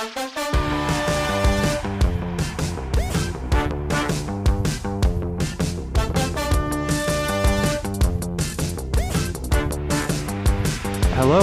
Hello, 0.00 0.12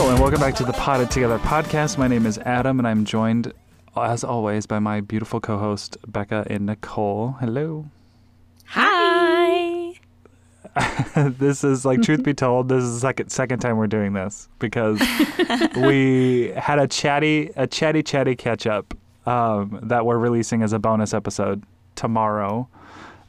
and 0.09 0.19
welcome 0.19 0.39
back 0.39 0.55
to 0.55 0.63
the 0.63 0.73
Potted 0.73 1.11
Together 1.11 1.37
podcast. 1.37 1.99
My 1.99 2.07
name 2.07 2.25
is 2.25 2.39
Adam, 2.39 2.79
and 2.79 2.87
I'm 2.87 3.05
joined, 3.05 3.53
as 3.95 4.23
always, 4.23 4.65
by 4.65 4.79
my 4.79 5.01
beautiful 5.01 5.39
co 5.39 5.59
host, 5.59 5.97
Becca 6.07 6.47
and 6.49 6.65
Nicole. 6.65 7.35
Hello. 7.39 7.85
Hi. 8.69 9.26
this 11.15 11.63
is 11.63 11.85
like, 11.85 12.01
truth 12.01 12.23
be 12.23 12.33
told, 12.35 12.69
this 12.69 12.83
is 12.83 12.95
the 12.95 12.99
second, 12.99 13.29
second 13.29 13.59
time 13.59 13.77
we're 13.77 13.87
doing 13.87 14.13
this 14.13 14.49
because 14.59 14.99
we 15.77 16.49
had 16.55 16.79
a 16.79 16.87
chatty, 16.87 17.51
a 17.55 17.67
chatty, 17.67 18.03
chatty 18.03 18.35
catch 18.35 18.65
up 18.67 18.93
um, 19.25 19.79
that 19.83 20.05
we're 20.05 20.17
releasing 20.17 20.61
as 20.63 20.73
a 20.73 20.79
bonus 20.79 21.13
episode 21.13 21.63
tomorrow. 21.95 22.67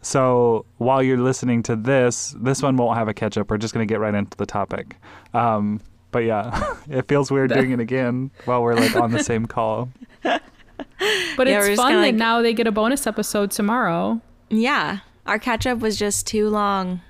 So 0.00 0.64
while 0.78 1.02
you're 1.02 1.18
listening 1.18 1.62
to 1.64 1.76
this, 1.76 2.34
this 2.38 2.62
one 2.62 2.76
won't 2.76 2.96
have 2.96 3.08
a 3.08 3.14
catch 3.14 3.36
up. 3.36 3.50
We're 3.50 3.58
just 3.58 3.74
going 3.74 3.86
to 3.86 3.92
get 3.92 4.00
right 4.00 4.14
into 4.14 4.36
the 4.36 4.46
topic. 4.46 4.96
Um, 5.34 5.80
but 6.10 6.20
yeah, 6.20 6.74
it 6.88 7.08
feels 7.08 7.30
weird 7.30 7.52
doing 7.52 7.72
it 7.72 7.80
again 7.80 8.30
while 8.44 8.62
we're 8.62 8.74
like 8.74 8.96
on 8.96 9.10
the 9.10 9.22
same 9.22 9.46
call. 9.46 9.90
But 10.22 11.46
Yeah, 11.46 11.64
it's 11.64 11.80
fun 11.80 11.92
that 11.92 11.98
like- 12.00 12.14
now 12.14 12.42
they 12.42 12.52
get 12.54 12.66
a 12.66 12.72
bonus 12.72 13.06
episode 13.06 13.50
tomorrow. 13.50 14.20
Yeah, 14.50 14.98
our 15.26 15.38
catch 15.38 15.66
up 15.66 15.78
was 15.80 15.96
just 15.96 16.26
too 16.26 16.48
long, 16.48 17.00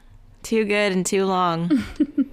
too 0.42 0.64
good 0.64 0.92
and 0.92 1.04
too 1.04 1.26
long. 1.26 1.84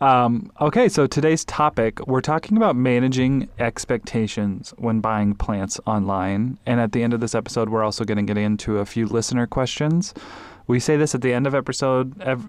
Um, 0.00 0.52
okay, 0.60 0.88
so 0.88 1.06
today's 1.06 1.44
topic 1.44 2.06
we're 2.06 2.20
talking 2.20 2.56
about 2.56 2.76
managing 2.76 3.48
expectations 3.58 4.72
when 4.78 5.00
buying 5.00 5.34
plants 5.34 5.80
online. 5.86 6.58
And 6.66 6.80
at 6.80 6.92
the 6.92 7.02
end 7.02 7.14
of 7.14 7.20
this 7.20 7.34
episode, 7.34 7.68
we're 7.68 7.84
also 7.84 8.04
going 8.04 8.18
to 8.18 8.34
get 8.34 8.40
into 8.40 8.78
a 8.78 8.86
few 8.86 9.06
listener 9.06 9.46
questions. 9.46 10.14
We 10.66 10.78
say 10.78 10.96
this 10.96 11.14
at 11.14 11.22
the 11.22 11.32
end 11.32 11.46
of 11.46 11.54
episode. 11.54 12.20
Ev- 12.22 12.46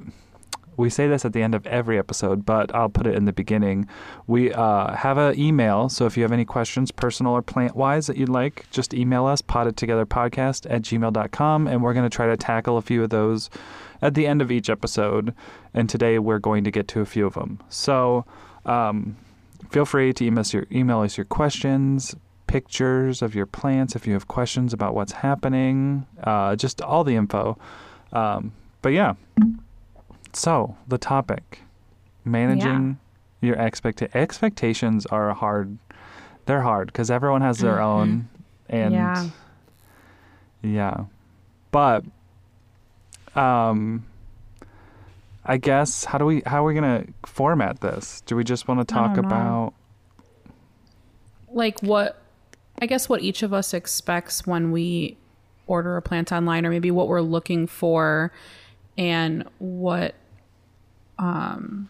we 0.77 0.89
say 0.89 1.07
this 1.07 1.25
at 1.25 1.33
the 1.33 1.41
end 1.41 1.55
of 1.55 1.67
every 1.67 1.99
episode, 1.99 2.45
but 2.45 2.73
I'll 2.73 2.87
put 2.89 3.05
it 3.05 3.15
in 3.15 3.25
the 3.25 3.33
beginning. 3.33 3.87
We 4.27 4.53
uh, 4.53 4.95
have 4.95 5.17
an 5.17 5.37
email, 5.37 5.89
so 5.89 6.05
if 6.05 6.15
you 6.15 6.23
have 6.23 6.31
any 6.31 6.45
questions, 6.45 6.89
personal 6.89 7.33
or 7.33 7.41
plant 7.41 7.75
wise, 7.75 8.07
that 8.07 8.15
you'd 8.15 8.29
like, 8.29 8.65
just 8.71 8.93
email 8.93 9.25
us, 9.25 9.41
pottedtogetherpodcast 9.41 10.67
at 10.69 10.83
gmail.com, 10.83 11.67
and 11.67 11.83
we're 11.83 11.93
going 11.93 12.09
to 12.09 12.15
try 12.15 12.27
to 12.27 12.37
tackle 12.37 12.77
a 12.77 12.81
few 12.81 13.03
of 13.03 13.09
those 13.09 13.49
at 14.01 14.13
the 14.13 14.25
end 14.27 14.41
of 14.41 14.51
each 14.51 14.69
episode. 14.69 15.33
And 15.73 15.89
today 15.89 16.19
we're 16.19 16.39
going 16.39 16.63
to 16.63 16.71
get 16.71 16.87
to 16.89 17.01
a 17.01 17.05
few 17.05 17.25
of 17.25 17.33
them. 17.35 17.59
So 17.69 18.25
um, 18.65 19.15
feel 19.69 19.85
free 19.85 20.13
to 20.13 20.25
email 20.25 20.41
us, 20.41 20.53
your, 20.53 20.65
email 20.71 21.01
us 21.01 21.17
your 21.17 21.25
questions, 21.25 22.15
pictures 22.47 23.21
of 23.21 23.35
your 23.35 23.45
plants 23.45 23.95
if 23.95 24.07
you 24.07 24.13
have 24.13 24.27
questions 24.27 24.73
about 24.73 24.95
what's 24.95 25.11
happening, 25.11 26.05
uh, 26.23 26.55
just 26.55 26.81
all 26.81 27.03
the 27.03 27.15
info. 27.15 27.57
Um, 28.11 28.51
but 28.81 28.89
yeah. 28.89 29.13
So 30.33 30.75
the 30.87 30.97
topic 30.97 31.61
managing 32.25 32.97
your 33.41 33.55
expect 33.55 34.01
expectations 34.15 35.05
are 35.07 35.33
hard. 35.33 35.77
They're 36.45 36.61
hard 36.61 36.87
because 36.87 37.09
everyone 37.11 37.41
has 37.41 37.59
their 37.59 37.77
Mhm. 37.77 37.83
own, 37.83 38.27
and 38.69 38.93
Yeah. 38.93 39.25
yeah. 40.61 40.97
But 41.71 42.03
um 43.35 44.05
I 45.45 45.57
guess 45.57 46.05
how 46.05 46.17
do 46.17 46.25
we 46.25 46.43
how 46.45 46.63
are 46.63 46.67
we 46.67 46.73
gonna 46.73 47.05
format 47.25 47.81
this? 47.81 48.21
Do 48.25 48.35
we 48.35 48.43
just 48.43 48.67
want 48.67 48.79
to 48.87 48.93
talk 48.93 49.17
about 49.17 49.73
Like 51.49 51.79
what 51.81 52.21
I 52.81 52.85
guess 52.85 53.09
what 53.09 53.21
each 53.21 53.43
of 53.43 53.53
us 53.53 53.73
expects 53.73 54.45
when 54.45 54.71
we 54.71 55.17
order 55.67 55.97
a 55.97 56.01
plant 56.01 56.31
online 56.31 56.65
or 56.65 56.69
maybe 56.69 56.91
what 56.91 57.07
we're 57.07 57.21
looking 57.21 57.67
for 57.67 58.31
and 58.97 59.43
what 59.59 60.15
um 61.17 61.89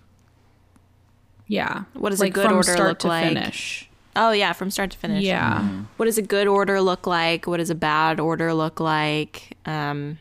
yeah. 1.47 1.83
What 1.94 2.11
does 2.11 2.22
a 2.22 2.29
good 2.29 2.51
order 2.51 2.63
start 2.63 2.89
look 2.89 2.99
to 2.99 3.07
like? 3.07 3.28
finish. 3.28 3.89
Oh 4.16 4.31
yeah, 4.31 4.53
from 4.53 4.69
start 4.69 4.91
to 4.91 4.97
finish. 4.97 5.23
Yeah. 5.23 5.67
What 5.97 6.05
does 6.05 6.17
a 6.17 6.22
good 6.22 6.47
order 6.47 6.79
look 6.79 7.07
like? 7.07 7.47
What 7.47 7.57
does 7.57 7.72
a 7.72 7.75
bad 7.75 8.19
order 8.19 8.53
look 8.53 8.79
like? 8.79 9.57
Um, 9.66 10.19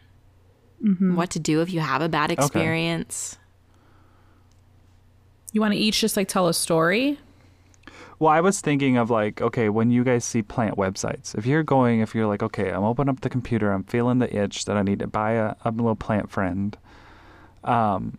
Mm-hmm. 0.83 1.17
What 1.17 1.31
to 1.31 1.39
do 1.39 1.61
if 1.61 1.73
you 1.73 1.81
have 1.81 2.03
a 2.03 2.09
bad 2.09 2.31
experience? 2.31 3.39
You 5.53 5.61
want 5.61 5.75
to 5.75 5.79
each 5.79 6.01
just 6.01 6.17
like 6.17 6.29
tell 6.29 6.49
a 6.49 6.55
story? 6.55 7.19
Well, 8.19 8.31
I 8.31 8.41
was 8.41 8.61
thinking 8.61 8.97
of 8.97 9.11
like, 9.11 9.41
okay, 9.41 9.69
when 9.69 9.91
you 9.91 10.03
guys 10.03 10.25
see 10.25 10.43
plant 10.43 10.77
websites, 10.77 11.37
if 11.37 11.47
you're 11.47 11.63
going, 11.63 12.01
if 12.01 12.15
you're 12.15 12.27
like, 12.27 12.43
okay, 12.43 12.71
I'm 12.71 12.83
opening 12.83 13.11
up 13.11 13.21
the 13.21 13.31
computer, 13.31 13.73
I'm 13.73 13.85
feeling 13.85 14.19
the 14.19 14.37
itch 14.37 14.65
that 14.65 14.77
I 14.77 14.83
need 14.83 14.99
to 14.99 15.07
buy 15.07 15.33
a, 15.33 15.55
a 15.65 15.71
little 15.71 15.95
plant 15.95 16.31
friend. 16.31 16.77
Um, 17.63 18.19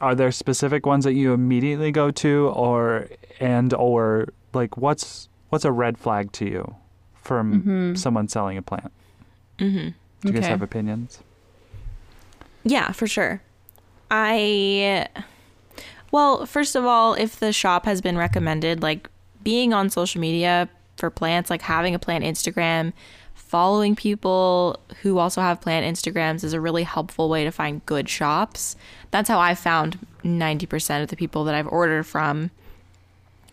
are 0.00 0.14
there 0.14 0.32
specific 0.32 0.86
ones 0.86 1.04
that 1.04 1.14
you 1.14 1.32
immediately 1.32 1.92
go 1.92 2.10
to, 2.12 2.48
or 2.54 3.08
and 3.40 3.72
or 3.74 4.28
like 4.52 4.76
what's 4.76 5.28
what's 5.50 5.64
a 5.64 5.72
red 5.72 5.98
flag 5.98 6.32
to 6.32 6.46
you 6.46 6.76
from 7.14 7.96
someone 7.96 8.28
selling 8.28 8.56
a 8.56 8.62
plant? 8.62 8.92
Mm-hmm. 9.58 9.88
Do 10.20 10.28
you 10.28 10.32
guys 10.32 10.46
have 10.46 10.62
opinions? 10.62 11.20
Yeah, 12.68 12.92
for 12.92 13.06
sure. 13.06 13.40
I 14.10 15.08
well, 16.10 16.46
first 16.46 16.76
of 16.76 16.84
all, 16.84 17.14
if 17.14 17.38
the 17.38 17.52
shop 17.52 17.84
has 17.84 18.00
been 18.00 18.16
recommended, 18.16 18.82
like 18.82 19.08
being 19.42 19.72
on 19.72 19.90
social 19.90 20.20
media 20.20 20.68
for 20.96 21.10
plants, 21.10 21.50
like 21.50 21.62
having 21.62 21.94
a 21.94 21.98
plant 21.98 22.24
Instagram, 22.24 22.92
following 23.34 23.96
people 23.96 24.78
who 25.02 25.18
also 25.18 25.40
have 25.40 25.60
plant 25.60 25.86
Instagrams 25.86 26.44
is 26.44 26.52
a 26.52 26.60
really 26.60 26.82
helpful 26.82 27.28
way 27.28 27.44
to 27.44 27.50
find 27.50 27.84
good 27.86 28.08
shops. 28.08 28.76
That's 29.10 29.28
how 29.28 29.38
I 29.38 29.54
found 29.54 29.98
90% 30.22 31.02
of 31.02 31.08
the 31.08 31.16
people 31.16 31.44
that 31.44 31.54
I've 31.54 31.68
ordered 31.68 32.04
from. 32.04 32.50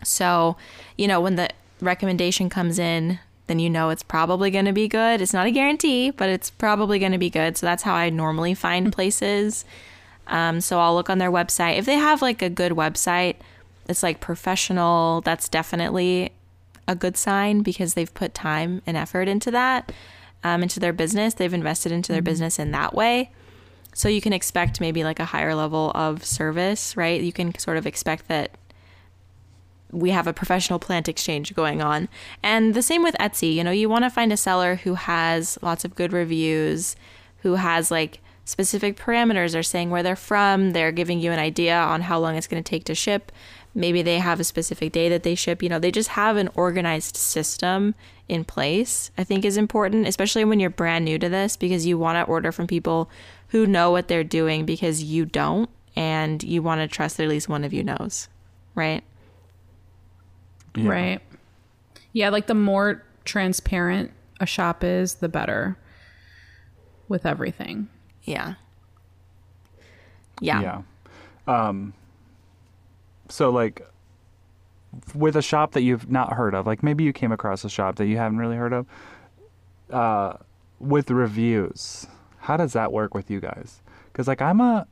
So, 0.02 0.56
you 0.98 1.08
know, 1.08 1.20
when 1.20 1.36
the 1.36 1.48
recommendation 1.80 2.50
comes 2.50 2.78
in, 2.78 3.18
then 3.46 3.58
you 3.58 3.70
know 3.70 3.90
it's 3.90 4.02
probably 4.02 4.50
going 4.50 4.64
to 4.64 4.72
be 4.72 4.88
good. 4.88 5.20
It's 5.20 5.32
not 5.32 5.46
a 5.46 5.50
guarantee, 5.50 6.10
but 6.10 6.28
it's 6.28 6.50
probably 6.50 6.98
going 6.98 7.12
to 7.12 7.18
be 7.18 7.30
good. 7.30 7.56
So 7.56 7.66
that's 7.66 7.82
how 7.82 7.94
I 7.94 8.10
normally 8.10 8.54
find 8.54 8.92
places. 8.92 9.64
Um, 10.26 10.60
so 10.60 10.80
I'll 10.80 10.94
look 10.94 11.10
on 11.10 11.18
their 11.18 11.30
website. 11.30 11.78
If 11.78 11.86
they 11.86 11.94
have 11.94 12.22
like 12.22 12.42
a 12.42 12.50
good 12.50 12.72
website, 12.72 13.36
it's 13.88 14.02
like 14.02 14.20
professional, 14.20 15.20
that's 15.20 15.48
definitely 15.48 16.32
a 16.88 16.94
good 16.94 17.16
sign 17.16 17.62
because 17.62 17.94
they've 17.94 18.12
put 18.12 18.34
time 18.34 18.82
and 18.86 18.96
effort 18.96 19.28
into 19.28 19.50
that, 19.52 19.92
um, 20.42 20.62
into 20.62 20.80
their 20.80 20.92
business. 20.92 21.34
They've 21.34 21.52
invested 21.52 21.92
into 21.92 22.12
their 22.12 22.22
business 22.22 22.58
in 22.58 22.72
that 22.72 22.94
way. 22.94 23.30
So 23.94 24.08
you 24.08 24.20
can 24.20 24.32
expect 24.32 24.80
maybe 24.80 25.04
like 25.04 25.20
a 25.20 25.24
higher 25.24 25.54
level 25.54 25.90
of 25.94 26.24
service, 26.24 26.96
right? 26.96 27.20
You 27.20 27.32
can 27.32 27.56
sort 27.58 27.76
of 27.76 27.86
expect 27.86 28.28
that 28.28 28.50
we 29.92 30.10
have 30.10 30.26
a 30.26 30.32
professional 30.32 30.78
plant 30.78 31.08
exchange 31.08 31.54
going 31.54 31.80
on. 31.80 32.08
And 32.42 32.74
the 32.74 32.82
same 32.82 33.02
with 33.02 33.14
Etsy. 33.18 33.54
You 33.54 33.64
know, 33.64 33.70
you 33.70 33.88
want 33.88 34.04
to 34.04 34.10
find 34.10 34.32
a 34.32 34.36
seller 34.36 34.76
who 34.76 34.94
has 34.94 35.58
lots 35.62 35.84
of 35.84 35.94
good 35.94 36.12
reviews, 36.12 36.96
who 37.38 37.54
has 37.54 37.90
like 37.90 38.20
specific 38.44 38.96
parameters. 38.96 39.52
They're 39.52 39.62
saying 39.62 39.90
where 39.90 40.02
they're 40.02 40.16
from, 40.16 40.70
they're 40.70 40.92
giving 40.92 41.20
you 41.20 41.32
an 41.32 41.38
idea 41.38 41.76
on 41.76 42.02
how 42.02 42.18
long 42.18 42.36
it's 42.36 42.46
going 42.46 42.62
to 42.62 42.68
take 42.68 42.84
to 42.84 42.94
ship. 42.94 43.32
Maybe 43.74 44.00
they 44.00 44.18
have 44.18 44.40
a 44.40 44.44
specific 44.44 44.92
day 44.92 45.08
that 45.10 45.22
they 45.22 45.34
ship. 45.34 45.62
You 45.62 45.68
know, 45.68 45.78
they 45.78 45.90
just 45.90 46.10
have 46.10 46.36
an 46.36 46.48
organized 46.54 47.16
system 47.16 47.94
in 48.28 48.44
place, 48.44 49.10
I 49.18 49.24
think 49.24 49.44
is 49.44 49.56
important, 49.56 50.08
especially 50.08 50.44
when 50.44 50.58
you're 50.60 50.70
brand 50.70 51.04
new 51.04 51.18
to 51.18 51.28
this, 51.28 51.56
because 51.56 51.86
you 51.86 51.98
want 51.98 52.16
to 52.16 52.30
order 52.30 52.52
from 52.52 52.66
people 52.66 53.10
who 53.48 53.66
know 53.66 53.90
what 53.90 54.08
they're 54.08 54.24
doing 54.24 54.64
because 54.64 55.02
you 55.02 55.26
don't. 55.26 55.70
And 55.98 56.42
you 56.42 56.60
want 56.60 56.82
to 56.82 56.88
trust 56.88 57.16
that 57.16 57.22
at 57.22 57.30
least 57.30 57.48
one 57.48 57.64
of 57.64 57.72
you 57.72 57.82
knows, 57.82 58.28
right? 58.74 59.02
Yeah. 60.76 60.88
Right. 60.88 61.20
Yeah, 62.12 62.28
like 62.30 62.46
the 62.46 62.54
more 62.54 63.02
transparent 63.24 64.10
a 64.40 64.46
shop 64.46 64.84
is, 64.84 65.16
the 65.16 65.28
better 65.28 65.76
with 67.08 67.26
everything. 67.26 67.88
Yeah. 68.24 68.54
Yeah. 70.40 70.60
Yeah. 70.60 70.82
Um, 71.68 71.94
so 73.28 73.50
like 73.50 73.86
with 75.14 75.36
a 75.36 75.42
shop 75.42 75.72
that 75.72 75.82
you've 75.82 76.10
not 76.10 76.32
heard 76.32 76.54
of, 76.54 76.66
like 76.66 76.82
maybe 76.82 77.04
you 77.04 77.12
came 77.12 77.32
across 77.32 77.64
a 77.64 77.68
shop 77.68 77.96
that 77.96 78.06
you 78.06 78.16
haven't 78.16 78.38
really 78.38 78.56
heard 78.56 78.72
of, 78.72 78.86
uh, 79.90 80.34
with 80.78 81.10
reviews, 81.10 82.06
how 82.38 82.56
does 82.56 82.72
that 82.74 82.92
work 82.92 83.14
with 83.14 83.30
you 83.30 83.40
guys? 83.40 83.80
Because 84.12 84.28
like 84.28 84.42
I'm 84.42 84.60
a, 84.60 84.86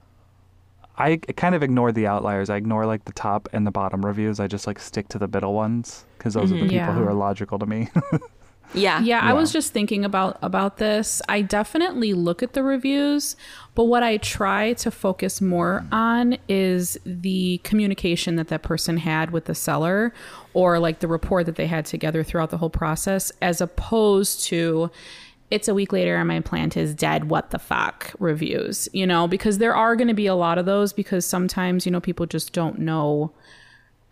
I 0.96 1.16
kind 1.16 1.54
of 1.54 1.62
ignore 1.62 1.92
the 1.92 2.06
outliers. 2.06 2.50
I 2.50 2.56
ignore 2.56 2.86
like 2.86 3.04
the 3.04 3.12
top 3.12 3.48
and 3.52 3.66
the 3.66 3.70
bottom 3.70 4.04
reviews. 4.04 4.38
I 4.38 4.46
just 4.46 4.66
like 4.66 4.78
stick 4.78 5.08
to 5.08 5.18
the 5.18 5.28
middle 5.28 5.54
ones 5.54 6.04
because 6.16 6.34
those 6.34 6.52
are 6.52 6.54
the 6.54 6.60
mm-hmm. 6.60 6.68
people 6.70 6.76
Yeah. 6.76 6.92
who 6.94 7.04
are 7.04 7.14
logical 7.14 7.58
to 7.58 7.66
me. 7.66 7.88
Yeah. 8.72 9.00
Yeah, 9.00 9.20
I 9.20 9.32
was 9.34 9.52
just 9.52 9.72
thinking 9.72 10.04
about 10.04 10.38
about 10.42 10.78
this. 10.78 11.22
I 11.28 11.42
definitely 11.42 12.12
look 12.12 12.42
at 12.42 12.54
the 12.54 12.62
reviews, 12.62 13.36
but 13.74 13.84
what 13.84 14.02
I 14.02 14.16
try 14.16 14.72
to 14.74 14.90
focus 14.90 15.40
more 15.40 15.84
on 15.92 16.38
is 16.48 16.98
the 17.04 17.58
communication 17.62 18.36
that 18.36 18.48
that 18.48 18.62
person 18.62 18.96
had 18.96 19.30
with 19.30 19.44
the 19.44 19.54
seller 19.54 20.12
or 20.54 20.78
like 20.78 21.00
the 21.00 21.08
rapport 21.08 21.44
that 21.44 21.56
they 21.56 21.66
had 21.66 21.86
together 21.86 22.24
throughout 22.24 22.50
the 22.50 22.58
whole 22.58 22.70
process 22.70 23.30
as 23.40 23.60
opposed 23.60 24.44
to 24.44 24.90
it's 25.54 25.68
a 25.68 25.74
week 25.74 25.92
later 25.92 26.16
and 26.16 26.28
my 26.28 26.40
plant 26.40 26.76
is 26.76 26.94
dead 26.94 27.30
what 27.30 27.50
the 27.50 27.58
fuck 27.58 28.12
reviews 28.18 28.88
you 28.92 29.06
know? 29.06 29.28
Because 29.28 29.58
there 29.58 29.74
are 29.74 29.96
going 29.96 30.08
to 30.08 30.14
be 30.14 30.26
a 30.26 30.34
lot 30.34 30.58
of 30.58 30.66
those 30.66 30.92
because 30.92 31.24
sometimes 31.24 31.86
you 31.86 31.92
know 31.92 32.00
people 32.00 32.26
just 32.26 32.52
don't 32.52 32.78
know 32.78 33.32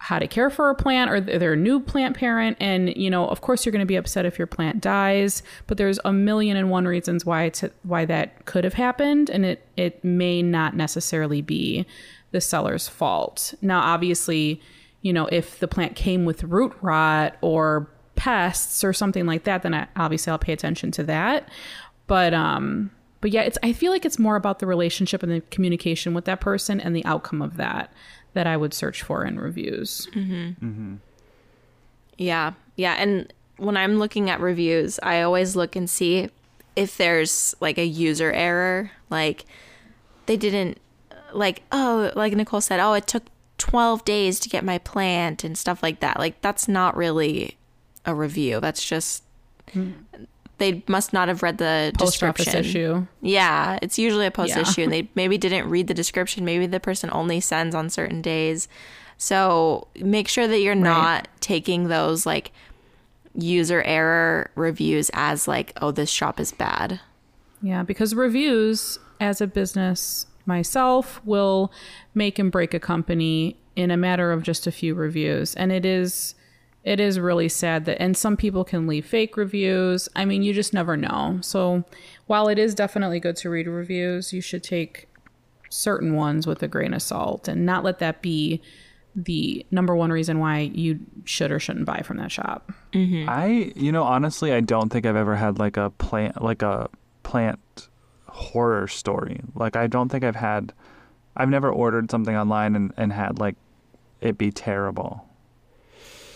how 0.03 0.19
to 0.19 0.27
care 0.27 0.51
for 0.51 0.69
a 0.69 0.75
plant 0.75 1.09
or 1.09 1.21
they're 1.21 1.53
a 1.53 1.57
new 1.57 1.79
plant 1.79 2.17
parent 2.17 2.57
and 2.59 2.97
you 2.97 3.09
know 3.09 3.29
of 3.29 3.41
course 3.41 3.65
you're 3.65 3.71
going 3.71 3.79
to 3.79 3.87
be 3.87 3.95
upset 3.95 4.27
if 4.27 4.37
your 4.37 4.49
plant 4.49 4.81
dies 4.81 5.45
but 5.69 5.79
there's 5.79 6.01
a 6.05 6.13
million 6.13 6.57
and 6.57 6.71
one 6.71 6.87
reasons 6.89 7.25
why 7.25 7.45
it's, 7.45 7.63
why 7.85 8.05
that 8.05 8.45
could 8.45 8.65
have 8.65 8.75
happened 8.75 9.31
and 9.31 9.47
it 9.47 9.65
it 9.77 10.03
may 10.03 10.43
not 10.43 10.75
necessarily 10.75 11.41
be 11.41 11.87
the 12.33 12.41
seller's 12.41 12.89
fault. 12.89 13.55
Now 13.63 13.81
obviously 13.81 14.61
you 15.03 15.13
know 15.13 15.27
if 15.27 15.61
the 15.61 15.69
plant 15.69 15.95
came 15.95 16.25
with 16.25 16.43
root 16.43 16.75
rot 16.81 17.37
or 17.41 17.89
pests 18.15 18.85
or 18.85 18.93
something 18.93 19.27
like 19.27 19.45
that 19.45 19.63
then 19.63 19.75
I, 19.75 19.87
obviously 19.97 20.31
I'll 20.31 20.39
pay 20.39 20.53
attention 20.53 20.91
to 20.93 21.03
that 21.05 21.49
but 22.07 22.33
um 22.35 22.91
but 23.21 23.31
yeah 23.31 23.43
it's 23.43 23.59
i 23.63 23.73
feel 23.73 23.91
like 23.93 24.05
it's 24.05 24.19
more 24.19 24.37
about 24.37 24.59
the 24.59 24.67
relationship 24.67 25.23
and 25.23 25.33
the 25.33 25.41
communication 25.51 26.15
with 26.15 26.25
that 26.27 26.41
person 26.41 26.81
and 26.81 26.95
the 26.95 27.05
outcome 27.05 27.41
of 27.43 27.57
that 27.57 27.93
that 28.35 28.47
i 28.47 28.57
would 28.57 28.75
search 28.75 29.03
for 29.03 29.25
in 29.25 29.39
reviews 29.41 30.09
Yeah. 32.19 32.53
Yeah. 32.77 32.95
And 32.99 33.33
when 33.57 33.77
I'm 33.77 33.99
looking 33.99 34.29
at 34.31 34.39
reviews, 34.41 35.01
I 35.03 35.23
always 35.23 35.57
look 35.57 35.75
and 35.77 35.89
see 35.89 36.29
if 36.77 36.97
there's 36.97 37.55
like 37.61 37.79
a 37.79 37.85
user 37.87 38.31
error. 38.33 38.91
Like 39.11 39.45
they 40.27 40.37
didn't, 40.37 40.79
like, 41.33 41.63
oh, 41.73 42.13
like 42.15 42.35
Nicole 42.35 42.61
said, 42.61 42.81
oh, 42.81 42.93
it 42.93 43.07
took 43.07 43.25
12 43.59 44.05
days 44.05 44.39
to 44.41 44.49
get 44.49 44.65
my 44.65 44.79
plant 44.79 45.43
and 45.45 45.57
stuff 45.57 45.83
like 45.83 46.01
that. 46.01 46.19
Like 46.19 46.41
that's 46.43 46.69
not 46.69 46.97
really 46.97 47.57
a 48.07 48.15
review. 48.15 48.61
That's 48.61 48.85
just, 48.85 49.23
hmm. 49.73 49.93
they 50.59 50.83
must 50.89 51.13
not 51.13 51.29
have 51.29 51.43
read 51.43 51.59
the 51.59 51.93
post 51.99 52.23
office 52.23 52.45
description. 52.45 52.65
issue 52.71 53.07
Yeah, 53.21 53.79
it's 53.83 53.99
usually 53.99 54.27
a 54.27 54.31
post 54.31 54.51
Yeah. 54.57 54.61
issue, 54.63 54.83
and 54.83 54.93
they 54.93 55.09
maybe 55.15 55.39
didn't 55.39 55.69
read 55.69 55.87
the 55.87 55.95
description. 55.95 56.45
Maybe 56.45 56.67
the 56.67 56.81
person 56.81 57.11
only 57.13 57.41
sends 57.41 57.75
on 57.75 57.91
certain 57.91 58.23
days. 58.23 58.69
So 59.19 59.87
make 59.97 60.29
sure 60.29 60.49
that 60.49 60.59
you're 60.61 60.75
not 60.75 61.29
taking 61.41 61.89
those 61.89 62.27
like 62.27 62.51
user 63.35 63.83
error 63.83 64.51
reviews 64.57 65.11
as 65.15 65.47
like, 65.49 65.73
oh, 65.81 65.91
this 65.91 66.11
shop 66.11 66.39
is 66.41 66.53
bad. 66.53 67.01
yeah 67.63 67.83
because 67.85 68.15
reviews 68.15 68.99
as 69.21 69.41
a 69.41 69.47
business 69.47 70.27
myself 70.45 71.21
will 71.25 71.73
make 72.15 72.39
and 72.41 72.51
break 72.51 72.75
a 72.75 72.81
company 72.81 73.57
in 73.77 73.91
a 73.93 73.97
matter 73.97 74.33
of 74.33 74.43
just 74.43 74.67
a 74.67 74.73
few 74.73 74.93
reviews 74.95 75.55
and 75.55 75.71
it 75.71 75.85
is 75.87 76.35
it 76.85 76.99
is 76.99 77.21
really 77.21 77.49
sad 77.49 77.85
that 77.85 78.01
and 78.01 78.17
some 78.17 78.37
people 78.37 78.65
can 78.65 78.87
leave 78.87 79.07
fake 79.07 79.37
reviews 79.37 80.09
i 80.17 80.25
mean 80.25 80.43
you 80.43 80.53
just 80.53 80.75
never 80.75 80.97
know 80.97 81.39
so 81.41 81.85
while 82.27 82.49
it 82.49 82.59
is 82.59 82.75
definitely 82.75 83.21
good 83.21 83.37
to 83.37 83.49
read 83.49 83.67
reviews 83.67 84.33
you 84.33 84.41
should 84.41 84.63
take 84.63 85.09
certain 85.69 86.15
ones 86.15 86.47
with 86.47 86.63
a 86.63 86.69
grain 86.69 86.93
of 86.93 87.01
salt 87.01 87.49
and 87.49 87.65
not 87.65 87.83
let 87.83 87.99
that 87.99 88.21
be 88.21 88.61
the 89.15 89.65
number 89.71 89.95
one 89.95 90.11
reason 90.11 90.39
why 90.39 90.59
you 90.59 90.99
should 91.25 91.51
or 91.51 91.59
shouldn't 91.59 91.85
buy 91.85 92.01
from 92.01 92.17
that 92.17 92.31
shop 92.31 92.73
mm-hmm. 92.93 93.29
I, 93.29 93.73
you 93.77 93.93
know, 93.93 94.05
honestly, 94.05 94.53
I 94.53 94.61
don't 94.61 94.91
think 94.91 95.07
I've 95.07 95.17
ever 95.17 95.37
had 95.37 95.59
like 95.59 95.77
a 95.77 95.91
plant, 95.91 96.43
like 96.43 96.63
a 96.63 96.89
plant 97.23 97.89
horror 98.27 98.89
story. 98.89 99.41
Like, 99.55 99.77
I 99.77 99.87
don't 99.87 100.09
think 100.09 100.25
I've 100.25 100.37
had, 100.37 100.73
I've 101.37 101.49
never 101.49 101.71
ordered 101.71 102.11
something 102.11 102.37
online 102.37 102.75
and, 102.75 102.93
and 102.97 103.13
had 103.13 103.39
like 103.39 103.57
it 104.21 104.39
be 104.39 104.51
terrible. 104.51 105.27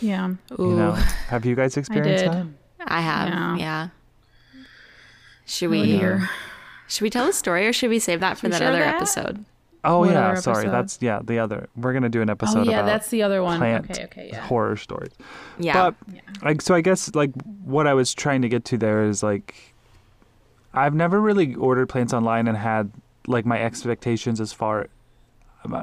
Yeah 0.00 0.34
You 0.58 0.66
know, 0.74 0.92
have 1.28 1.44
you 1.44 1.54
guys 1.54 1.76
experienced 1.76 2.24
did. 2.24 2.32
that? 2.32 2.46
I 2.86 3.00
have, 3.00 3.28
Yeah. 3.28 3.56
yeah. 3.56 3.88
Should 5.44 5.66
Oh, 5.68 5.70
we 5.70 5.84
dear. 5.84 6.28
should 6.88 7.02
we 7.02 7.10
tell 7.10 7.28
a 7.28 7.32
story 7.32 7.66
or 7.66 7.72
should 7.72 7.90
we 7.90 7.98
save 7.98 8.20
that 8.20 8.36
for 8.38 8.46
Should 8.46 8.52
that 8.54 8.62
other 8.62 8.80
that? 8.80 8.96
episode? 8.96 9.44
Oh 9.84 10.00
What 10.00 10.10
yeah, 10.10 10.34
sorry. 10.34 10.66
That's 10.68 10.98
yeah, 11.00 11.20
the 11.22 11.38
other. 11.38 11.68
We're 11.76 11.92
gonna 11.92 12.08
do 12.08 12.20
an 12.20 12.28
oh, 12.28 12.32
episode 12.32 12.66
oh 12.66 12.70
yeah 12.70 12.78
about 12.80 12.86
that's 12.86 13.08
the 13.08 13.22
other 13.22 13.42
one 13.42 13.58
plant 13.58 13.88
okay 13.90 14.04
okay 14.04 14.28
yeah 14.32 14.40
horror 14.40 14.76
stories. 14.76 15.12
Yeah. 15.58 15.90
But 15.90 15.94
like, 16.42 16.60
so 16.60 16.74
I 16.74 16.80
guess 16.80 17.14
like 17.14 17.30
what 17.64 17.86
I 17.86 17.94
was 17.94 18.12
trying 18.12 18.42
to 18.42 18.48
get 18.48 18.64
to 18.66 18.78
there 18.78 19.04
is 19.04 19.22
like, 19.22 19.54
I've 20.74 20.94
never 20.94 21.20
really 21.20 21.54
ordered 21.54 21.88
plants 21.88 22.12
online 22.12 22.48
and 22.48 22.56
had 22.56 22.90
like 23.28 23.46
my 23.46 23.62
expectations 23.62 24.40
as 24.40 24.52
far. 24.52 24.88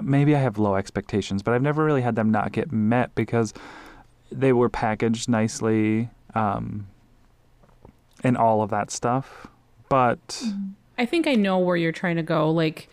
Maybe 0.01 0.35
I 0.35 0.39
have 0.39 0.57
low 0.57 0.75
expectations, 0.75 1.41
but 1.43 1.53
I've 1.53 1.61
never 1.61 1.83
really 1.83 2.01
had 2.01 2.15
them 2.15 2.31
not 2.31 2.51
get 2.51 2.71
met 2.71 3.13
because 3.15 3.53
they 4.33 4.53
were 4.53 4.69
packaged 4.69 5.29
nicely, 5.29 6.09
um, 6.35 6.87
and 8.23 8.37
all 8.37 8.61
of 8.61 8.69
that 8.71 8.91
stuff. 8.91 9.47
But 9.89 10.25
mm-hmm. 10.27 10.71
I 10.97 11.05
think 11.05 11.27
I 11.27 11.35
know 11.35 11.59
where 11.59 11.77
you're 11.77 11.91
trying 11.91 12.15
to 12.17 12.23
go. 12.23 12.49
Like 12.49 12.89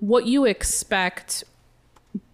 what 0.00 0.26
you 0.26 0.44
expect 0.44 1.44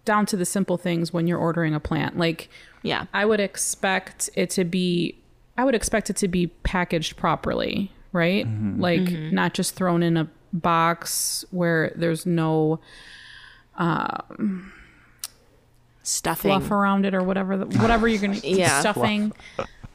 down 0.05 0.27
to 0.27 0.37
the 0.37 0.45
simple 0.45 0.77
things 0.77 1.13
when 1.13 1.27
you're 1.27 1.39
ordering 1.39 1.75
a 1.75 1.81
plant. 1.81 2.17
Like 2.19 2.49
yeah. 2.83 3.07
I 3.15 3.25
would 3.25 3.41
expect 3.41 4.31
it 4.35 4.51
to 4.51 4.65
be 4.65 5.17
I 5.57 5.65
would 5.65 5.75
expect 5.75 6.11
it 6.11 6.17
to 6.17 6.29
be 6.29 6.49
packaged 6.49 7.17
properly, 7.17 7.93
right? 8.13 8.47
Mm-hmm. 8.47 8.81
Like 8.81 9.01
mm-hmm. 9.01 9.35
not 9.35 9.55
just 9.55 9.75
thrown 9.75 10.03
in 10.03 10.17
a 10.17 10.29
box 10.53 11.45
where 11.51 11.93
there's 11.95 12.27
no 12.27 12.81
um, 13.77 14.73
Stuffing. 16.03 16.51
fluff 16.51 16.71
around 16.71 17.07
it 17.07 17.15
or 17.15 17.23
whatever 17.23 17.57
the, 17.57 17.67
whatever 17.81 18.09
you're 18.09 18.21
going 18.21 18.41
to 18.41 18.49
Yeah. 18.49 18.81
stuffing. 18.81 19.33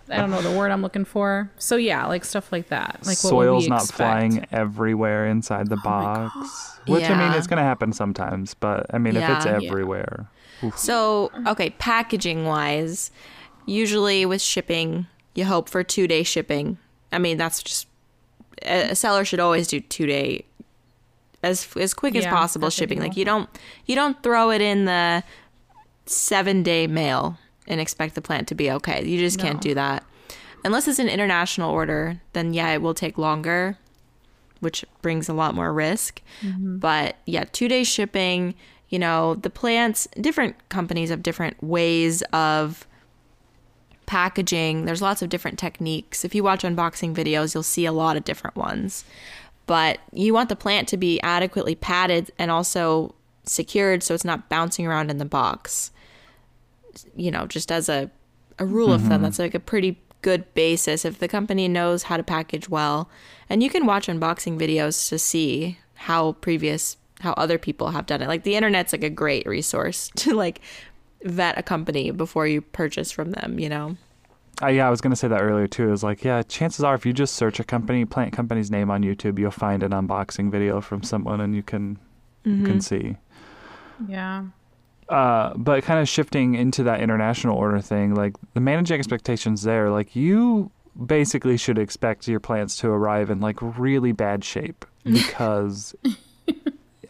I 0.10 0.16
don't 0.16 0.32
know 0.32 0.42
the 0.42 0.58
word 0.58 0.72
I'm 0.72 0.82
looking 0.82 1.04
for. 1.04 1.52
So 1.58 1.76
yeah, 1.76 2.06
like 2.06 2.24
stuff 2.24 2.52
like 2.54 2.70
that. 2.70 3.00
Like 3.06 3.22
what 3.24 3.34
would 3.36 3.46
soil's 3.46 3.64
we 3.66 3.70
not 3.70 3.82
expect? 3.82 3.98
flying 3.98 4.46
everywhere 4.52 5.28
inside 5.28 5.68
the 5.70 5.76
oh 5.76 5.80
box. 5.80 6.80
Which 6.86 7.04
I 7.04 7.14
mean, 7.18 7.38
it's 7.38 7.48
going 7.48 7.58
to 7.58 7.64
happen 7.64 7.92
sometimes, 7.92 8.54
but 8.54 8.86
I 8.94 9.00
mean, 9.00 9.18
if 9.18 9.28
it's 9.30 9.46
Yeah. 9.46 9.60
Yeah. 9.60 9.68
everywhere, 9.68 10.28
So, 10.76 11.30
okay, 11.46 11.72
packaging 11.72 12.46
wise, 12.46 13.12
usually 13.66 14.26
with 14.26 14.42
shipping, 14.42 15.08
you 15.36 15.44
hope 15.44 15.68
for 15.68 15.84
two 15.84 16.08
day 16.08 16.24
shipping. 16.24 16.78
I 17.12 17.18
mean, 17.18 17.36
that's 17.38 17.62
just 17.62 17.88
a 18.64 18.92
a 18.92 18.96
seller 18.96 19.26
should 19.26 19.42
always 19.42 19.68
do 19.68 19.82
two 19.82 20.06
day 20.06 20.46
as 21.44 21.68
as 21.78 21.94
quick 21.94 22.16
as 22.16 22.26
possible 22.26 22.70
shipping. 22.70 23.00
Like 23.02 23.18
you 23.18 23.26
don't 23.26 23.50
you 23.86 23.96
don't 23.96 24.22
throw 24.24 24.52
it 24.52 24.62
in 24.62 24.86
the 24.86 25.24
seven 26.10 26.64
day 26.64 26.88
mail 26.88 27.38
and 27.68 27.82
expect 27.82 28.16
the 28.16 28.22
plant 28.22 28.48
to 28.48 28.56
be 28.56 28.72
okay. 28.72 29.06
You 29.06 29.18
just 29.20 29.40
can't 29.40 29.62
do 29.62 29.74
that. 29.74 30.04
Unless 30.64 30.88
it's 30.88 31.00
an 31.00 31.10
international 31.10 31.72
order, 31.72 32.20
then 32.34 32.54
yeah, 32.54 32.72
it 32.72 32.82
will 32.82 32.94
take 32.94 33.18
longer, 33.18 33.78
which 34.60 34.84
brings 35.02 35.30
a 35.30 35.34
lot 35.34 35.54
more 35.54 35.74
risk. 35.74 36.22
Mm-hmm. 36.42 36.78
But 36.78 37.18
yeah, 37.26 37.46
two 37.52 37.68
day 37.68 37.84
shipping, 37.84 38.56
you 38.90 39.00
know, 39.00 39.36
the 39.36 39.50
plants, 39.50 40.08
different 40.20 40.56
companies 40.70 41.10
have 41.10 41.24
different 41.24 41.62
ways 41.62 42.22
of 42.34 42.88
packaging. 44.06 44.86
There's 44.86 45.02
lots 45.02 45.22
of 45.22 45.30
different 45.30 45.60
techniques. 45.60 46.26
If 46.26 46.34
you 46.34 46.44
watch 46.44 46.64
unboxing 46.64 47.14
videos, 47.14 47.54
you'll 47.54 47.64
see 47.64 47.86
a 47.86 47.92
lot 47.92 48.18
of 48.18 48.24
different 48.24 48.56
ones. 48.56 49.04
But 49.68 50.00
you 50.14 50.34
want 50.34 50.50
the 50.50 50.56
plant 50.56 50.88
to 50.90 50.98
be 50.98 51.22
adequately 51.22 51.76
padded 51.76 52.32
and 52.40 52.50
also 52.50 53.14
secured 53.44 54.02
so 54.04 54.14
it's 54.14 54.26
not 54.26 54.50
bouncing 54.50 54.88
around 54.88 55.12
in 55.12 55.18
the 55.18 55.26
box. 55.26 55.92
You 57.16 57.32
know, 57.32 57.46
just 57.48 57.72
as 57.72 57.90
a, 57.90 58.10
a 58.60 58.66
rule 58.66 58.92
of 58.94 59.02
thumb, 59.02 59.22
that's 59.22 59.40
like 59.40 59.54
a 59.56 59.60
pretty 59.60 60.00
good 60.22 60.52
basis 60.56 61.06
if 61.06 61.20
the 61.20 61.28
company 61.28 61.68
knows 61.68 62.04
how 62.04 62.18
to 62.18 62.24
package 62.24 62.68
well. 62.70 63.10
And 63.50 63.62
you 63.64 63.70
can 63.70 63.86
watch 63.86 64.08
unboxing 64.08 64.60
videos 64.60 65.08
to 65.10 65.20
see 65.20 65.78
how 65.94 66.34
previous 66.34 66.98
how 67.22 67.34
other 67.34 67.58
people 67.58 67.90
have 67.92 68.06
done 68.06 68.22
it. 68.22 68.28
Like 68.28 68.44
the 68.44 68.56
internet's 68.56 68.94
like 68.94 69.04
a 69.04 69.10
great 69.10 69.46
resource 69.48 70.12
to 70.18 70.34
like 70.36 70.62
vet 71.24 71.58
a 71.58 71.64
company 71.64 72.12
before 72.12 72.46
you 72.48 72.62
purchase 72.62 73.12
from 73.12 73.32
them, 73.32 73.60
you 73.60 73.70
know. 73.70 73.98
Uh, 74.62 74.68
yeah, 74.68 74.88
I 74.88 74.90
was 74.90 75.02
gonna 75.02 75.16
say 75.16 75.28
that 75.28 75.42
earlier 75.42 75.68
too. 75.68 75.92
Is 75.92 76.04
like, 76.04 76.24
yeah, 76.24 76.42
chances 76.42 76.84
are 76.84 76.96
if 76.96 77.06
you 77.06 77.14
just 77.14 77.36
search 77.36 77.60
a 77.60 77.64
company, 77.64 78.06
plant 78.06 78.34
company's 78.34 78.72
name 78.72 78.90
on 78.90 79.04
YouTube, 79.04 79.38
you'll 79.38 79.52
find 79.52 79.84
an 79.84 79.92
unboxing 79.92 80.50
video 80.52 80.82
from 80.82 81.04
someone, 81.04 81.42
and 81.42 81.56
you 81.56 81.62
can 81.64 82.00
you 82.44 82.54
Mm-hmm. 82.54 82.66
can 82.66 82.82
see. 82.82 83.18
Yeah. 84.08 84.46
Uh, 85.10 85.54
but 85.56 85.84
kind 85.84 86.00
of 86.00 86.10
shifting 86.10 86.56
into 86.56 86.84
that 86.84 87.02
international 87.02 87.58
order 87.58 87.80
thing, 87.80 88.14
like 88.14 88.36
the 88.54 88.60
managing 88.60 88.98
expectations 88.98 89.64
there, 89.64 89.90
like 89.90 90.16
you 90.16 90.72
basically 91.06 91.58
should 91.58 91.78
expect 91.78 92.28
your 92.28 92.40
plants 92.40 92.78
to 92.78 92.90
arrive 92.90 93.30
in 93.30 93.40
like 93.40 93.58
really 93.62 94.12
bad 94.12 94.44
shape 94.44 94.86
because 95.04 95.96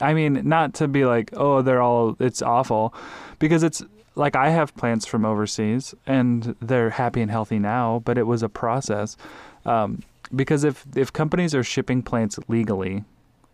I 0.01 0.13
mean, 0.13 0.42
not 0.48 0.74
to 0.75 0.88
be 0.88 1.06
like, 1.06 1.32
oh, 1.34 1.62
they're 1.62 1.82
all, 1.82 2.16
it's 2.20 2.42
awful, 2.42 2.94
because 3.39 3.63
it's 3.63 3.84
like 4.16 4.36
I 4.36 4.50
have 4.50 4.75
plants 4.75 5.06
from 5.06 5.25
overseas 5.25 5.94
and 6.06 6.56
they're 6.62 6.92
happy 6.92 7.22
and 7.22 7.32
healthy 7.32 7.60
now, 7.60 8.01
but 8.06 8.18
it 8.18 8.24
was 8.24 8.44
a 8.44 8.50
process. 8.50 9.18
Um, 9.66 10.04
because 10.36 10.63
if, 10.63 10.86
if 10.96 11.13
companies 11.13 11.56
are 11.56 11.63
shipping 11.63 12.01
plants 12.04 12.39
legally, 12.48 13.04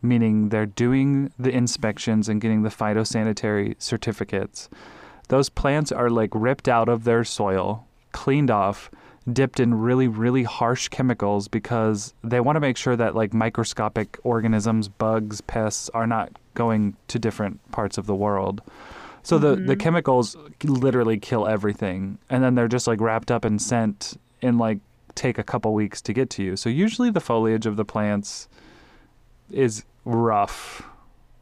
meaning 0.03 0.49
they're 0.49 0.65
doing 0.65 1.31
the 1.39 1.49
inspections 1.49 2.29
and 2.29 2.41
getting 2.41 2.61
the 2.63 2.69
phytosanitary 2.69 3.75
certificates, 3.79 4.69
those 5.29 5.49
plants 5.49 5.91
are 5.91 6.09
like 6.09 6.29
ripped 6.33 6.67
out 6.67 6.89
of 6.89 7.05
their 7.05 7.23
soil, 7.23 7.87
cleaned 8.11 8.51
off, 8.51 8.91
dipped 9.31 9.59
in 9.59 9.73
really 9.73 10.07
really 10.07 10.43
harsh 10.43 10.89
chemicals 10.89 11.47
because 11.47 12.13
they 12.23 12.41
want 12.41 12.57
to 12.57 12.59
make 12.59 12.75
sure 12.75 12.95
that 12.95 13.15
like 13.15 13.33
microscopic 13.33 14.19
organisms 14.23 14.89
bugs 14.89 15.39
pests 15.41 15.89
are 15.93 16.05
not 16.05 16.31
going 16.55 16.95
to 17.07 17.17
different 17.17 17.59
parts 17.71 17.97
of 17.97 18.05
the 18.05 18.15
world. 18.15 18.61
So 19.23 19.37
the 19.37 19.55
the 19.55 19.55
mm-hmm. 19.55 19.79
chemicals 19.79 20.35
literally 20.63 21.17
kill 21.17 21.47
everything 21.47 22.17
and 22.29 22.43
then 22.43 22.55
they're 22.55 22.67
just 22.67 22.87
like 22.87 22.99
wrapped 22.99 23.31
up 23.31 23.45
and 23.45 23.61
sent 23.61 24.19
and 24.41 24.57
like 24.57 24.79
take 25.15 25.37
a 25.37 25.43
couple 25.43 25.73
weeks 25.73 26.01
to 26.01 26.11
get 26.13 26.29
to 26.31 26.43
you. 26.43 26.55
So 26.57 26.69
usually 26.69 27.09
the 27.09 27.21
foliage 27.21 27.65
of 27.65 27.77
the 27.77 27.85
plants 27.85 28.49
is 29.51 29.83
rough 30.05 30.83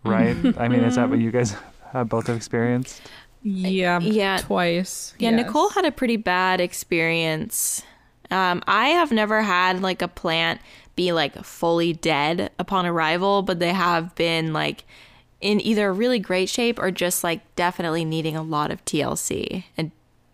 right 0.03 0.35
mm-hmm. 0.35 0.59
i 0.59 0.67
mean 0.67 0.81
is 0.81 0.95
that 0.95 1.09
what 1.09 1.17
mm-hmm. 1.17 1.25
you 1.25 1.31
guys 1.31 1.55
have 1.91 2.09
both 2.09 2.29
experienced 2.29 3.01
Yeah, 3.43 3.97
uh, 3.97 4.01
yeah. 4.01 4.37
twice. 4.37 5.13
Yeah, 5.17 5.31
Yes. 5.31 5.45
Nicole 5.45 5.69
had 5.69 5.85
a 5.85 5.91
pretty 5.91 6.17
bad 6.17 6.61
experience. 6.61 7.83
Um, 8.29 8.63
I 8.67 8.89
have 8.89 9.11
never 9.11 9.41
had 9.41 9.81
like 9.81 10.01
a 10.01 10.07
plant 10.07 10.61
be 10.95 11.11
like 11.11 11.43
fully 11.43 11.93
dead 11.93 12.51
upon 12.59 12.85
arrival, 12.85 13.41
but 13.41 13.59
they 13.59 13.73
have 13.73 14.13
been 14.15 14.53
like 14.53 14.83
in 15.39 15.59
either 15.61 15.91
really 15.91 16.19
great 16.19 16.49
shape 16.49 16.77
or 16.79 16.91
just 16.91 17.23
like 17.23 17.55
definitely 17.55 18.05
needing 18.05 18.35
a 18.35 18.43
lot 18.43 18.71
of 18.71 18.83
TLC. 18.85 19.63
And, 19.75 19.91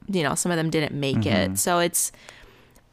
you 0.08 0.24
know, 0.24 0.36
some 0.36 0.52
of 0.52 0.58
them 0.58 0.70
didn't 0.70 0.94
make 0.94 1.26
it. 1.26 1.48
Mm-hmm. 1.50 1.56
So 1.56 1.80
it's 1.80 2.12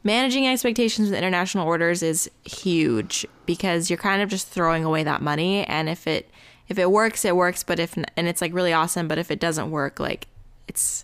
managing 0.05 0.47
expectations 0.47 1.09
with 1.09 1.17
international 1.17 1.67
orders 1.67 2.01
is 2.01 2.29
huge 2.45 3.25
because 3.45 3.89
you're 3.89 3.97
kind 3.97 4.21
of 4.21 4.29
just 4.29 4.47
throwing 4.47 4.85
away 4.85 5.03
that 5.03 5.21
money. 5.21 5.65
And 5.65 5.89
if 5.89 6.07
it, 6.07 6.29
if 6.69 6.79
it 6.79 6.91
works, 6.91 7.25
it 7.25 7.35
works. 7.35 7.63
But 7.63 7.79
if, 7.79 7.97
and 7.97 8.27
it's 8.27 8.39
like 8.39 8.53
really 8.53 8.71
awesome. 8.71 9.07
But 9.09 9.17
if 9.17 9.29
it 9.29 9.39
doesn't 9.39 9.71
work, 9.71 9.99
like 9.99 10.27
it's 10.67 11.03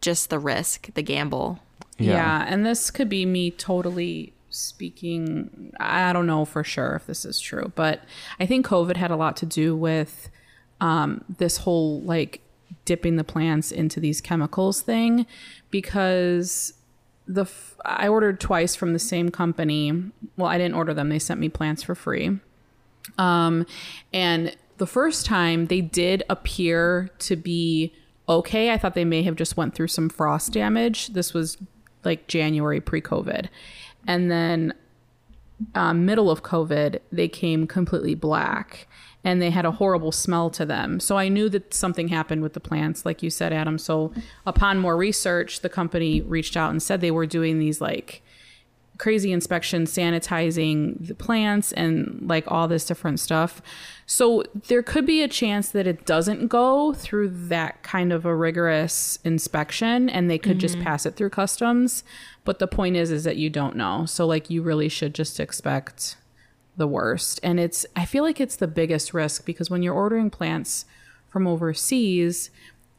just 0.00 0.30
the 0.30 0.38
risk, 0.38 0.92
the 0.94 1.02
gamble. 1.02 1.60
Yeah. 1.98 2.44
and 2.48 2.64
this 2.64 2.90
could 2.90 3.08
be 3.08 3.26
me 3.26 3.50
totally 3.50 4.32
speaking. 4.50 5.72
I 5.78 6.12
don't 6.12 6.26
know 6.26 6.44
for 6.44 6.64
sure 6.64 6.94
if 6.96 7.06
this 7.06 7.24
is 7.24 7.40
true, 7.40 7.72
but 7.74 8.02
I 8.40 8.46
think 8.46 8.66
COVID 8.66 8.96
had 8.96 9.10
a 9.10 9.16
lot 9.16 9.36
to 9.38 9.46
do 9.46 9.76
with 9.76 10.30
um, 10.80 11.24
this 11.38 11.58
whole 11.58 12.00
like 12.02 12.40
dipping 12.84 13.16
the 13.16 13.24
plants 13.24 13.72
into 13.72 14.00
these 14.00 14.20
chemicals 14.20 14.80
thing 14.80 15.26
because 15.70 16.72
the 17.26 17.42
f- 17.42 17.67
I 17.84 18.08
ordered 18.08 18.40
twice 18.40 18.74
from 18.74 18.92
the 18.92 18.98
same 18.98 19.30
company. 19.30 19.92
Well, 20.36 20.48
I 20.48 20.58
didn't 20.58 20.74
order 20.74 20.94
them; 20.94 21.08
they 21.08 21.18
sent 21.18 21.40
me 21.40 21.48
plants 21.48 21.82
for 21.82 21.94
free. 21.94 22.38
Um, 23.16 23.66
and 24.12 24.56
the 24.78 24.86
first 24.86 25.26
time 25.26 25.66
they 25.66 25.80
did 25.80 26.22
appear 26.28 27.10
to 27.20 27.36
be 27.36 27.92
okay. 28.28 28.72
I 28.72 28.78
thought 28.78 28.94
they 28.94 29.04
may 29.04 29.22
have 29.22 29.36
just 29.36 29.56
went 29.56 29.74
through 29.74 29.88
some 29.88 30.08
frost 30.08 30.52
damage. 30.52 31.08
This 31.08 31.32
was 31.32 31.58
like 32.04 32.28
January 32.28 32.80
pre-COVID, 32.80 33.48
and 34.06 34.30
then 34.30 34.74
um, 35.74 36.04
middle 36.04 36.30
of 36.30 36.42
COVID, 36.42 37.00
they 37.10 37.28
came 37.28 37.66
completely 37.66 38.14
black 38.14 38.86
and 39.24 39.42
they 39.42 39.50
had 39.50 39.64
a 39.64 39.72
horrible 39.72 40.12
smell 40.12 40.48
to 40.50 40.64
them. 40.64 41.00
So 41.00 41.16
I 41.16 41.28
knew 41.28 41.48
that 41.48 41.74
something 41.74 42.08
happened 42.08 42.42
with 42.42 42.52
the 42.52 42.60
plants, 42.60 43.04
like 43.04 43.22
you 43.22 43.30
said, 43.30 43.52
Adam. 43.52 43.78
So 43.78 44.12
upon 44.46 44.78
more 44.78 44.96
research, 44.96 45.60
the 45.60 45.68
company 45.68 46.20
reached 46.20 46.56
out 46.56 46.70
and 46.70 46.82
said 46.82 47.00
they 47.00 47.10
were 47.10 47.26
doing 47.26 47.58
these 47.58 47.80
like 47.80 48.22
crazy 48.98 49.30
inspections, 49.30 49.92
sanitizing 49.94 51.06
the 51.06 51.14
plants 51.14 51.72
and 51.72 52.20
like 52.28 52.50
all 52.50 52.66
this 52.66 52.84
different 52.84 53.20
stuff. 53.20 53.62
So 54.06 54.42
there 54.68 54.82
could 54.82 55.06
be 55.06 55.22
a 55.22 55.28
chance 55.28 55.70
that 55.70 55.86
it 55.86 56.04
doesn't 56.04 56.48
go 56.48 56.92
through 56.92 57.28
that 57.48 57.82
kind 57.82 58.12
of 58.12 58.26
a 58.26 58.34
rigorous 58.34 59.20
inspection 59.24 60.08
and 60.08 60.28
they 60.28 60.38
could 60.38 60.58
just 60.58 60.76
mm-hmm. 60.76 60.84
pass 60.84 61.06
it 61.06 61.14
through 61.14 61.30
customs. 61.30 62.02
But 62.44 62.58
the 62.58 62.66
point 62.66 62.96
is 62.96 63.10
is 63.10 63.24
that 63.24 63.36
you 63.36 63.50
don't 63.50 63.76
know. 63.76 64.04
So 64.04 64.26
like 64.26 64.50
you 64.50 64.62
really 64.62 64.88
should 64.88 65.14
just 65.14 65.38
expect 65.38 66.16
the 66.78 66.88
worst. 66.88 67.38
And 67.42 67.60
it's 67.60 67.84
I 67.94 68.06
feel 68.06 68.24
like 68.24 68.40
it's 68.40 68.56
the 68.56 68.66
biggest 68.66 69.12
risk 69.12 69.44
because 69.44 69.68
when 69.68 69.82
you're 69.82 69.94
ordering 69.94 70.30
plants 70.30 70.86
from 71.28 71.46
overseas, 71.46 72.50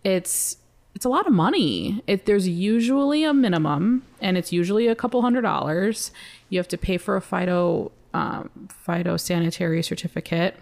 it's 0.04 0.58
it's 0.94 1.06
a 1.06 1.10
lot 1.10 1.28
of 1.28 1.34
money. 1.34 2.04
If 2.08 2.26
there's 2.26 2.48
usually 2.48 3.24
a 3.24 3.34
minimum, 3.34 4.06
and 4.22 4.38
it's 4.38 4.52
usually 4.52 4.88
a 4.88 4.96
couple 4.96 5.22
hundred 5.22 5.42
dollars. 5.42 6.12
You 6.50 6.60
have 6.60 6.68
to 6.70 6.78
pay 6.78 6.98
for 6.98 7.16
a 7.16 7.22
phyto 7.22 7.92
um, 8.14 8.50
phytosanitary 8.88 9.84
certificate, 9.86 10.56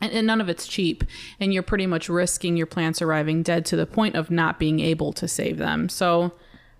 and, 0.00 0.10
and 0.12 0.26
none 0.26 0.40
of 0.40 0.48
it's 0.48 0.66
cheap. 0.66 1.04
And 1.38 1.54
you're 1.54 1.62
pretty 1.62 1.86
much 1.86 2.08
risking 2.08 2.56
your 2.56 2.66
plants 2.66 3.00
arriving 3.00 3.42
dead 3.42 3.64
to 3.66 3.76
the 3.76 3.86
point 3.86 4.16
of 4.16 4.30
not 4.30 4.58
being 4.58 4.80
able 4.80 5.12
to 5.12 5.28
save 5.28 5.58
them. 5.58 5.88
So, 5.88 6.32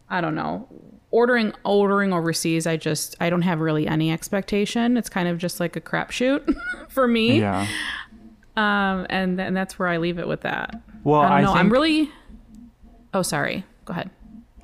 I 0.09 0.21
don't 0.21 0.35
know. 0.35 0.67
Ordering 1.13 1.53
ordering 1.65 2.13
overseas, 2.13 2.67
I 2.67 2.77
just 2.77 3.15
I 3.21 3.31
don't 3.31 3.43
have 3.43 3.61
really 3.61 3.87
any 3.87 4.11
expectation. 4.11 4.97
It's 4.97 5.09
kind 5.09 5.29
of 5.29 5.39
just 5.39 5.61
like 5.61 5.77
a 5.77 5.81
crapshoot 5.81 6.57
for 6.89 7.07
me. 7.07 7.39
yeah 7.39 7.67
Um, 8.57 9.07
and 9.09 9.41
and 9.41 9.57
that's 9.57 9.79
where 9.79 9.89
I 9.89 9.99
leave 9.99 10.19
it 10.19 10.27
with 10.27 10.41
that. 10.41 10.75
Well, 11.05 11.21
I 11.21 11.41
don't 11.43 11.51
I 11.51 11.53
know. 11.55 11.59
I'm 11.61 11.71
really. 11.71 12.11
Oh, 13.15 13.23
sorry. 13.23 13.65
Go 13.85 13.93
ahead. 13.93 14.11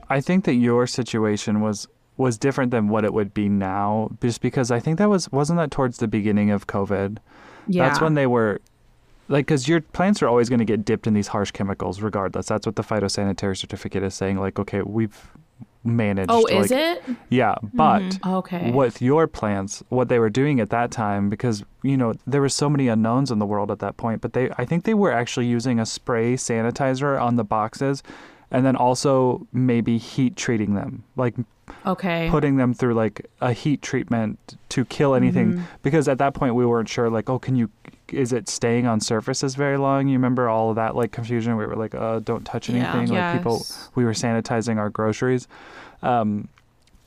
I 0.08 0.20
think 0.20 0.44
that 0.46 0.54
your 0.54 0.86
situation 0.86 1.60
was 1.60 1.86
was 2.16 2.36
different 2.38 2.70
than 2.70 2.88
what 2.88 3.04
it 3.04 3.12
would 3.12 3.32
be 3.34 3.48
now, 3.48 4.10
just 4.20 4.40
because 4.40 4.70
I 4.70 4.80
think 4.80 4.98
that 4.98 5.08
was 5.08 5.30
wasn't 5.30 5.58
that 5.58 5.70
towards 5.70 5.98
the 5.98 6.08
beginning 6.08 6.50
of 6.50 6.66
COVID. 6.66 7.18
Yeah. 7.66 7.86
That's 7.86 8.00
when 8.00 8.14
they 8.14 8.26
were 8.26 8.60
like 9.28 9.46
because 9.46 9.68
your 9.68 9.82
plants 9.82 10.22
are 10.22 10.28
always 10.28 10.48
going 10.48 10.60
to 10.60 10.64
get 10.64 10.84
dipped 10.84 11.06
in 11.06 11.12
these 11.12 11.28
harsh 11.28 11.50
chemicals 11.50 12.00
regardless. 12.00 12.46
That's 12.46 12.64
what 12.66 12.76
the 12.76 12.82
phytosanitary 12.82 13.56
certificate 13.56 14.02
is 14.02 14.14
saying. 14.14 14.38
Like, 14.38 14.58
okay, 14.58 14.80
we've 14.80 15.30
managed. 15.84 16.30
Oh, 16.30 16.44
is 16.46 16.70
like- 16.70 16.98
it? 17.08 17.16
Yeah, 17.30 17.54
hmm. 17.56 17.76
but 17.76 18.18
Okay. 18.26 18.70
with 18.70 19.00
your 19.00 19.26
plants, 19.26 19.82
what 19.88 20.08
they 20.08 20.18
were 20.18 20.30
doing 20.30 20.60
at 20.60 20.70
that 20.70 20.90
time, 20.90 21.28
because 21.28 21.64
you 21.82 21.96
know 21.96 22.14
there 22.26 22.40
were 22.40 22.48
so 22.48 22.68
many 22.68 22.88
unknowns 22.88 23.30
in 23.30 23.38
the 23.38 23.46
world 23.46 23.70
at 23.70 23.78
that 23.78 23.96
point, 23.96 24.20
but 24.20 24.32
they, 24.32 24.50
I 24.58 24.64
think 24.64 24.84
they 24.84 24.94
were 24.94 25.12
actually 25.12 25.46
using 25.46 25.78
a 25.80 25.86
spray 25.86 26.34
sanitizer 26.34 27.20
on 27.20 27.36
the 27.36 27.44
boxes, 27.44 28.02
and 28.50 28.64
then 28.66 28.76
also 28.76 29.46
maybe 29.52 29.98
heat 29.98 30.36
treating 30.36 30.74
them, 30.74 31.04
like 31.16 31.34
Okay. 31.86 32.28
putting 32.30 32.56
them 32.56 32.74
through 32.74 32.94
like 32.94 33.26
a 33.40 33.52
heat 33.52 33.82
treatment 33.82 34.56
to 34.70 34.84
kill 34.84 35.14
anything. 35.14 35.52
Mm-hmm. 35.54 35.62
Because 35.82 36.08
at 36.08 36.18
that 36.18 36.34
point 36.34 36.54
we 36.54 36.64
weren't 36.66 36.88
sure, 36.88 37.08
like, 37.10 37.28
oh, 37.30 37.38
can 37.38 37.56
you? 37.56 37.70
Is 38.12 38.32
it 38.32 38.48
staying 38.48 38.86
on 38.86 39.00
surfaces 39.00 39.54
very 39.54 39.76
long? 39.76 40.08
You 40.08 40.14
remember 40.14 40.48
all 40.48 40.70
of 40.70 40.76
that 40.76 40.96
like 40.96 41.12
confusion? 41.12 41.56
We 41.56 41.66
were 41.66 41.76
like, 41.76 41.94
uh, 41.94 42.20
don't 42.20 42.44
touch 42.44 42.68
Yeah. 42.70 42.76
anything. 42.94 43.14
Like 43.14 43.36
people, 43.36 43.66
we 43.94 44.04
were 44.04 44.12
sanitizing 44.12 44.78
our 44.78 44.88
groceries. 44.90 45.46
Um, 46.02 46.48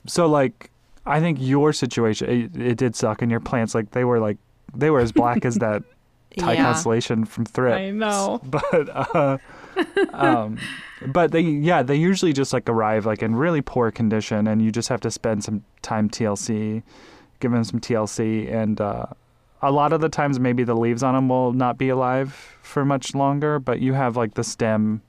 so 0.05 0.27
like, 0.27 0.69
I 1.05 1.19
think 1.19 1.39
your 1.41 1.73
situation 1.73 2.29
it, 2.29 2.61
it 2.61 2.75
did 2.77 2.95
suck, 2.95 3.21
and 3.23 3.31
your 3.31 3.39
plants 3.39 3.73
like 3.73 3.91
they 3.91 4.03
were 4.03 4.19
like 4.19 4.37
they 4.75 4.89
were 4.91 4.99
as 4.99 5.11
black 5.11 5.43
as 5.45 5.55
that 5.65 5.83
Thai 6.37 6.53
Yeah. 6.53 6.63
constellation 6.63 7.25
from 7.25 7.45
Thrift. 7.45 7.77
I 7.77 7.89
know. 7.91 8.39
But 8.71 8.89
uh, 9.15 9.37
um, 10.13 10.57
but 11.07 11.31
they 11.31 11.41
yeah 11.41 11.83
they 11.83 11.95
usually 11.95 12.33
just 12.33 12.53
like 12.53 12.69
arrive 12.69 13.05
like 13.05 13.21
in 13.21 13.35
really 13.35 13.61
poor 13.61 13.91
condition, 13.91 14.47
and 14.47 14.61
you 14.61 14.71
just 14.71 14.89
have 14.89 15.01
to 15.01 15.11
spend 15.11 15.43
some 15.43 15.63
time 15.81 16.09
TLC, 16.09 16.83
give 17.39 17.51
them 17.51 17.63
some 17.63 17.79
TLC, 17.79 18.51
and 18.51 18.79
uh, 18.79 19.05
a 19.61 19.71
lot 19.71 19.93
of 19.93 20.01
the 20.01 20.09
times 20.09 20.39
maybe 20.39 20.63
the 20.63 20.75
leaves 20.75 21.03
on 21.03 21.13
them 21.13 21.29
will 21.29 21.53
not 21.53 21.77
be 21.77 21.89
alive 21.89 22.33
for 22.61 22.85
much 22.85 23.13
longer, 23.13 23.59
but 23.59 23.79
you 23.79 23.93
have 23.93 24.17
like 24.17 24.33
the 24.33 24.43
stem. 24.43 25.01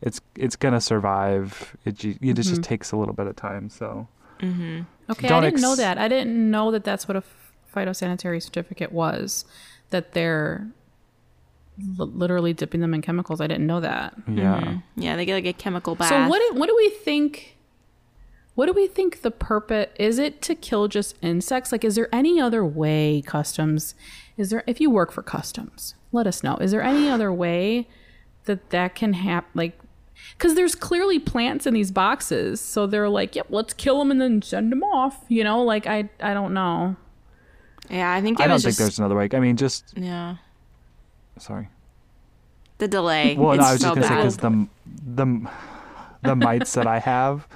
It's 0.00 0.20
it's 0.36 0.56
gonna 0.56 0.80
survive. 0.80 1.76
It, 1.84 2.04
it 2.04 2.34
just, 2.34 2.48
just 2.48 2.62
takes 2.62 2.92
a 2.92 2.96
little 2.96 3.14
bit 3.14 3.26
of 3.26 3.36
time. 3.36 3.68
So 3.68 4.08
Okay, 5.10 5.28
Don't 5.28 5.44
I 5.44 5.50
didn't 5.50 5.62
know 5.62 5.76
that. 5.76 5.98
I 5.98 6.08
didn't 6.08 6.50
know 6.50 6.70
that 6.70 6.84
that's 6.84 7.06
what 7.06 7.16
a 7.16 7.22
phytosanitary 7.74 8.42
certificate 8.42 8.92
was. 8.92 9.44
That 9.90 10.12
they're 10.12 10.68
li- 11.98 12.10
literally 12.12 12.52
dipping 12.52 12.80
them 12.80 12.94
in 12.94 13.02
chemicals. 13.02 13.40
I 13.40 13.46
didn't 13.46 13.66
know 13.66 13.80
that. 13.80 14.14
yeah. 14.28 14.60
Mm-hmm. 14.60 15.00
Yeah, 15.00 15.16
they 15.16 15.24
get 15.24 15.34
like 15.34 15.46
a 15.46 15.52
chemical 15.52 15.94
bath. 15.94 16.08
So 16.08 16.28
what? 16.28 16.38
Do, 16.52 16.58
what 16.58 16.66
do 16.68 16.76
we 16.76 16.90
think? 16.90 17.56
What 18.54 18.66
do 18.66 18.72
we 18.74 18.86
think 18.86 19.22
the 19.22 19.30
purpose 19.30 19.88
is? 19.98 20.18
It 20.18 20.42
to 20.42 20.54
kill 20.54 20.88
just 20.88 21.16
insects? 21.22 21.72
Like, 21.72 21.84
is 21.84 21.94
there 21.94 22.08
any 22.14 22.40
other 22.40 22.64
way 22.64 23.22
customs? 23.24 23.94
Is 24.36 24.50
there 24.50 24.62
if 24.66 24.80
you 24.80 24.90
work 24.90 25.10
for 25.12 25.22
customs? 25.22 25.94
Let 26.12 26.26
us 26.26 26.42
know. 26.42 26.56
Is 26.56 26.70
there 26.72 26.82
any 26.82 27.08
other 27.08 27.32
way 27.32 27.88
that 28.44 28.70
that 28.70 28.94
can 28.94 29.12
happen 29.12 29.48
like 29.54 29.78
because 30.36 30.54
there's 30.56 30.74
clearly 30.74 31.18
plants 31.18 31.64
in 31.66 31.74
these 31.74 31.90
boxes 31.92 32.60
so 32.60 32.86
they're 32.88 33.08
like 33.08 33.36
yep 33.36 33.46
let's 33.50 33.72
kill 33.72 33.98
them 34.00 34.10
and 34.10 34.20
then 34.20 34.42
send 34.42 34.70
them 34.72 34.82
off 34.82 35.24
you 35.28 35.44
know 35.44 35.62
like 35.62 35.86
i 35.86 36.08
i 36.20 36.34
don't 36.34 36.52
know 36.52 36.96
Yeah, 37.88 38.12
I 38.12 38.20
think 38.20 38.40
it 38.40 38.42
I 38.42 38.46
don't 38.48 38.54
was 38.54 38.62
think 38.64 38.70
just 38.72 38.78
there's 38.80 38.98
another 38.98 39.14
way. 39.14 39.28
I 39.32 39.38
mean, 39.40 39.56
just 39.56 39.94
yeah 39.96 40.36
sorry. 41.38 41.68
the 42.78 42.88
delay. 42.88 43.36
Well, 43.36 43.56
no, 43.56 43.62
I 43.62 43.72
was 43.72 43.80
so 43.80 43.94
just 43.94 43.94
gonna 43.94 44.08
say 44.08 44.16
because 44.16 44.36
the 44.38 44.68
the 45.06 45.50
the 46.22 46.36
mites 46.36 46.74
that 46.74 46.86
I 46.86 46.98
have 46.98 47.46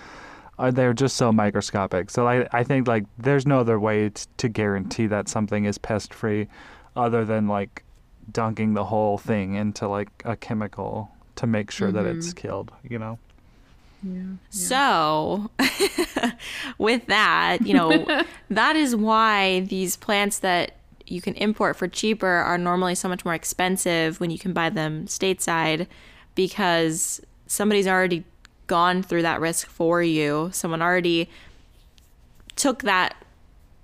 are 0.59 0.73
they're 0.73 0.95
just 0.95 1.17
so 1.17 1.33
microscopic. 1.33 2.11
So 2.11 2.27
I 2.27 2.49
I 2.53 2.65
think 2.65 2.89
like 2.89 3.05
there's 3.19 3.47
no 3.47 3.61
other 3.61 3.79
way 3.79 4.11
t- 4.11 4.25
to 4.39 4.49
guarantee 4.49 5.07
that 5.07 5.29
something 5.29 5.65
is 5.65 5.79
pest 5.79 6.15
free, 6.15 6.49
other 6.95 7.25
than 7.25 7.49
like 7.49 7.85
dunking 8.31 8.75
the 8.75 8.85
whole 8.85 9.19
thing 9.19 9.55
into 9.55 9.89
like 9.89 10.11
a 10.25 10.37
chemical 10.37 11.11
to 11.37 11.47
make 11.47 11.71
sure 11.71 11.93
that 11.93 12.07
it's 12.07 12.29
mm-hmm. 12.29 12.39
killed. 12.39 12.73
You 12.89 12.99
know. 12.99 13.19
Yeah. 14.03 14.23
So, 14.51 15.51
with 16.79 17.07
that, 17.07 17.67
you 17.67 17.75
know, 17.75 18.25
that 18.51 18.77
is 18.77 18.95
why 18.95 19.61
these 19.61 19.97
plants 19.97 20.39
that 20.41 20.73
you 21.07 21.21
can 21.21 21.35
import 21.35 21.77
for 21.77 21.89
cheaper 21.89 22.27
are 22.27 22.59
normally 22.59 22.95
so 22.95 23.09
much 23.09 23.25
more 23.25 23.35
expensive 23.35 24.21
when 24.21 24.31
you 24.31 24.39
can 24.39 24.53
buy 24.53 24.71
them 24.71 25.07
stateside 25.07 25.87
because 26.35 27.21
somebody's 27.47 27.87
already 27.87 28.25
gone 28.67 29.03
through 29.03 29.23
that 29.23 29.41
risk 29.41 29.69
for 29.69 30.03
you. 30.03 30.51
Someone 30.53 30.83
already 30.83 31.29
took 32.57 32.83
that 32.83 33.17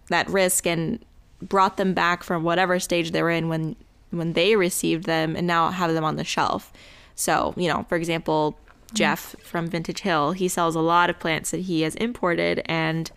that 0.08 0.28
risk 0.28 0.66
and 0.66 1.04
brought 1.40 1.76
them 1.76 1.94
back 1.94 2.22
from 2.22 2.42
whatever 2.42 2.78
stage 2.78 3.10
they 3.10 3.22
were 3.22 3.30
in 3.30 3.48
when 3.48 3.76
when 4.10 4.34
they 4.34 4.56
received 4.56 5.04
them 5.04 5.36
and 5.36 5.46
now 5.46 5.70
have 5.70 5.92
them 5.94 6.04
on 6.04 6.16
the 6.16 6.24
shelf. 6.24 6.72
So, 7.14 7.54
you 7.56 7.68
know, 7.68 7.84
for 7.88 7.96
example, 7.96 8.58
Jeff 8.92 9.34
from 9.42 9.68
Vintage 9.68 10.00
Hill, 10.00 10.32
he 10.32 10.48
sells 10.48 10.74
a 10.74 10.80
lot 10.80 11.08
of 11.08 11.18
plants 11.18 11.50
that 11.50 11.60
he 11.60 11.82
has 11.82 11.94
imported 11.94 12.62
and 12.66 13.10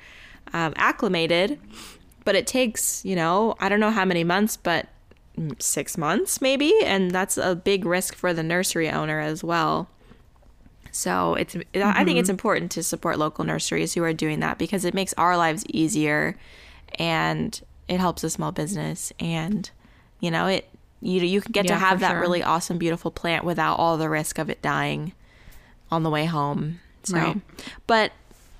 um, 0.53 0.73
acclimated, 0.77 1.59
but 2.25 2.35
it 2.35 2.47
takes, 2.47 3.05
you 3.05 3.15
know, 3.15 3.55
I 3.59 3.69
don't 3.69 3.79
know 3.79 3.91
how 3.91 4.03
many 4.05 4.23
months, 4.23 4.57
but 4.57 4.87
six 5.59 5.97
months 5.97 6.41
maybe. 6.41 6.73
And 6.83 7.11
that's 7.11 7.37
a 7.37 7.55
big 7.55 7.85
risk 7.85 8.15
for 8.15 8.33
the 8.33 8.43
nursery 8.43 8.89
owner 8.89 9.19
as 9.19 9.43
well. 9.43 9.89
So 10.91 11.35
it's 11.35 11.55
I 11.55 12.05
think 12.05 12.19
it's 12.19 12.27
mm-hmm. 12.27 12.31
important 12.31 12.71
to 12.71 12.83
support 12.83 13.19
local 13.19 13.43
nurseries 13.43 13.93
who 13.93 14.03
are 14.03 14.13
doing 14.13 14.39
that 14.39 14.57
because 14.57 14.85
it 14.85 14.93
makes 14.93 15.13
our 15.13 15.35
lives 15.35 15.65
easier 15.67 16.37
and 16.97 17.59
it 17.89 17.99
helps 17.99 18.23
a 18.23 18.29
small 18.29 18.53
business 18.53 19.11
and 19.19 19.69
you 20.21 20.31
know 20.31 20.47
it 20.47 20.69
you 21.01 21.19
you 21.21 21.41
can 21.41 21.51
get 21.51 21.67
to 21.67 21.75
have 21.75 21.99
that 21.99 22.11
sure. 22.11 22.21
really 22.21 22.41
awesome 22.41 22.77
beautiful 22.77 23.11
plant 23.11 23.43
without 23.43 23.75
all 23.75 23.97
the 23.97 24.09
risk 24.09 24.39
of 24.39 24.49
it 24.49 24.61
dying 24.61 25.11
on 25.91 26.03
the 26.03 26.09
way 26.09 26.25
home. 26.25 26.79
So 27.03 27.17
Right. 27.17 27.41
but 27.87 28.13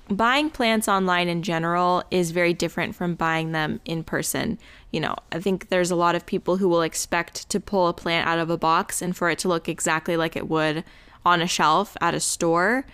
buying 0.08 0.50
plants 0.50 0.88
online 0.88 1.28
in 1.28 1.42
general 1.42 2.02
is 2.10 2.30
very 2.30 2.54
different 2.54 2.94
from 2.94 3.14
buying 3.14 3.52
them 3.52 3.80
in 3.84 4.04
person. 4.04 4.58
You 4.92 5.00
know, 5.00 5.16
I 5.32 5.40
think 5.40 5.68
there's 5.68 5.90
a 5.90 5.96
lot 5.96 6.14
of 6.14 6.26
people 6.26 6.58
who 6.58 6.68
will 6.68 6.82
expect 6.82 7.48
to 7.50 7.60
pull 7.60 7.88
a 7.88 7.92
plant 7.92 8.28
out 8.28 8.38
of 8.38 8.50
a 8.50 8.58
box 8.58 9.02
and 9.02 9.16
for 9.16 9.30
it 9.30 9.38
to 9.40 9.48
look 9.48 9.68
exactly 9.68 10.16
like 10.16 10.36
it 10.36 10.48
would 10.48 10.84
on 11.24 11.42
a 11.42 11.46
shelf 11.46 11.96
at 12.00 12.14
a 12.14 12.20
store. 12.20 12.86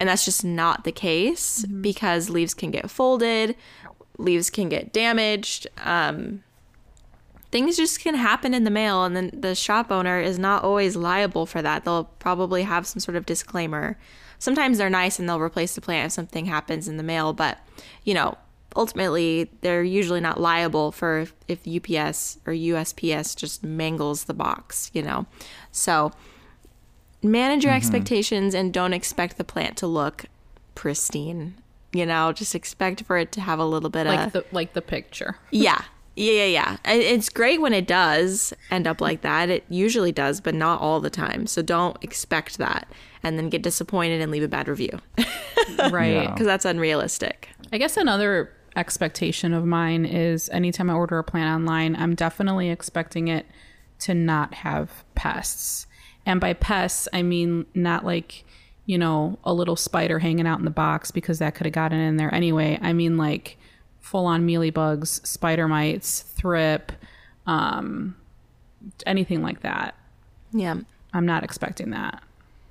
And 0.00 0.08
that's 0.08 0.24
just 0.24 0.44
not 0.44 0.84
the 0.84 0.92
case 0.92 1.64
because 1.64 2.30
leaves 2.30 2.54
can 2.54 2.70
get 2.70 2.90
folded, 2.90 3.56
leaves 4.16 4.48
can 4.48 4.68
get 4.68 4.92
damaged. 4.92 5.66
Um, 5.78 6.44
things 7.50 7.76
just 7.76 8.00
can 8.00 8.14
happen 8.14 8.54
in 8.54 8.64
the 8.64 8.70
mail, 8.70 9.04
and 9.04 9.16
then 9.16 9.30
the 9.32 9.54
shop 9.54 9.90
owner 9.90 10.20
is 10.20 10.38
not 10.38 10.62
always 10.62 10.96
liable 10.96 11.46
for 11.46 11.62
that. 11.62 11.84
They'll 11.84 12.04
probably 12.18 12.62
have 12.62 12.86
some 12.86 13.00
sort 13.00 13.16
of 13.16 13.26
disclaimer. 13.26 13.98
Sometimes 14.38 14.78
they're 14.78 14.90
nice 14.90 15.18
and 15.18 15.28
they'll 15.28 15.40
replace 15.40 15.74
the 15.74 15.80
plant 15.80 16.06
if 16.06 16.12
something 16.12 16.46
happens 16.46 16.88
in 16.88 16.96
the 16.96 17.02
mail, 17.02 17.32
but 17.32 17.58
you 18.04 18.14
know, 18.14 18.36
ultimately 18.76 19.50
they're 19.60 19.82
usually 19.82 20.20
not 20.20 20.40
liable 20.40 20.92
for 20.92 21.26
if 21.48 21.66
UPS 21.66 22.38
or 22.46 22.52
USPS 22.52 23.36
just 23.36 23.64
mangles 23.64 24.24
the 24.24 24.34
box, 24.34 24.90
you 24.94 25.02
know. 25.02 25.26
So 25.72 26.12
manage 27.22 27.64
your 27.64 27.72
mm-hmm. 27.72 27.78
expectations 27.78 28.54
and 28.54 28.72
don't 28.72 28.92
expect 28.92 29.38
the 29.38 29.44
plant 29.44 29.76
to 29.78 29.86
look 29.86 30.26
pristine. 30.74 31.54
You 31.92 32.04
know, 32.04 32.32
just 32.32 32.54
expect 32.54 33.02
for 33.04 33.16
it 33.16 33.32
to 33.32 33.40
have 33.40 33.58
a 33.58 33.64
little 33.64 33.90
bit 33.90 34.06
like 34.06 34.26
of 34.26 34.32
the 34.32 34.44
like 34.52 34.74
the 34.74 34.82
picture 34.82 35.36
yeah. 35.50 35.82
Yeah, 36.18 36.44
yeah, 36.44 36.76
yeah. 36.84 36.92
It's 36.92 37.28
great 37.28 37.60
when 37.60 37.72
it 37.72 37.86
does 37.86 38.52
end 38.70 38.86
up 38.86 39.00
like 39.00 39.20
that. 39.22 39.48
It 39.50 39.64
usually 39.68 40.10
does, 40.12 40.40
but 40.40 40.54
not 40.54 40.80
all 40.80 41.00
the 41.00 41.10
time. 41.10 41.46
So 41.46 41.62
don't 41.62 41.96
expect 42.02 42.58
that 42.58 42.88
and 43.22 43.38
then 43.38 43.48
get 43.48 43.62
disappointed 43.62 44.20
and 44.20 44.30
leave 44.32 44.42
a 44.42 44.48
bad 44.48 44.66
review 44.68 44.98
right 45.90 46.12
Yeah. 46.12 46.30
because 46.32 46.46
that's 46.46 46.64
unrealistic. 46.64 47.48
I 47.72 47.78
guess 47.78 47.96
another 47.96 48.52
expectation 48.76 49.52
of 49.52 49.64
mine 49.64 50.04
is 50.04 50.48
anytime 50.50 50.88
I 50.90 50.94
order 50.94 51.18
a 51.18 51.24
plant 51.24 51.54
online, 51.54 51.94
I'm 51.96 52.14
definitely 52.14 52.70
expecting 52.70 53.28
it 53.28 53.46
to 54.00 54.14
not 54.14 54.54
have 54.54 55.04
pests. 55.14 55.86
And 56.26 56.40
by 56.40 56.52
pests, 56.52 57.08
I 57.12 57.22
mean 57.22 57.66
not 57.74 58.04
like, 58.04 58.44
you 58.86 58.98
know, 58.98 59.38
a 59.44 59.52
little 59.52 59.76
spider 59.76 60.18
hanging 60.18 60.46
out 60.46 60.58
in 60.58 60.64
the 60.64 60.70
box 60.70 61.10
because 61.10 61.38
that 61.40 61.54
could 61.54 61.66
have 61.66 61.74
gotten 61.74 61.98
in 62.00 62.16
there 62.16 62.32
anyway. 62.34 62.78
I 62.82 62.92
mean 62.92 63.16
like 63.16 63.56
full 64.00 64.26
on 64.26 64.46
mealybugs, 64.46 65.26
spider 65.26 65.68
mites, 65.68 66.20
thrip, 66.20 66.92
um, 67.46 68.16
anything 69.06 69.42
like 69.42 69.60
that. 69.60 69.94
Yeah. 70.52 70.76
I'm 71.12 71.26
not 71.26 71.44
expecting 71.44 71.90
that. 71.90 72.22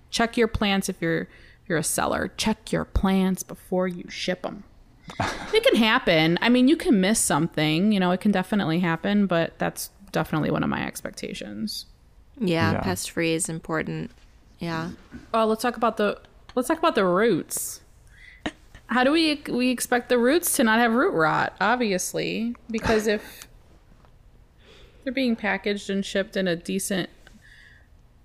Check 0.10 0.38
your 0.38 0.48
plants 0.48 0.90
if 0.90 1.02
you're 1.02 1.22
if 1.22 1.70
you're 1.70 1.78
a 1.78 1.84
seller. 1.84 2.32
Check 2.38 2.72
your 2.72 2.86
plants 2.86 3.44
before 3.44 3.88
you 3.88 4.10
ship 4.10 4.44
them. 4.44 4.63
it 5.20 5.63
can 5.63 5.76
happen. 5.76 6.38
I 6.42 6.50
mean, 6.50 6.68
you 6.68 6.78
can 6.78 7.02
miss 7.02 7.20
something. 7.20 7.92
You 7.92 8.00
know, 8.00 8.12
it 8.12 8.22
can 8.22 8.32
definitely 8.32 8.80
happen, 8.80 9.26
but 9.26 9.58
that's 9.58 9.90
definitely 10.12 10.52
one 10.52 10.63
of 10.63 10.70
my 10.70 10.86
expectations. 10.86 11.86
Yeah. 12.40 12.74
Yeah. 12.74 12.82
Pest 12.82 13.12
free 13.12 13.34
is 13.34 13.50
important. 13.50 14.12
Yeah. 14.60 14.92
Oh, 15.34 15.46
let's 15.46 15.62
talk 15.62 15.78
about 15.78 15.98
the 15.98 16.20
let's 16.56 16.68
talk 16.68 16.78
about 16.78 16.96
the 16.96 17.06
roots. 17.06 17.82
How 18.88 19.04
do 19.04 19.12
we 19.12 19.41
we 19.50 19.69
expect 19.69 20.10
the 20.10 20.17
roots 20.17 20.56
to 20.58 20.63
not 20.63 20.80
have 20.80 20.93
root 20.93 21.13
rot? 21.13 21.56
Obviously, 21.60 22.56
because 22.71 23.08
if 23.08 23.47
they're 25.04 25.13
being 25.13 25.36
packaged 25.36 25.89
and 25.89 26.06
shipped 26.06 26.38
in 26.38 26.47
a 26.47 26.56
decent 26.56 27.10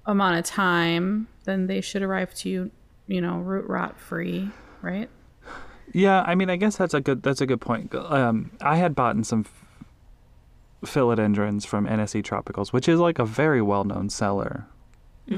amount 0.06 0.38
of 0.38 0.44
time, 0.44 1.28
then 1.44 1.66
they 1.66 1.80
should 1.80 2.02
arrive 2.02 2.34
to 2.34 2.48
you, 2.48 2.70
you 3.06 3.20
know, 3.20 3.38
root 3.38 3.68
rot 3.68 3.98
free, 3.98 4.50
right? 4.80 5.08
Yeah, 5.92 6.22
I 6.22 6.34
mean, 6.34 6.48
I 6.48 6.56
guess 6.56 6.76
that's 6.76 6.94
a 6.94 7.00
good 7.00 7.22
that's 7.22 7.40
a 7.40 7.46
good 7.46 7.60
point. 7.60 7.94
Um, 7.94 8.52
I 8.60 8.76
had 8.76 8.94
bought 8.94 9.16
in 9.16 9.24
some 9.24 9.46
philodendrons 10.84 11.66
from 11.66 11.86
NSE 11.86 12.22
Tropicals, 12.22 12.72
which 12.72 12.88
is 12.88 12.98
like 12.98 13.18
a 13.18 13.24
very 13.24 13.62
well 13.62 13.84
known 13.84 14.08
seller. 14.10 14.66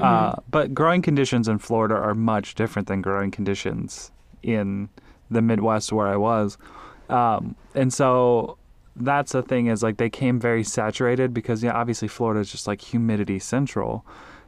Uh, 0.01 0.35
but 0.49 0.73
growing 0.73 1.01
conditions 1.01 1.47
in 1.47 1.57
Florida 1.57 1.95
are 1.95 2.15
much 2.15 2.55
different 2.55 2.87
than 2.87 3.01
growing 3.01 3.31
conditions 3.31 4.11
in 4.43 4.89
the 5.29 5.41
Midwest 5.41 5.91
where 5.91 6.07
I 6.07 6.17
was, 6.17 6.57
um, 7.09 7.55
and 7.73 7.93
so 7.93 8.57
that's 8.95 9.33
the 9.33 9.41
thing 9.41 9.67
is 9.67 9.83
like 9.83 9.97
they 9.97 10.09
came 10.09 10.39
very 10.39 10.63
saturated 10.63 11.33
because 11.33 11.63
yeah, 11.63 11.73
obviously 11.73 12.07
Florida 12.07 12.39
is 12.39 12.51
just 12.51 12.67
like 12.67 12.81
humidity 12.81 13.39
central, 13.39 14.05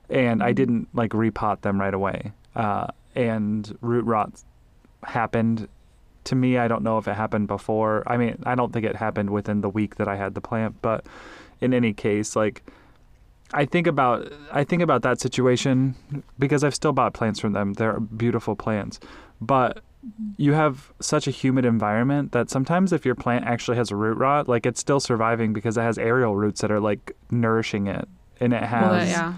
and 0.09 0.41
I 0.41 0.53
didn't 0.53 0.87
like 0.93 1.11
repot 1.11 1.61
them 1.61 1.79
right 1.79 1.93
away, 1.93 2.31
uh, 2.55 2.87
and 3.15 3.77
root 3.81 4.05
rot 4.05 4.43
happened. 5.03 5.67
To 6.25 6.35
me 6.35 6.57
i 6.57 6.67
don't 6.67 6.83
know 6.83 6.97
if 6.97 7.07
it 7.07 7.13
happened 7.15 7.47
before. 7.47 8.03
I 8.05 8.17
mean 8.17 8.43
i 8.45 8.53
don't 8.53 8.73
think 8.73 8.85
it 8.85 8.97
happened 8.97 9.29
within 9.29 9.61
the 9.61 9.69
week 9.69 9.95
that 9.95 10.09
i 10.09 10.17
had 10.17 10.33
the 10.35 10.41
plant 10.41 10.75
but 10.81 11.05
in 11.61 11.73
any 11.73 11.93
case 11.93 12.35
like 12.35 12.63
i 13.53 13.63
think 13.63 13.87
about 13.87 14.29
i 14.51 14.65
think 14.65 14.81
about 14.81 15.03
that 15.03 15.21
situation 15.21 15.95
because 16.37 16.65
i've 16.65 16.75
still 16.75 16.91
bought 16.91 17.13
plants 17.13 17.39
from 17.39 17.53
them. 17.53 17.73
They're 17.73 18.01
beautiful 18.01 18.57
plants. 18.57 18.99
But 19.39 19.81
you 20.37 20.53
have 20.53 20.91
such 20.99 21.27
a 21.27 21.31
humid 21.31 21.65
environment 21.65 22.31
that 22.31 22.49
sometimes 22.49 22.93
if 22.93 23.05
your 23.05 23.15
plant 23.15 23.45
actually 23.45 23.75
has 23.77 23.91
root 23.91 24.17
rot 24.17 24.47
like 24.47 24.65
it's 24.65 24.79
still 24.79 24.99
surviving 24.99 25.51
because 25.53 25.77
it 25.77 25.81
has 25.81 25.97
aerial 25.97 26.35
roots 26.35 26.61
that 26.61 26.71
are 26.71 26.79
like 26.79 27.15
nourishing 27.31 27.87
it 27.87 28.07
and 28.39 28.53
it 28.53 28.63
has 28.63 28.81
Well, 28.91 29.05
yeah. 29.07 29.33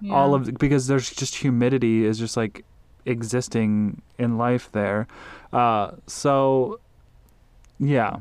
yeah. 0.00 0.14
all 0.14 0.34
of 0.34 0.54
because 0.58 0.86
there's 0.86 1.10
just 1.10 1.34
humidity 1.36 2.04
is 2.06 2.18
just 2.18 2.36
like 2.36 2.64
existing 3.04 4.00
in 4.18 4.38
life 4.38 4.70
there 4.72 5.06
uh 5.52 5.90
so 6.06 6.80
yeah 7.78 8.16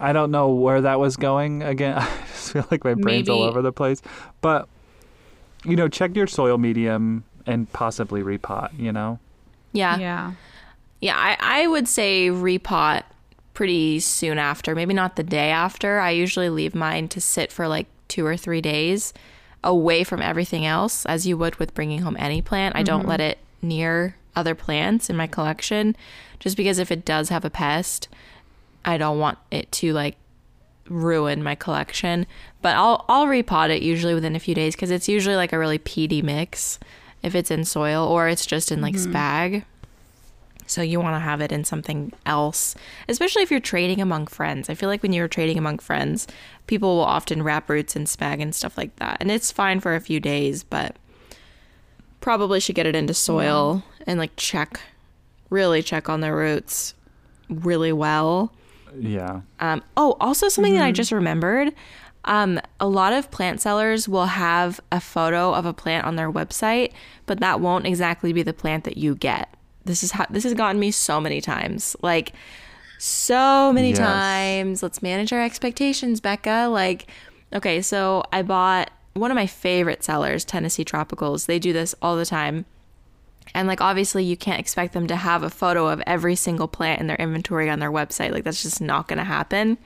i 0.00 0.12
don't 0.12 0.30
know 0.30 0.48
where 0.48 0.80
that 0.80 0.98
was 0.98 1.16
going 1.16 1.62
again 1.62 1.94
i 1.98 2.06
just 2.28 2.52
feel 2.52 2.66
like 2.70 2.82
my 2.84 2.94
brain's 2.94 3.28
all 3.28 3.42
over 3.42 3.62
the 3.62 3.72
place 3.72 4.00
but 4.40 4.68
you 5.64 5.76
know 5.76 5.88
check 5.88 6.16
your 6.16 6.26
soil 6.26 6.58
medium 6.58 7.24
and 7.46 7.70
possibly 7.72 8.22
repot 8.22 8.70
you 8.78 8.90
know 8.92 9.18
Yeah. 9.72 9.98
yeah. 9.98 10.32
Yeah, 11.02 11.16
I, 11.18 11.36
I 11.62 11.66
would 11.66 11.88
say 11.88 12.28
repot 12.28 13.02
pretty 13.52 14.00
soon 14.00 14.38
after. 14.38 14.74
Maybe 14.74 14.94
not 14.94 15.16
the 15.16 15.22
day 15.22 15.50
after. 15.50 15.98
I 15.98 16.10
usually 16.10 16.48
leave 16.48 16.74
mine 16.74 17.08
to 17.08 17.20
sit 17.20 17.52
for 17.52 17.68
like 17.68 17.88
two 18.08 18.24
or 18.24 18.38
three 18.38 18.62
days. 18.62 19.12
away 19.64 20.04
from 20.04 20.20
everything 20.20 20.66
else 20.66 21.06
as 21.06 21.26
you 21.26 21.36
would 21.36 21.56
with 21.56 21.74
bringing 21.74 22.00
home 22.02 22.16
any 22.18 22.42
plant. 22.42 22.74
I 22.74 22.82
don't 22.82 23.00
mm-hmm. 23.00 23.10
let 23.10 23.20
it 23.20 23.38
near 23.60 24.16
other 24.34 24.54
plants 24.54 25.10
in 25.10 25.16
my 25.16 25.26
collection 25.26 25.94
just 26.40 26.56
because 26.56 26.78
if 26.78 26.90
it 26.90 27.04
does 27.04 27.28
have 27.28 27.44
a 27.44 27.50
pest, 27.50 28.08
I 28.84 28.98
don't 28.98 29.18
want 29.18 29.38
it 29.50 29.70
to 29.72 29.92
like 29.92 30.16
ruin 30.88 31.42
my 31.42 31.54
collection. 31.54 32.26
But 32.60 32.76
I'll 32.76 33.04
I'll 33.08 33.26
repot 33.26 33.70
it 33.70 33.82
usually 33.82 34.14
within 34.14 34.34
a 34.36 34.40
few 34.40 34.54
days 34.54 34.74
because 34.74 34.90
it's 34.90 35.08
usually 35.08 35.36
like 35.36 35.52
a 35.52 35.58
really 35.58 35.78
peaty 35.78 36.22
mix 36.22 36.78
if 37.22 37.34
it's 37.34 37.50
in 37.50 37.64
soil 37.64 38.06
or 38.06 38.28
it's 38.28 38.46
just 38.46 38.72
in 38.72 38.80
like 38.80 38.94
mm-hmm. 38.94 39.14
spag. 39.14 39.64
So 40.72 40.82
you 40.82 41.00
want 41.00 41.14
to 41.14 41.20
have 41.20 41.40
it 41.40 41.52
in 41.52 41.64
something 41.64 42.12
else, 42.24 42.74
especially 43.08 43.42
if 43.42 43.50
you're 43.50 43.60
trading 43.60 44.00
among 44.00 44.26
friends. 44.26 44.70
I 44.70 44.74
feel 44.74 44.88
like 44.88 45.02
when 45.02 45.12
you're 45.12 45.28
trading 45.28 45.58
among 45.58 45.78
friends, 45.78 46.26
people 46.66 46.96
will 46.96 47.04
often 47.04 47.42
wrap 47.42 47.68
roots 47.68 47.94
in 47.94 48.04
spag 48.04 48.40
and 48.40 48.54
stuff 48.54 48.78
like 48.78 48.96
that. 48.96 49.18
And 49.20 49.30
it's 49.30 49.52
fine 49.52 49.80
for 49.80 49.94
a 49.94 50.00
few 50.00 50.18
days, 50.20 50.64
but 50.64 50.96
probably 52.20 52.60
should 52.60 52.76
get 52.76 52.86
it 52.86 52.96
into 52.96 53.12
soil 53.12 53.82
and 54.06 54.18
like 54.18 54.32
check 54.36 54.80
really 55.50 55.82
check 55.82 56.08
on 56.08 56.20
the 56.20 56.32
roots 56.32 56.94
really 57.48 57.92
well. 57.92 58.52
Yeah. 58.98 59.42
Um, 59.60 59.82
oh, 59.96 60.16
also 60.20 60.48
something 60.48 60.74
that 60.74 60.84
I 60.84 60.92
just 60.92 61.12
remembered. 61.12 61.72
Um, 62.24 62.60
a 62.78 62.86
lot 62.86 63.12
of 63.12 63.30
plant 63.30 63.60
sellers 63.60 64.08
will 64.08 64.26
have 64.26 64.80
a 64.90 65.00
photo 65.00 65.52
of 65.52 65.66
a 65.66 65.72
plant 65.72 66.06
on 66.06 66.16
their 66.16 66.30
website, 66.30 66.92
but 67.26 67.40
that 67.40 67.60
won't 67.60 67.86
exactly 67.86 68.32
be 68.32 68.42
the 68.42 68.52
plant 68.52 68.84
that 68.84 68.96
you 68.96 69.14
get. 69.14 69.54
This 69.84 70.02
is 70.02 70.12
how 70.12 70.26
this 70.30 70.44
has 70.44 70.54
gotten 70.54 70.80
me 70.80 70.90
so 70.90 71.20
many 71.20 71.40
times. 71.40 71.96
Like 72.02 72.32
so 72.98 73.72
many 73.72 73.90
Yes. 73.90 73.98
times. 73.98 74.82
Let's 74.82 75.02
manage 75.02 75.32
our 75.32 75.42
expectations, 75.42 76.20
Becca. 76.20 76.68
Like, 76.70 77.06
okay, 77.52 77.82
so 77.82 78.22
I 78.32 78.42
bought 78.42 78.90
one 79.14 79.30
of 79.30 79.34
my 79.34 79.46
favorite 79.46 80.04
sellers, 80.04 80.44
Tennessee 80.44 80.84
Tropicals. 80.84 81.46
They 81.46 81.58
do 81.58 81.72
this 81.72 81.94
all 82.00 82.16
the 82.16 82.24
time. 82.26 82.64
And 83.54 83.66
like 83.68 83.80
obviously 83.80 84.24
you 84.24 84.36
can't 84.36 84.60
expect 84.60 84.94
them 84.94 85.06
to 85.08 85.16
have 85.16 85.42
a 85.42 85.50
photo 85.50 85.88
of 85.88 86.00
every 86.06 86.36
single 86.36 86.68
plant 86.68 87.00
in 87.00 87.08
their 87.08 87.16
inventory 87.16 87.68
on 87.68 87.80
their 87.80 87.90
website. 87.90 88.30
Like 88.30 88.44
that's 88.44 88.62
just 88.62 88.80
not 88.80 89.08
going 89.08 89.18
to 89.18 89.24
happen. 89.24 89.78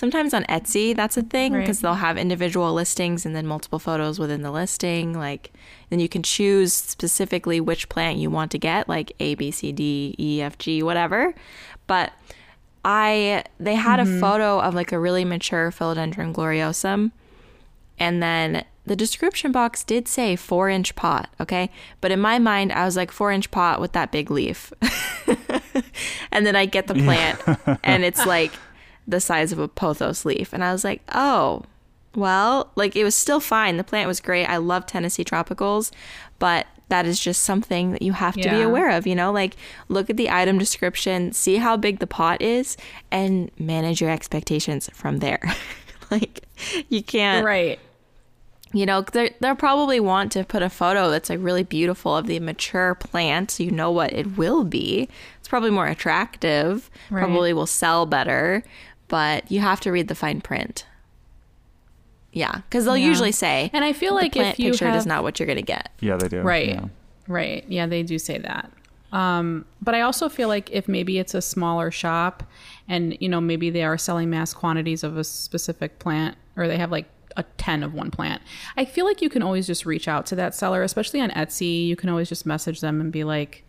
Sometimes 0.00 0.32
on 0.32 0.44
Etsy 0.44 0.96
that's 0.96 1.18
a 1.18 1.22
thing 1.22 1.52
Right. 1.52 1.60
because 1.60 1.80
they'll 1.80 1.92
have 1.92 2.16
individual 2.16 2.72
listings 2.72 3.26
and 3.26 3.36
then 3.36 3.46
multiple 3.46 3.78
photos 3.78 4.18
within 4.18 4.40
the 4.40 4.50
listing. 4.50 5.12
Like 5.12 5.52
then 5.90 6.00
you 6.00 6.08
can 6.08 6.22
choose 6.22 6.72
specifically 6.72 7.60
which 7.60 7.90
plant 7.90 8.16
you 8.16 8.30
want 8.30 8.50
to 8.52 8.58
get, 8.58 8.88
like 8.88 9.12
A, 9.20 9.34
B, 9.34 9.50
C, 9.50 9.72
D, 9.72 10.14
E, 10.18 10.40
F, 10.40 10.56
G, 10.56 10.82
whatever. 10.82 11.34
But 11.86 12.14
I 12.82 13.44
they 13.58 13.74
had 13.74 14.00
a 14.00 14.04
mm-hmm. 14.04 14.20
photo 14.20 14.58
of 14.58 14.72
like 14.72 14.90
a 14.90 14.98
really 14.98 15.26
mature 15.26 15.70
philodendron 15.70 16.32
gloriosum 16.32 17.12
and 17.98 18.22
then 18.22 18.64
the 18.86 18.96
description 18.96 19.52
box 19.52 19.84
did 19.84 20.08
say 20.08 20.34
four 20.34 20.70
inch 20.70 20.96
pot, 20.96 21.28
okay? 21.38 21.68
But 22.00 22.10
in 22.10 22.20
my 22.20 22.38
mind, 22.38 22.72
I 22.72 22.86
was 22.86 22.96
like, 22.96 23.12
four 23.12 23.32
inch 23.32 23.50
pot 23.50 23.82
with 23.82 23.92
that 23.92 24.10
big 24.10 24.30
leaf. 24.30 24.72
and 26.32 26.46
then 26.46 26.56
I 26.56 26.64
get 26.64 26.86
the 26.86 26.94
plant 26.94 27.38
and 27.84 28.02
it's 28.02 28.24
like 28.24 28.52
the 29.06 29.20
size 29.20 29.52
of 29.52 29.58
a 29.58 29.68
pothos 29.68 30.24
leaf. 30.24 30.52
And 30.52 30.62
I 30.64 30.72
was 30.72 30.84
like, 30.84 31.02
oh, 31.14 31.62
well, 32.14 32.70
like 32.76 32.96
it 32.96 33.04
was 33.04 33.14
still 33.14 33.40
fine. 33.40 33.76
The 33.76 33.84
plant 33.84 34.08
was 34.08 34.20
great. 34.20 34.46
I 34.46 34.56
love 34.56 34.86
Tennessee 34.86 35.24
tropicals, 35.24 35.90
but 36.38 36.66
that 36.88 37.06
is 37.06 37.20
just 37.20 37.42
something 37.42 37.92
that 37.92 38.02
you 38.02 38.12
have 38.14 38.34
to 38.34 38.48
be 38.50 38.62
aware 38.62 38.90
of, 38.90 39.06
you 39.06 39.14
know? 39.14 39.30
Like 39.30 39.56
look 39.88 40.10
at 40.10 40.16
the 40.16 40.28
item 40.28 40.58
description, 40.58 41.32
see 41.32 41.56
how 41.56 41.76
big 41.76 42.00
the 42.00 42.06
pot 42.08 42.42
is, 42.42 42.76
and 43.12 43.50
manage 43.60 44.00
your 44.00 44.10
expectations 44.10 44.90
from 44.92 45.18
there. 45.18 45.40
like 46.10 46.40
you 46.88 47.00
can't 47.00 47.46
Right. 47.46 47.78
you 48.72 48.84
know 48.86 49.02
they'll 49.02 49.54
probably 49.54 50.00
want 50.00 50.32
to 50.32 50.42
put 50.44 50.62
a 50.62 50.68
photo 50.70 51.10
that's 51.10 51.30
like 51.30 51.38
really 51.40 51.62
beautiful 51.62 52.16
of 52.16 52.26
the 52.26 52.40
mature 52.40 52.96
plant 52.96 53.52
so 53.52 53.62
you 53.62 53.70
know 53.70 53.92
what 53.92 54.12
it 54.12 54.36
will 54.36 54.64
be 54.64 55.08
it's 55.38 55.46
probably 55.48 55.70
more 55.70 55.86
attractive 55.86 56.90
Right. 57.10 57.22
probably 57.24 57.52
will 57.52 57.66
sell 57.66 58.06
better 58.06 58.64
but 59.10 59.50
you 59.52 59.60
have 59.60 59.80
to 59.80 59.92
read 59.92 60.08
the 60.08 60.14
fine 60.14 60.40
print 60.40 60.86
yeah 62.32 62.60
because 62.68 62.84
they'll 62.84 62.96
Yeah. 62.96 63.06
usually 63.08 63.32
say 63.32 63.70
And 63.74 63.84
I 63.84 63.92
feel 63.92 64.14
the 64.14 64.22
like 64.22 64.32
plant 64.32 64.54
if 64.54 64.58
you 64.60 64.70
picture 64.70 64.86
have 64.86 64.96
is 64.96 65.04
not 65.06 65.22
what 65.22 65.38
you're 65.38 65.46
gonna 65.46 65.62
get 65.62 65.90
Yeah, 66.00 66.16
they 66.16 66.28
do. 66.28 66.40
Right. 66.40 66.68
Yeah. 66.70 66.84
Right. 67.28 67.64
Yeah, 67.68 67.86
they 67.86 68.02
do 68.02 68.18
say 68.18 68.38
that. 68.38 68.72
Um, 69.12 69.64
but 69.82 69.94
I 69.94 70.00
also 70.02 70.28
feel 70.28 70.48
like 70.48 70.70
if 70.70 70.88
maybe 70.88 71.18
it's 71.18 71.34
a 71.34 71.42
smaller 71.42 71.90
shop 71.90 72.42
and, 72.88 73.16
you 73.20 73.28
know, 73.28 73.40
maybe 73.40 73.68
they 73.70 73.82
are 73.84 73.98
selling 73.98 74.30
mass 74.30 74.52
quantities 74.54 75.02
of 75.04 75.16
a 75.16 75.24
specific 75.24 75.98
plant 75.98 76.36
or 76.56 76.66
they 76.68 76.76
have 76.78 76.90
like 76.92 77.06
a 77.36 77.42
10 77.58 77.82
of 77.82 77.94
one 77.94 78.10
plant, 78.10 78.40
I 78.76 78.84
feel 78.84 79.04
like 79.04 79.20
you 79.22 79.28
can 79.28 79.42
always 79.42 79.66
just 79.66 79.84
reach 79.86 80.06
out 80.08 80.26
to 80.26 80.36
that 80.36 80.54
seller, 80.54 80.82
especially 80.82 81.20
on 81.20 81.30
Etsy. 81.30 81.86
You 81.86 81.96
can 81.96 82.08
always 82.08 82.28
just 82.28 82.46
message 82.46 82.80
them 82.80 83.00
and 83.00 83.10
be 83.12 83.22
like, 83.24 83.64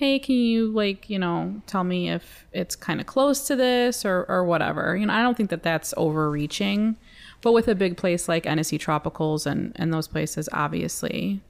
hey, 0.00 0.18
can 0.18 0.34
you, 0.34 0.68
like, 0.72 1.10
you 1.10 1.18
know, 1.18 1.60
tell 1.66 1.84
me 1.84 2.10
if 2.10 2.46
it's 2.52 2.74
kind 2.74 3.00
of 3.00 3.06
close 3.06 3.46
to 3.46 3.54
this 3.54 4.04
or, 4.04 4.24
or 4.28 4.44
whatever. 4.44 4.96
You 4.96 5.04
know, 5.04 5.12
I 5.12 5.20
don't 5.22 5.36
think 5.36 5.50
that 5.50 5.62
that's 5.62 5.92
overreaching. 5.98 6.96
But 7.42 7.52
with 7.52 7.68
a 7.68 7.74
big 7.74 7.96
place 7.98 8.26
like 8.28 8.44
NSE 8.44 8.78
Tropicals 8.78 9.44
and, 9.46 9.72
and 9.76 9.92
those 9.92 10.08
places, 10.08 10.48
obviously, 10.52 11.40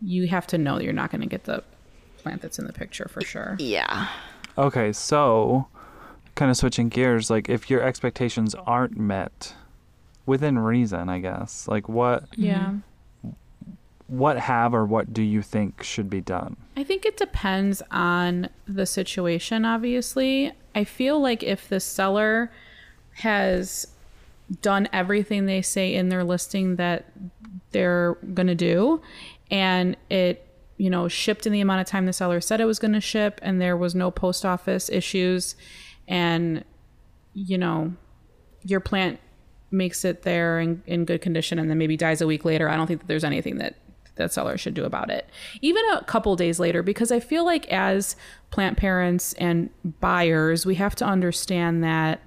you 0.00 0.28
have 0.28 0.46
to 0.48 0.56
know 0.58 0.76
that 0.76 0.84
you're 0.84 0.92
not 0.94 1.10
going 1.10 1.20
to 1.20 1.26
get 1.26 1.44
the 1.44 1.62
plant 2.18 2.40
that's 2.42 2.58
in 2.58 2.66
the 2.66 2.72
picture 2.72 3.06
for 3.08 3.20
sure. 3.22 3.56
yeah 3.58 4.08
Okay, 4.56 4.92
so 4.92 5.68
kind 6.34 6.50
of 6.50 6.56
switching 6.56 6.88
gears, 6.88 7.28
like 7.30 7.48
if 7.48 7.68
your 7.70 7.82
expectations 7.82 8.54
aren't 8.66 8.96
met 8.98 9.54
within 10.26 10.58
reason, 10.58 11.08
I 11.08 11.18
guess, 11.20 11.68
like 11.68 11.88
what 11.88 12.24
Yeah. 12.36 12.74
what 14.06 14.38
have 14.38 14.74
or 14.74 14.84
what 14.86 15.12
do 15.12 15.22
you 15.22 15.42
think 15.42 15.82
should 15.82 16.08
be 16.10 16.20
done? 16.20 16.56
I 16.78 16.84
think 16.84 17.04
it 17.04 17.16
depends 17.16 17.82
on 17.90 18.50
the 18.68 18.86
situation, 18.86 19.64
obviously. 19.64 20.52
I 20.76 20.84
feel 20.84 21.20
like 21.20 21.42
if 21.42 21.68
the 21.68 21.80
seller 21.80 22.52
has 23.14 23.88
done 24.62 24.88
everything 24.92 25.46
they 25.46 25.60
say 25.60 25.92
in 25.92 26.08
their 26.08 26.22
listing 26.22 26.76
that 26.76 27.06
they're 27.72 28.14
going 28.32 28.46
to 28.46 28.54
do 28.54 29.02
and 29.50 29.96
it 30.08 30.46
you 30.76 30.88
know 30.88 31.08
shipped 31.08 31.46
in 31.46 31.52
the 31.52 31.60
amount 31.60 31.80
of 31.80 31.86
time 31.86 32.06
the 32.06 32.12
seller 32.12 32.40
said 32.40 32.60
it 32.60 32.64
was 32.64 32.78
going 32.78 32.92
to 32.94 33.00
ship 33.00 33.40
and 33.42 33.60
there 33.60 33.76
was 33.76 33.94
no 33.94 34.10
post 34.10 34.46
office 34.46 34.88
issues 34.88 35.56
and 36.06 36.64
you 37.34 37.58
know 37.58 37.92
your 38.62 38.80
plant 38.80 39.18
makes 39.70 40.04
it 40.04 40.22
there 40.22 40.60
in, 40.60 40.82
in 40.86 41.04
good 41.04 41.20
condition 41.20 41.58
and 41.58 41.68
then 41.68 41.76
maybe 41.76 41.96
dies 41.96 42.22
a 42.22 42.26
week 42.26 42.44
later 42.44 42.70
i 42.70 42.76
don't 42.76 42.86
think 42.86 43.00
that 43.00 43.06
there's 43.08 43.24
anything 43.24 43.58
that 43.58 43.74
that 44.18 44.32
seller 44.32 44.58
should 44.58 44.74
do 44.74 44.84
about 44.84 45.10
it 45.10 45.28
even 45.62 45.82
a 45.92 46.04
couple 46.04 46.36
days 46.36 46.60
later 46.60 46.82
because 46.82 47.10
i 47.10 47.18
feel 47.18 47.44
like 47.44 47.66
as 47.68 48.16
plant 48.50 48.76
parents 48.76 49.32
and 49.34 49.70
buyers 50.00 50.66
we 50.66 50.74
have 50.74 50.94
to 50.94 51.04
understand 51.04 51.82
that 51.82 52.20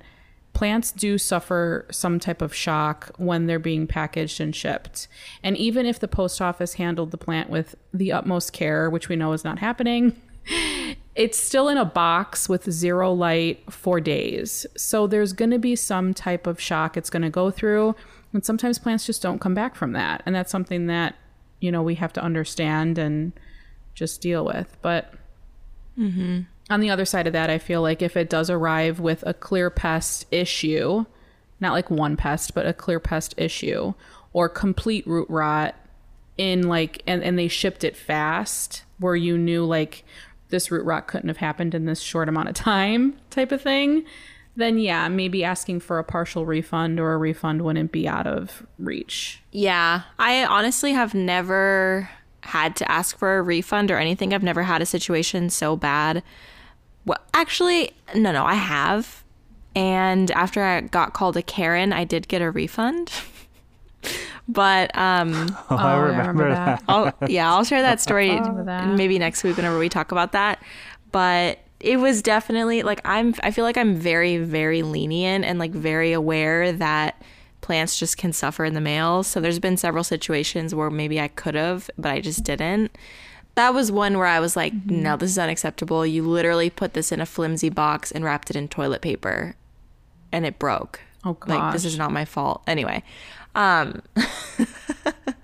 plants 0.54 0.91
do 0.91 1.17
suffer 1.17 1.86
some 1.91 2.19
type 2.19 2.41
of 2.41 2.54
shock 2.54 3.12
when 3.17 3.45
they're 3.45 3.60
being 3.60 3.88
packaged 3.88 4.41
and 4.41 4.56
shipped. 4.56 5.08
And 5.43 5.58
even 5.58 5.86
if 5.86 5.99
the 5.99 6.08
post 6.08 6.41
office 6.41 6.73
handled 6.75 7.12
the 7.12 7.17
plant 7.17 7.49
with 7.49 7.75
the 7.93 8.12
utmost 8.12 8.54
care, 8.54 8.89
which 8.89 9.10
we 9.10 9.15
know 9.15 9.34
is 9.34 9.43
not 9.43 9.60
happening, 9.60 10.19
it's 11.15 11.38
still 11.38 11.69
in 11.69 11.77
a 11.77 11.86
box 11.86 12.49
with 12.49 12.69
zero 12.71 13.13
light 13.13 13.71
for 13.71 13.99
days. 13.99 14.65
So 14.75 15.08
there's 15.08 15.34
going 15.34 15.51
to 15.51 15.60
be 15.60 15.75
some 15.75 16.13
type 16.13 16.47
of 16.47 16.60
shock 16.60 16.97
it's 16.97 17.10
going 17.10 17.23
to 17.23 17.30
go 17.30 17.51
through. 17.51 17.95
And 18.34 18.45
sometimes 18.45 18.80
plants 18.80 19.06
just 19.06 19.21
don't 19.21 19.39
come 19.39 19.54
back 19.54 19.75
from 19.75 19.93
that. 19.93 20.23
And 20.25 20.34
that's 20.34 20.51
something 20.51 20.88
that, 20.88 21.15
you 21.62 21.71
know, 21.71 21.82
we 21.82 21.95
have 21.95 22.12
to 22.13 22.21
understand 22.21 22.97
and 22.97 23.32
just 23.93 24.19
deal 24.19 24.43
with. 24.43 24.76
But 24.82 25.13
mm-hmm. 25.97 26.41
on 26.69 26.80
the 26.82 26.89
other 26.89 27.06
side 27.06 27.28
of 27.28 27.34
that, 27.34 27.50
I 27.50 27.58
feel 27.58 27.82
like 27.82 28.02
if 28.02 28.17
it 28.17 28.30
does 28.30 28.50
arrive 28.50 29.00
with 29.00 29.24
a 29.26 29.34
clear 29.34 29.69
pest 29.69 30.26
issue, 30.32 31.06
not 31.62 31.71
like 31.71 31.89
one 31.89 32.17
pest, 32.17 32.54
but 32.54 32.65
a 32.65 32.74
clear 32.74 33.00
pest 33.00 33.36
issue 33.38 33.93
or 34.34 34.50
complete 34.50 35.08
root 35.08 35.30
rot 35.30 35.76
in 36.38 36.67
like 36.67 37.04
and, 37.06 37.24
and 37.24 37.38
they 37.38 37.47
shipped 37.47 37.84
it 37.84 37.95
fast 37.95 38.84
where 38.97 39.15
you 39.15 39.38
knew 39.38 39.63
like 39.63 40.04
this 40.50 40.71
root 40.71 40.86
rot 40.86 41.08
couldn't 41.08 41.28
have 41.28 41.38
happened 41.38 41.76
in 41.76 41.86
this 41.86 42.00
short 42.02 42.28
amount 42.28 42.50
of 42.50 42.56
time 42.56 43.17
type 43.30 43.52
of 43.52 43.62
thing, 43.62 44.06
then 44.55 44.77
yeah, 44.77 45.07
maybe 45.07 45.43
asking 45.43 45.79
for 45.79 45.99
a 45.99 46.03
partial 46.03 46.45
refund 46.45 46.99
or 46.99 47.13
a 47.13 47.17
refund 47.17 47.61
wouldn't 47.63 47.91
be 47.91 48.07
out 48.07 48.27
of 48.27 48.65
reach. 48.77 49.41
Yeah. 49.51 50.01
I 50.19 50.45
honestly 50.45 50.91
have 50.93 51.13
never 51.13 52.09
had 52.41 52.75
to 52.77 52.91
ask 52.91 53.17
for 53.17 53.37
a 53.37 53.41
refund 53.41 53.91
or 53.91 53.97
anything. 53.97 54.33
I've 54.33 54.43
never 54.43 54.63
had 54.63 54.81
a 54.81 54.85
situation 54.85 55.49
so 55.49 55.75
bad. 55.75 56.23
Well, 57.05 57.19
actually, 57.33 57.91
no, 58.15 58.31
no, 58.31 58.45
I 58.45 58.55
have. 58.55 59.23
And 59.75 60.29
after 60.31 60.63
I 60.63 60.81
got 60.81 61.13
called 61.13 61.37
a 61.37 61.41
Karen, 61.41 61.93
I 61.93 62.03
did 62.03 62.27
get 62.27 62.41
a 62.41 62.51
refund. 62.51 63.11
but 64.47 64.89
um 64.97 65.55
Oh, 65.69 65.75
I 65.77 65.93
yeah, 65.93 66.17
remember, 66.17 66.49
that. 66.49 66.83
I'll, 66.87 67.13
yeah, 67.27 67.51
I'll 67.53 67.63
share 67.63 67.83
that 67.83 68.01
story 68.07 68.31
that. 68.31 68.87
maybe 68.89 69.17
next 69.19 69.43
week 69.43 69.55
whenever 69.55 69.77
we 69.79 69.87
talk 69.87 70.11
about 70.11 70.31
that. 70.33 70.61
But 71.11 71.59
it 71.84 71.98
was 71.98 72.22
definitely 72.22 72.84
like 72.84 73.02
I'm 73.06 73.34
I 73.44 73.52
feel 73.52 73.63
like 73.65 73.78
I'm 73.78 73.96
very 73.96 74.38
very 74.38 74.84
lenient 74.84 75.46
and 75.46 75.60
like 75.60 75.72
very 75.72 76.13
aware 76.13 76.72
that 76.72 77.22
plants 77.62 77.98
just 78.00 78.17
can 78.17 78.34
suffer 78.34 78.65
in 78.65 78.74
the 78.74 78.82
mail. 78.82 79.24
So 79.24 79.39
there's 79.39 79.60
been 79.60 79.78
several 79.78 80.04
situations 80.04 80.74
where 80.74 80.89
maybe 80.89 81.20
I 81.20 81.28
could 81.28 81.56
have, 81.56 81.89
but 81.98 82.12
I 82.12 82.20
just 82.20 82.44
didn't. 82.44 82.98
That 83.56 83.74
was 83.74 83.91
one 83.91 84.17
where 84.17 84.28
I 84.28 84.39
was 84.39 84.56
like, 84.56 84.74
no, 84.86 85.17
this 85.17 85.30
is 85.30 85.38
unacceptable. 85.38 86.06
You 86.06 86.24
literally 86.24 86.70
put 86.70 86.94
this 86.94 87.12
in 87.12 87.20
a 87.20 87.26
flimsy 87.26 87.70
box 87.70 88.12
and 88.12 88.24
wrapped 88.24 88.50
it 88.50 88.56
in 88.56 88.67
toilet 88.67 89.02
paper 89.02 89.56
and 90.32 90.46
it 90.46 90.58
broke. 90.58 91.02
Oh, 91.24 91.38
Like 91.46 91.74
this 91.74 91.86
is 91.86 91.98
not 91.98 92.12
my 92.12 92.26
fault. 92.26 92.63
Anyway. 92.65 93.04
Um 93.54 94.02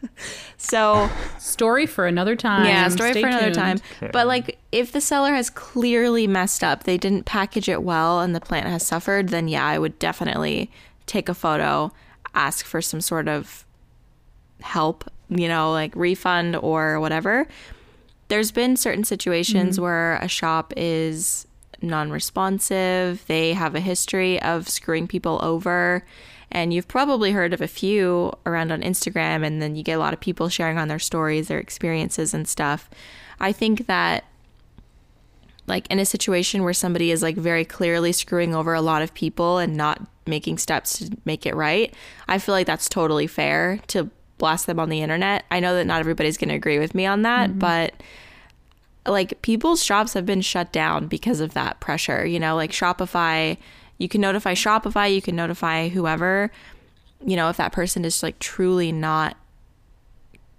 so 0.57 1.09
Story 1.39 1.85
for 1.85 2.07
another 2.07 2.35
time. 2.35 2.65
yeah, 2.65 2.87
story 2.89 3.11
Stay 3.11 3.21
for 3.21 3.27
another 3.27 3.45
tuned. 3.45 3.55
time. 3.55 3.77
Okay. 3.97 4.09
But 4.11 4.27
like, 4.27 4.59
if 4.71 4.91
the 4.91 5.01
seller 5.01 5.33
has 5.33 5.49
clearly 5.49 6.27
messed 6.27 6.63
up, 6.63 6.83
they 6.83 6.97
didn't 6.97 7.25
package 7.25 7.69
it 7.69 7.83
well, 7.83 8.21
and 8.21 8.35
the 8.35 8.41
plant 8.41 8.67
has 8.67 8.85
suffered, 8.85 9.29
then 9.29 9.47
yeah, 9.47 9.65
I 9.65 9.79
would 9.79 9.97
definitely 9.99 10.69
take 11.05 11.29
a 11.29 11.33
photo, 11.33 11.91
ask 12.35 12.65
for 12.65 12.81
some 12.81 13.01
sort 13.01 13.27
of 13.27 13.65
help, 14.61 15.03
you 15.29 15.47
know, 15.47 15.71
like 15.71 15.95
refund 15.95 16.55
or 16.55 16.99
whatever. 16.99 17.47
There's 18.27 18.51
been 18.51 18.75
certain 18.75 19.03
situations 19.03 19.75
mm-hmm. 19.75 19.83
where 19.83 20.15
a 20.17 20.27
shop 20.27 20.73
is 20.75 21.47
non-responsive. 21.81 23.25
They 23.27 23.53
have 23.53 23.75
a 23.75 23.79
history 23.79 24.41
of 24.41 24.67
screwing 24.67 25.07
people 25.07 25.39
over. 25.41 26.03
And 26.51 26.73
you've 26.73 26.87
probably 26.87 27.31
heard 27.31 27.53
of 27.53 27.61
a 27.61 27.67
few 27.67 28.31
around 28.45 28.71
on 28.71 28.81
Instagram, 28.81 29.45
and 29.45 29.61
then 29.61 29.75
you 29.75 29.83
get 29.83 29.93
a 29.93 29.99
lot 29.99 30.13
of 30.13 30.19
people 30.19 30.49
sharing 30.49 30.77
on 30.77 30.87
their 30.87 30.99
stories, 30.99 31.47
their 31.47 31.59
experiences, 31.59 32.33
and 32.33 32.47
stuff. 32.47 32.89
I 33.39 33.51
think 33.51 33.87
that, 33.87 34.23
like, 35.67 35.87
in 35.87 35.99
a 35.99 36.05
situation 36.05 36.63
where 36.63 36.73
somebody 36.73 37.11
is 37.11 37.21
like 37.21 37.35
very 37.35 37.65
clearly 37.65 38.11
screwing 38.11 38.55
over 38.55 38.73
a 38.73 38.81
lot 38.81 39.01
of 39.01 39.13
people 39.13 39.57
and 39.57 39.75
not 39.75 40.01
making 40.25 40.57
steps 40.57 40.99
to 40.99 41.17
make 41.25 41.45
it 41.45 41.55
right, 41.55 41.93
I 42.27 42.39
feel 42.39 42.55
like 42.55 42.67
that's 42.67 42.87
totally 42.87 43.27
fair 43.27 43.79
to 43.87 44.09
blast 44.37 44.67
them 44.67 44.79
on 44.79 44.89
the 44.89 45.01
internet. 45.01 45.43
I 45.51 45.59
know 45.59 45.75
that 45.75 45.85
not 45.85 45.99
everybody's 45.99 46.37
going 46.37 46.49
to 46.49 46.55
agree 46.55 46.79
with 46.79 46.95
me 46.95 47.05
on 47.05 47.23
that, 47.23 47.49
mm-hmm. 47.49 47.59
but 47.59 47.93
like 49.05 49.41
people's 49.41 49.83
shops 49.83 50.13
have 50.13 50.25
been 50.25 50.41
shut 50.41 50.71
down 50.71 51.07
because 51.07 51.39
of 51.39 51.53
that 51.53 51.79
pressure. 51.79 52.25
You 52.25 52.39
know, 52.39 52.55
like 52.55 52.71
Shopify, 52.71 53.57
you 53.97 54.07
can 54.09 54.21
notify 54.21 54.53
Shopify, 54.53 55.13
you 55.13 55.21
can 55.21 55.35
notify 55.35 55.89
whoever, 55.89 56.51
you 57.25 57.35
know, 57.35 57.49
if 57.49 57.57
that 57.57 57.71
person 57.71 58.05
is 58.05 58.21
like 58.23 58.37
truly 58.39 58.91
not 58.91 59.35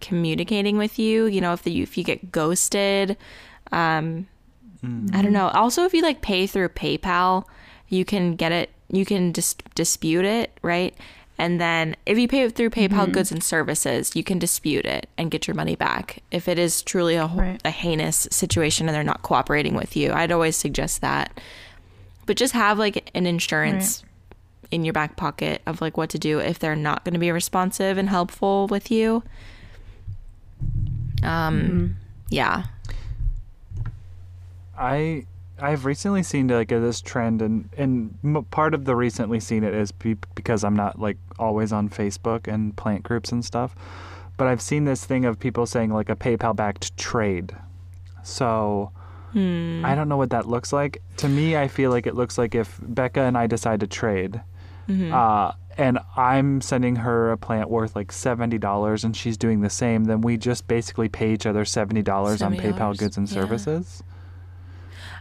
communicating 0.01 0.79
with 0.79 0.99
you, 0.99 1.27
you 1.27 1.41
know, 1.41 1.53
if 1.53 1.63
the, 1.63 1.81
if 1.83 1.99
you 1.99 2.05
get 2.05 2.31
ghosted, 2.33 3.17
um 3.73 4.27
I 5.13 5.23
don't 5.23 5.33
know. 5.33 5.49
Also 5.49 5.85
if 5.85 5.93
you 5.93 6.03
like 6.03 6.23
pay 6.23 6.47
through 6.47 6.69
PayPal, 6.69 7.45
you 7.89 8.05
can 8.05 8.37
get 8.37 8.53
it 8.53 8.71
you 8.91 9.05
can 9.05 9.33
dis- 9.33 9.57
dispute 9.75 10.25
it, 10.25 10.57
right? 10.63 10.95
And 11.37 11.61
then 11.61 11.95
if 12.07 12.17
you 12.19 12.27
pay 12.29 12.43
it 12.45 12.55
through 12.55 12.71
PayPal 12.71 13.11
goods 13.13 13.31
and 13.33 13.43
services, 13.43 14.15
you 14.17 14.25
can 14.25 14.39
dispute 14.39 14.85
it 14.87 15.09
and 15.19 15.31
get 15.31 15.47
your 15.47 15.55
money 15.55 15.77
back. 15.77 16.23
If 16.31 16.49
it 16.49 16.59
is 16.59 16.81
truly 16.83 17.17
a, 17.17 17.27
Right. 17.27 17.61
a 17.65 17.71
heinous 17.71 18.27
situation 18.31 18.89
and 18.89 18.95
they're 18.97 19.05
not 19.05 19.23
cooperating 19.23 19.75
with 19.75 19.97
you, 19.97 20.13
I'd 20.13 20.33
always 20.33 20.57
suggest 20.57 21.01
that. 21.01 21.39
But 22.29 22.37
just 22.37 22.53
have 22.53 22.79
like 22.79 23.11
an 23.15 23.27
insurance 23.27 24.05
in 24.71 24.85
your 24.85 24.93
back 24.93 25.17
pocket 25.17 25.63
of 25.67 25.81
like 25.81 25.97
what 25.97 26.11
to 26.11 26.19
do 26.19 26.41
if 26.41 26.59
they're 26.59 26.77
not 26.77 27.03
going 27.03 27.15
to 27.15 27.19
be 27.19 27.33
responsive 27.33 27.97
and 27.97 28.07
helpful 28.07 28.67
with 28.67 28.91
you. 28.91 29.23
Um, 31.23 31.97
yeah. 32.29 32.65
I 34.77 35.25
I've 35.59 35.87
recently 35.87 36.23
seen 36.23 36.49
like 36.49 36.69
this 36.69 37.01
trend, 37.01 37.41
and 37.41 37.71
and 37.79 38.51
part 38.51 38.75
of 38.75 38.85
the 38.85 38.95
recently 38.95 39.41
seen 39.41 39.65
it 39.65 39.73
is 39.73 39.91
be- 39.91 40.19
because 40.35 40.65
I'm 40.65 40.77
not 40.77 41.01
like 41.01 41.17
always 41.39 41.73
on 41.73 41.89
Facebook 41.89 42.47
and 42.47 42.77
plant 42.77 43.05
groups 43.05 43.33
and 43.33 43.43
stuff, 43.43 43.75
but 44.37 44.47
I've 44.47 44.61
seen 44.61 44.85
this 44.85 45.07
thing 45.07 45.25
of 45.25 45.41
people 45.41 45.65
saying 45.65 45.95
like 45.95 46.11
a 46.11 46.15
PayPal 46.15 46.55
backed 46.55 46.95
trade. 46.99 47.57
So 48.23 48.93
I 49.35 49.95
don't 49.95 50.09
know 50.09 50.17
what 50.17 50.31
that 50.31 50.47
looks 50.47 50.73
like. 50.73 51.03
To 51.19 51.29
me, 51.29 51.57
I 51.57 51.69
feel 51.69 51.91
like 51.91 52.07
it 52.07 52.15
looks 52.15 52.39
like 52.39 52.55
if 52.55 52.79
Becca 52.83 53.21
and 53.21 53.37
I 53.37 53.47
decide 53.47 53.81
to 53.81 53.87
trade, 53.87 54.41
uh, 54.89 55.53
and 55.77 55.99
I'm 56.17 56.61
sending 56.61 56.97
her 56.97 57.31
a 57.33 57.37
plant 57.37 57.69
worth 57.71 57.95
like 57.95 58.11
seventy 58.11 58.59
dollars, 58.59 59.05
and 59.05 59.17
she's 59.17 59.37
doing 59.37 59.61
the 59.61 59.71
same, 59.71 60.05
then 60.05 60.21
we 60.23 60.37
just 60.39 60.67
basically 60.67 61.09
pay 61.09 61.33
each 61.33 61.47
other 61.47 61.65
seventy 61.65 62.03
dollars 62.03 62.43
on 62.43 62.57
PayPal 62.57 62.97
goods 62.97 63.17
and 63.17 63.29
yeah. 63.31 63.35
services 63.35 64.03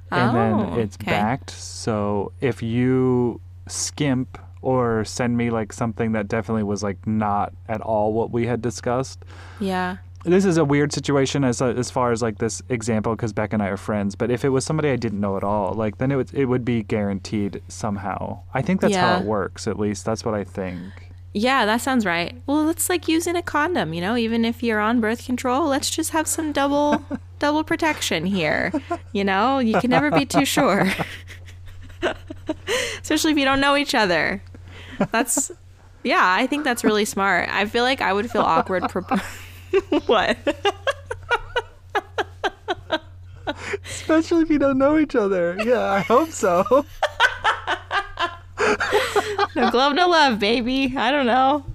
and 0.09 0.31
Oh, 0.31 0.33
then 0.71 0.79
it's 0.79 0.95
okay. 0.95 1.11
backed. 1.11 1.49
So 1.51 2.31
if 2.39 2.63
you 2.63 3.41
skimp 3.67 4.37
or 4.61 5.03
send 5.05 5.35
me 5.37 5.49
like 5.49 5.73
something 5.73 6.13
that 6.13 6.27
definitely 6.27 6.63
was 6.63 6.81
like 6.81 7.05
not 7.05 7.53
at 7.67 7.81
all 7.81 8.13
what 8.13 8.31
we 8.31 8.47
had 8.47 8.61
discussed, 8.61 9.23
Yeah. 9.59 9.97
This 10.23 10.45
is 10.45 10.57
a 10.57 10.65
weird 10.65 10.91
situation 10.93 11.43
as 11.43 11.61
uh, 11.61 11.67
as 11.67 11.91
far 11.91 12.11
as 12.11 12.21
like 12.21 12.37
this 12.39 12.61
example 12.69 13.15
because 13.15 13.33
Beck 13.33 13.53
and 13.53 13.61
I 13.61 13.67
are 13.67 13.77
friends. 13.77 14.15
But 14.15 14.31
if 14.31 14.43
it 14.43 14.49
was 14.49 14.65
somebody 14.65 14.89
I 14.89 14.95
didn't 14.95 15.19
know 15.19 15.37
at 15.37 15.43
all, 15.43 15.73
like 15.73 15.97
then 15.97 16.11
it 16.11 16.15
would 16.15 16.33
it 16.33 16.45
would 16.45 16.65
be 16.65 16.83
guaranteed 16.83 17.61
somehow. 17.67 18.43
I 18.53 18.61
think 18.61 18.81
that's 18.81 18.95
how 18.95 19.19
it 19.19 19.25
works. 19.25 19.67
At 19.67 19.79
least 19.79 20.05
that's 20.05 20.25
what 20.25 20.33
I 20.33 20.43
think. 20.43 20.93
Yeah, 21.33 21.65
that 21.65 21.81
sounds 21.81 22.05
right. 22.05 22.41
Well, 22.47 22.67
it's 22.69 22.89
like 22.89 23.07
using 23.07 23.35
a 23.35 23.43
condom, 23.43 23.93
you 23.93 24.01
know, 24.01 24.17
even 24.17 24.43
if 24.43 24.63
you're 24.63 24.79
on 24.79 24.99
birth 24.99 25.23
control, 25.25 25.67
let's 25.67 25.89
just 25.89 26.09
have 26.09 26.27
some 26.27 26.51
double 26.51 27.03
double 27.39 27.63
protection 27.63 28.25
here. 28.25 28.73
You 29.13 29.23
know, 29.23 29.59
you 29.59 29.79
can 29.79 29.91
never 29.91 30.09
be 30.09 30.25
too 30.25 30.45
sure. 30.45 30.87
Especially 33.01 33.31
if 33.31 33.37
you 33.37 33.45
don't 33.45 33.61
know 33.61 33.75
each 33.75 33.93
other. 33.93 34.41
That's 35.11 35.51
yeah, 36.03 36.23
I 36.23 36.47
think 36.47 36.63
that's 36.63 36.83
really 36.83 37.05
smart. 37.05 37.49
I 37.49 37.65
feel 37.65 37.83
like 37.83 38.01
I 38.01 38.13
would 38.13 38.31
feel 38.31 38.41
awkward 38.41 38.89
What? 40.05 40.37
Especially 43.85 44.43
if 44.43 44.49
you 44.49 44.59
don't 44.59 44.77
know 44.77 44.97
each 44.97 45.15
other. 45.15 45.57
Yeah, 45.63 45.83
I 45.83 45.99
hope 45.99 46.31
so. 46.31 46.85
No 49.55 49.71
glove, 49.71 49.93
no 49.93 50.07
love, 50.07 50.39
baby. 50.39 50.93
I 50.97 51.11
don't 51.11 51.25
know. 51.25 51.65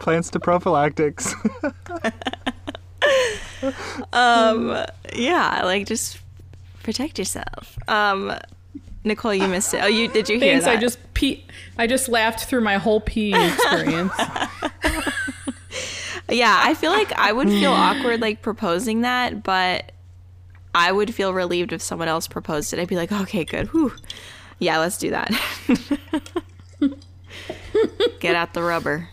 Plans 0.00 0.30
to 0.30 0.40
prophylactics. 0.40 1.34
Yeah, 5.14 5.62
like 5.64 5.86
just 5.86 6.18
protect 6.82 7.18
yourself. 7.18 7.78
Um 7.88 8.36
Nicole, 9.04 9.34
you 9.34 9.46
missed 9.46 9.74
it. 9.74 9.82
Oh, 9.82 9.86
you 9.86 10.08
did 10.08 10.28
you 10.28 10.38
hear 10.38 10.54
Thanks. 10.54 10.64
that? 10.64 10.78
I 10.78 10.80
just 10.80 10.98
pee. 11.14 11.44
I 11.78 11.86
just 11.86 12.08
laughed 12.08 12.44
through 12.48 12.62
my 12.62 12.78
whole 12.78 13.00
pee 13.00 13.34
experience. 13.46 14.12
Yeah, 16.30 16.58
I 16.62 16.74
feel 16.74 16.90
like 16.90 17.12
I 17.12 17.32
would 17.32 17.48
feel 17.48 17.72
awkward 17.72 18.20
like 18.22 18.40
proposing 18.40 19.02
that, 19.02 19.42
but 19.42 19.92
I 20.74 20.90
would 20.90 21.14
feel 21.14 21.34
relieved 21.34 21.72
if 21.72 21.82
someone 21.82 22.08
else 22.08 22.26
proposed 22.26 22.72
it. 22.72 22.80
I'd 22.80 22.88
be 22.88 22.96
like, 22.96 23.12
okay, 23.12 23.44
good. 23.44 23.68
Whew. 23.68 23.92
Yeah, 24.58 24.78
let's 24.78 24.96
do 24.96 25.10
that. 25.10 25.30
Get 28.20 28.34
out 28.34 28.54
the 28.54 28.62
rubber. 28.62 29.10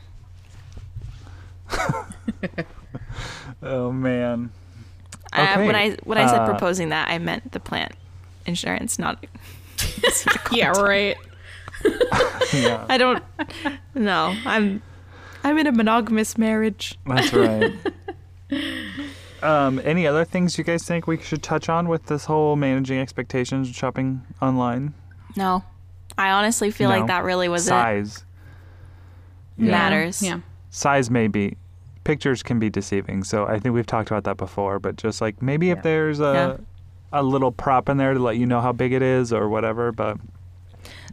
oh 3.61 3.91
man. 3.91 4.51
I, 5.33 5.57
when 5.65 5.75
I 5.75 5.91
when 6.03 6.17
I 6.17 6.27
said 6.27 6.39
uh, 6.39 6.45
proposing 6.45 6.89
that, 6.89 7.09
I 7.09 7.17
meant 7.17 7.51
the 7.51 7.59
plant 7.59 7.93
insurance, 8.45 8.97
not. 8.97 9.25
yeah, 10.51 10.69
right. 10.71 11.17
Yeah. 12.53 12.85
I 12.89 12.97
don't. 12.97 13.23
No, 13.95 14.35
I'm. 14.45 14.81
I'm 15.43 15.57
in 15.57 15.67
a 15.67 15.71
monogamous 15.71 16.37
marriage. 16.37 16.97
That's 17.07 17.33
right. 17.33 17.73
um, 19.41 19.81
any 19.83 20.05
other 20.05 20.25
things 20.25 20.57
you 20.57 20.63
guys 20.63 20.83
think 20.83 21.07
we 21.07 21.17
should 21.21 21.41
touch 21.41 21.69
on 21.69 21.87
with 21.87 22.05
this 22.07 22.25
whole 22.25 22.55
managing 22.55 22.99
expectations 22.99 23.67
and 23.67 23.75
shopping 23.75 24.21
online? 24.41 24.93
No, 25.35 25.63
I 26.17 26.29
honestly 26.31 26.71
feel 26.71 26.89
No. 26.89 26.97
like 26.99 27.07
that 27.07 27.23
really 27.23 27.47
was 27.47 27.65
it. 27.65 27.69
Size. 27.69 28.25
Yeah. 29.57 29.71
Matters. 29.71 30.21
Yeah. 30.21 30.41
Size 30.69 31.09
may 31.09 31.27
be. 31.27 31.57
Pictures 32.03 32.43
can 32.43 32.59
be 32.59 32.69
deceiving, 32.69 33.23
so 33.23 33.45
I 33.45 33.59
think 33.59 33.73
we've 33.75 33.85
talked 33.85 34.09
about 34.11 34.23
that 34.25 34.37
before. 34.37 34.79
But 34.79 34.97
just 34.97 35.21
like 35.21 35.41
maybe 35.41 35.69
if 35.69 35.81
there's 35.83 36.19
a 36.19 36.59
a 37.13 37.21
little 37.23 37.51
prop 37.51 37.89
in 37.89 37.97
there 37.97 38.13
to 38.13 38.19
let 38.19 38.37
you 38.37 38.45
know 38.45 38.61
how 38.61 38.71
big 38.71 38.93
it 38.93 39.01
is 39.01 39.31
or 39.33 39.49
whatever. 39.49 39.91
But 39.91 40.17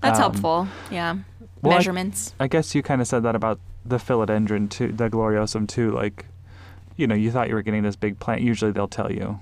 That's 0.00 0.18
Um, 0.18 0.22
helpful. 0.22 0.68
Yeah. 0.92 1.16
well, 1.62 1.76
Measurements. 1.76 2.34
I 2.38 2.46
guess 2.46 2.74
you 2.74 2.82
kind 2.82 3.00
of 3.00 3.08
said 3.08 3.22
that 3.24 3.34
about 3.34 3.58
the 3.84 3.96
philodendron 3.96 4.70
too, 4.70 4.92
the 4.92 5.08
gloriosum 5.10 5.66
too. 5.66 5.90
Like, 5.90 6.26
you 6.96 7.06
know, 7.08 7.14
you 7.16 7.30
thought 7.32 7.48
you 7.48 7.54
were 7.56 7.62
getting 7.62 7.82
this 7.82 7.96
big 7.96 8.18
plant. 8.20 8.40
Usually 8.42 8.70
they'll 8.70 8.86
tell 8.86 9.10
you. 9.10 9.40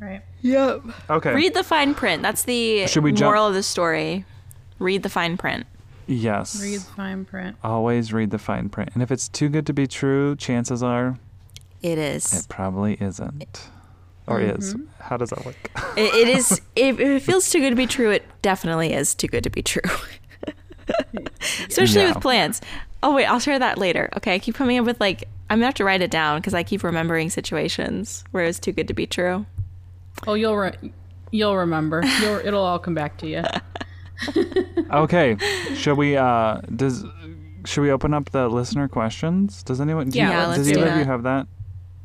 Right. 0.00 0.22
Yep. 0.40 0.82
Okay. 1.10 1.34
Read 1.34 1.54
the 1.54 1.62
fine 1.62 1.94
print. 1.94 2.22
That's 2.22 2.42
the 2.44 2.86
Should 2.86 3.04
we 3.04 3.12
jump- 3.12 3.28
moral 3.28 3.46
of 3.46 3.54
the 3.54 3.62
story. 3.62 4.24
Read 4.78 5.02
the 5.02 5.10
fine 5.10 5.36
print. 5.36 5.66
yes. 6.06 6.60
Read 6.60 6.80
the 6.80 6.84
fine 6.96 7.24
print. 7.24 7.56
Always 7.62 8.12
read 8.12 8.30
the 8.30 8.38
fine 8.38 8.68
print. 8.70 8.90
And 8.94 9.02
if 9.02 9.10
it's 9.12 9.28
too 9.28 9.48
good 9.48 9.66
to 9.66 9.72
be 9.74 9.86
true, 9.86 10.34
chances 10.36 10.82
are 10.82 11.18
It 11.82 11.98
is. 11.98 12.32
it 12.32 12.48
probably 12.48 12.94
isn't. 13.00 13.68
Or 14.30 14.40
is. 14.40 14.74
Mm-hmm. 14.74 14.86
How 15.02 15.16
does 15.16 15.30
that 15.30 15.44
work? 15.44 15.56
It, 15.96 16.14
it 16.14 16.28
is. 16.28 16.60
If, 16.76 16.98
if 16.98 17.00
it 17.00 17.22
feels 17.22 17.50
too 17.50 17.60
good 17.60 17.70
to 17.70 17.76
be 17.76 17.86
true, 17.86 18.10
it 18.10 18.24
definitely 18.42 18.92
is 18.92 19.14
too 19.14 19.26
good 19.26 19.44
to 19.44 19.50
be 19.50 19.62
true. 19.62 19.82
especially 21.68 22.02
Yeah. 22.02 22.12
with 22.14 22.22
plants. 22.22 22.60
Oh 23.02 23.14
wait, 23.14 23.26
I'll 23.26 23.38
share 23.40 23.58
that 23.58 23.78
later. 23.78 24.08
Okay, 24.16 24.34
I 24.34 24.38
keep 24.38 24.54
coming 24.54 24.78
up 24.78 24.86
with 24.86 25.00
like 25.00 25.24
I'm 25.48 25.58
gonna 25.58 25.66
have 25.66 25.74
to 25.74 25.84
write 25.84 26.00
it 26.02 26.10
down 26.10 26.38
because 26.40 26.54
I 26.54 26.62
keep 26.62 26.82
remembering 26.82 27.30
situations 27.30 28.24
where 28.30 28.44
it's 28.44 28.58
too 28.58 28.72
good 28.72 28.88
to 28.88 28.94
be 28.94 29.06
true. 29.06 29.46
Oh, 30.26 30.34
you'll 30.34 30.56
re- 30.56 30.92
you'll 31.30 31.56
remember. 31.56 32.02
You'll, 32.20 32.40
it'll 32.44 32.62
all 32.64 32.78
come 32.78 32.94
back 32.94 33.16
to 33.18 33.26
you. 33.26 33.42
Okay, 34.92 35.36
should 35.74 35.96
we? 35.96 36.16
Uh, 36.16 36.60
does 36.76 37.04
should 37.64 37.80
we 37.82 37.90
open 37.90 38.12
up 38.12 38.30
the 38.30 38.48
listener 38.48 38.86
questions? 38.88 39.62
Does 39.62 39.80
anyone? 39.80 40.10
do 40.10 40.18
Yeah, 40.18 40.24
you- 40.26 40.30
Yeah, 40.32 40.46
does 40.46 40.56
let's 40.58 40.68
do 40.72 40.80
either 40.80 40.90
of 40.92 40.98
you 40.98 41.04
have 41.04 41.22
that 41.22 41.46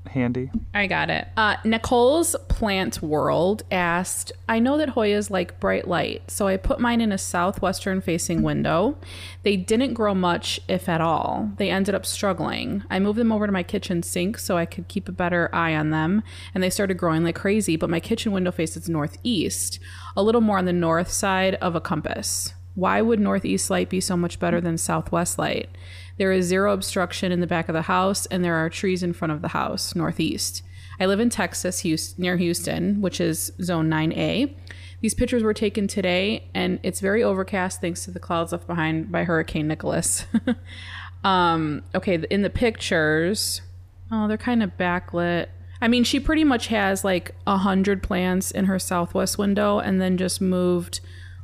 handy? 0.08 0.52
I 0.74 0.88
got 0.88 1.10
it. 1.10 1.28
Uh, 1.38 1.58
Nicole's 1.64 2.36
Plant 2.48 3.02
World 3.02 3.64
asked, 3.72 4.32
I 4.48 4.60
know 4.60 4.78
that 4.78 4.90
Hoyas 4.90 5.30
like 5.30 5.60
bright 5.60 5.88
light, 5.88 6.30
so 6.30 6.48
I 6.48 6.58
put 6.58 6.80
mine 6.80 7.02
in 7.02 7.12
a 7.12 7.18
southwestern 7.18 8.02
facing 8.02 8.42
window. 8.42 8.98
They 9.44 9.58
didn't 9.58 9.94
grow 9.94 10.14
much, 10.14 10.60
if 10.68 10.88
at 10.88 11.02
all. 11.02 11.52
They 11.58 11.70
ended 11.70 11.96
up 11.96 12.06
struggling. 12.06 12.84
I 12.90 13.00
moved 13.00 13.20
them 13.20 13.32
over 13.32 13.46
to 13.46 13.52
my 13.52 13.64
kitchen 13.64 14.04
sink 14.04 14.38
so 14.38 14.58
I 14.58 14.66
could 14.66 14.88
keep 14.88 15.10
a 15.10 15.14
better 15.14 15.50
eye 15.54 15.76
on 15.76 15.90
them, 15.90 16.24
and 16.54 16.64
they 16.64 16.70
started 16.70 16.96
growing 16.96 17.24
like 17.24 17.36
crazy, 17.36 17.76
but 17.76 17.90
my 17.90 18.00
kitchen 18.00 18.32
window 18.32 18.52
faces 18.52 18.88
northeast, 18.90 19.80
a 20.16 20.24
little 20.24 20.42
more 20.42 20.58
on 20.58 20.66
the 20.66 20.74
north 20.74 21.12
side 21.12 21.56
of 21.56 21.76
a 21.76 21.82
compass. 21.82 22.54
Why 22.76 23.02
would 23.02 23.22
northeast 23.22 23.70
light 23.70 23.90
be 23.90 24.02
so 24.02 24.18
much 24.18 24.38
better 24.38 24.60
than 24.60 24.78
southwest 24.78 25.40
light? 25.40 25.70
There 26.18 26.32
is 26.32 26.46
zero 26.46 26.74
obstruction 26.74 27.32
in 27.32 27.42
the 27.42 27.48
back 27.48 27.68
of 27.68 27.74
the 27.74 27.84
house, 27.84 28.26
and 28.28 28.44
there 28.44 28.56
are 28.56 28.70
trees 28.70 29.04
in 29.04 29.14
front 29.14 29.34
of 29.34 29.42
the 29.42 29.50
house, 29.50 29.96
northeast. 29.96 30.64
I 31.00 31.08
live 31.08 31.20
in 31.20 31.30
Texas, 31.30 31.80
Houston, 31.80 32.22
near 32.22 32.38
Houston, 32.38 33.02
which 33.02 33.20
is 33.20 33.52
zone 33.62 33.90
9A. 33.90 34.56
These 35.02 35.14
pictures 35.14 35.44
were 35.44 35.54
taken 35.54 35.88
today, 35.88 36.50
and 36.54 36.80
it's 36.84 37.02
very 37.02 37.22
overcast 37.22 37.82
thanks 37.82 38.06
to 38.06 38.12
the 38.12 38.20
clouds 38.20 38.54
left 38.54 38.66
behind 38.66 39.12
by 39.12 39.26
Hurricane 39.26 39.68
Nicholas. 39.68 40.26
um, 41.24 41.84
okay, 41.94 42.24
in 42.30 42.44
the 42.44 42.50
pictures, 42.50 43.62
oh, 44.10 44.30
they're 44.30 44.38
kind 44.38 44.64
of 44.64 44.78
backlit. 44.78 45.48
I 45.82 45.90
mean, 45.90 46.06
she 46.06 46.22
pretty 46.22 46.46
much 46.46 46.68
has 46.68 47.04
like 47.04 47.36
a 47.46 47.58
hundred 47.58 48.02
plants 48.02 48.52
in 48.52 48.66
her 48.66 48.80
southwest 48.80 49.38
window, 49.38 49.80
and 49.80 50.00
then 50.00 50.18
just 50.18 50.40
moved 50.40 51.02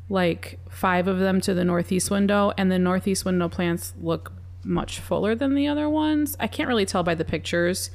like 0.07 0.59
five 0.69 1.07
of 1.07 1.19
them 1.19 1.41
to 1.41 1.53
the 1.53 1.65
northeast 1.65 2.09
window, 2.09 2.53
and 2.57 2.71
the 2.71 2.79
northeast 2.79 3.25
window 3.25 3.49
plants 3.49 3.93
look 4.01 4.31
much 4.63 4.99
fuller 4.99 5.35
than 5.35 5.55
the 5.55 5.67
other 5.67 5.89
ones. 5.89 6.35
I 6.39 6.47
can't 6.47 6.67
really 6.67 6.85
tell 6.85 7.03
by 7.03 7.15
the 7.15 7.25
pictures, 7.25 7.91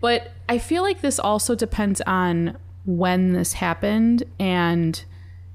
but 0.00 0.32
I 0.48 0.58
feel 0.58 0.82
like 0.82 1.00
this 1.00 1.18
also 1.18 1.54
depends 1.54 2.00
on 2.02 2.56
when 2.84 3.32
this 3.32 3.54
happened 3.54 4.22
and 4.38 5.04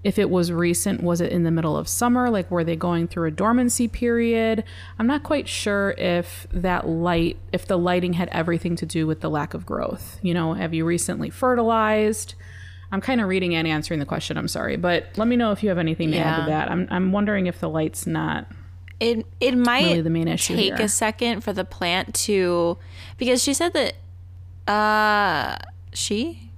if 0.03 0.19
it 0.19 0.29
was 0.29 0.51
recent, 0.51 1.01
was 1.01 1.21
it 1.21 1.31
in 1.31 1.43
the 1.43 1.51
middle 1.51 1.77
of 1.77 1.87
summer? 1.87 2.29
Like, 2.29 2.51
were 2.51 2.63
they 2.63 2.75
going 2.75 3.07
through 3.07 3.27
a 3.27 3.31
dormancy 3.31 3.87
period? 3.87 4.63
I'm 4.99 5.07
not 5.07 5.23
quite 5.23 5.47
sure 5.47 5.91
if 5.97 6.45
that 6.51 6.87
light, 6.87 7.37
if 7.53 7.65
the 7.65 7.77
lighting 7.77 8.13
had 8.13 8.27
everything 8.29 8.75
to 8.77 8.85
do 8.85 9.07
with 9.07 9.21
the 9.21 9.29
lack 9.29 9.53
of 9.53 9.65
growth. 9.65 10.19
You 10.21 10.33
know, 10.33 10.53
have 10.53 10.73
you 10.73 10.83
recently 10.85 11.29
fertilized? 11.29 12.35
I'm 12.91 13.01
kind 13.01 13.21
of 13.21 13.27
reading 13.27 13.55
and 13.55 13.67
answering 13.67 13.99
the 13.99 14.05
question. 14.05 14.37
I'm 14.37 14.49
sorry, 14.49 14.75
but 14.75 15.07
let 15.15 15.27
me 15.27 15.35
know 15.35 15.51
if 15.51 15.63
you 15.63 15.69
have 15.69 15.79
anything 15.79 16.11
to 16.11 16.17
add 16.17 16.41
to 16.41 16.51
that. 16.51 16.69
I'm, 16.69 16.87
I'm 16.91 17.11
wondering 17.11 17.47
if 17.47 17.59
the 17.59 17.69
light's 17.69 18.05
not. 18.05 18.45
It 19.03 19.25
it 19.39 19.55
might 19.57 19.83
Really 19.83 20.01
the 20.01 20.09
main 20.09 20.27
issue 20.27 20.55
take 20.55 20.75
here. 20.77 20.85
a 20.85 20.87
second 20.87 21.41
for 21.43 21.51
the 21.53 21.65
plant 21.65 22.13
to 22.25 22.77
because 23.17 23.43
she 23.43 23.53
said 23.53 23.73
that 23.73 23.93
uh 24.71 25.57
she 25.93 26.49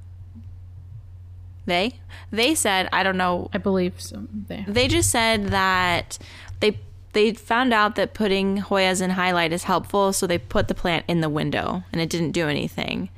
they 1.66 1.94
they 2.32 2.54
said 2.56 2.88
I 2.94 3.04
don't 3.04 3.18
know 3.18 3.50
I 3.54 3.58
believe 3.58 4.00
so. 4.00 4.24
There. 4.32 4.66
they 4.68 4.88
just 4.88 5.10
said 5.10 5.48
that 5.48 6.18
they 6.60 6.78
they 7.14 7.34
found 7.34 7.74
out 7.74 7.96
that 7.96 8.14
putting 8.14 8.58
Hoyas 8.62 9.02
in 9.02 9.12
highlight 9.12 9.52
is 9.52 9.64
helpful 9.64 10.14
so 10.14 10.28
they 10.28 10.38
put 10.38 10.68
the 10.68 10.76
plant 10.76 11.06
in 11.08 11.22
the 11.22 11.30
window 11.30 11.84
and 11.92 12.00
it 12.02 12.10
didn't 12.10 12.32
do 12.32 12.48
anything 12.48 13.10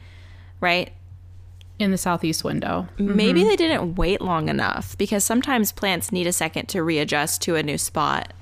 right 0.62 0.94
In 1.80 1.92
the 1.92 1.98
southeast 1.98 2.44
window. 2.46 2.88
maybe 2.98 3.44
they 3.44 3.56
didn't 3.58 3.96
wait 3.96 4.22
long 4.22 4.48
enough 4.50 4.98
because 4.98 5.24
sometimes 5.26 5.72
plants 5.74 6.12
need 6.12 6.28
a 6.28 6.32
second 6.34 6.68
to 6.70 6.82
readjust 6.82 7.42
to 7.44 7.56
a 7.56 7.64
new 7.64 7.78
spot. 7.78 8.34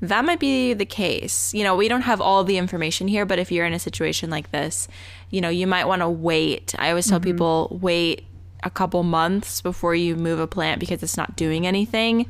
That 0.00 0.24
might 0.24 0.40
be 0.40 0.74
the 0.74 0.84
case. 0.84 1.54
You 1.54 1.64
know, 1.64 1.74
we 1.74 1.88
don't 1.88 2.02
have 2.02 2.20
all 2.20 2.44
the 2.44 2.58
information 2.58 3.08
here, 3.08 3.24
but 3.24 3.38
if 3.38 3.50
you're 3.50 3.64
in 3.64 3.72
a 3.72 3.78
situation 3.78 4.28
like 4.28 4.50
this, 4.50 4.88
you 5.30 5.40
know, 5.40 5.48
you 5.48 5.66
might 5.66 5.86
want 5.86 6.02
to 6.02 6.08
wait. 6.08 6.74
I 6.78 6.90
always 6.90 7.08
tell 7.08 7.18
mm-hmm. 7.18 7.30
people 7.30 7.78
wait 7.80 8.26
a 8.62 8.70
couple 8.70 9.02
months 9.02 9.60
before 9.60 9.94
you 9.94 10.16
move 10.16 10.38
a 10.38 10.46
plant 10.46 10.80
because 10.80 11.02
it's 11.02 11.16
not 11.16 11.36
doing 11.36 11.66
anything 11.66 12.26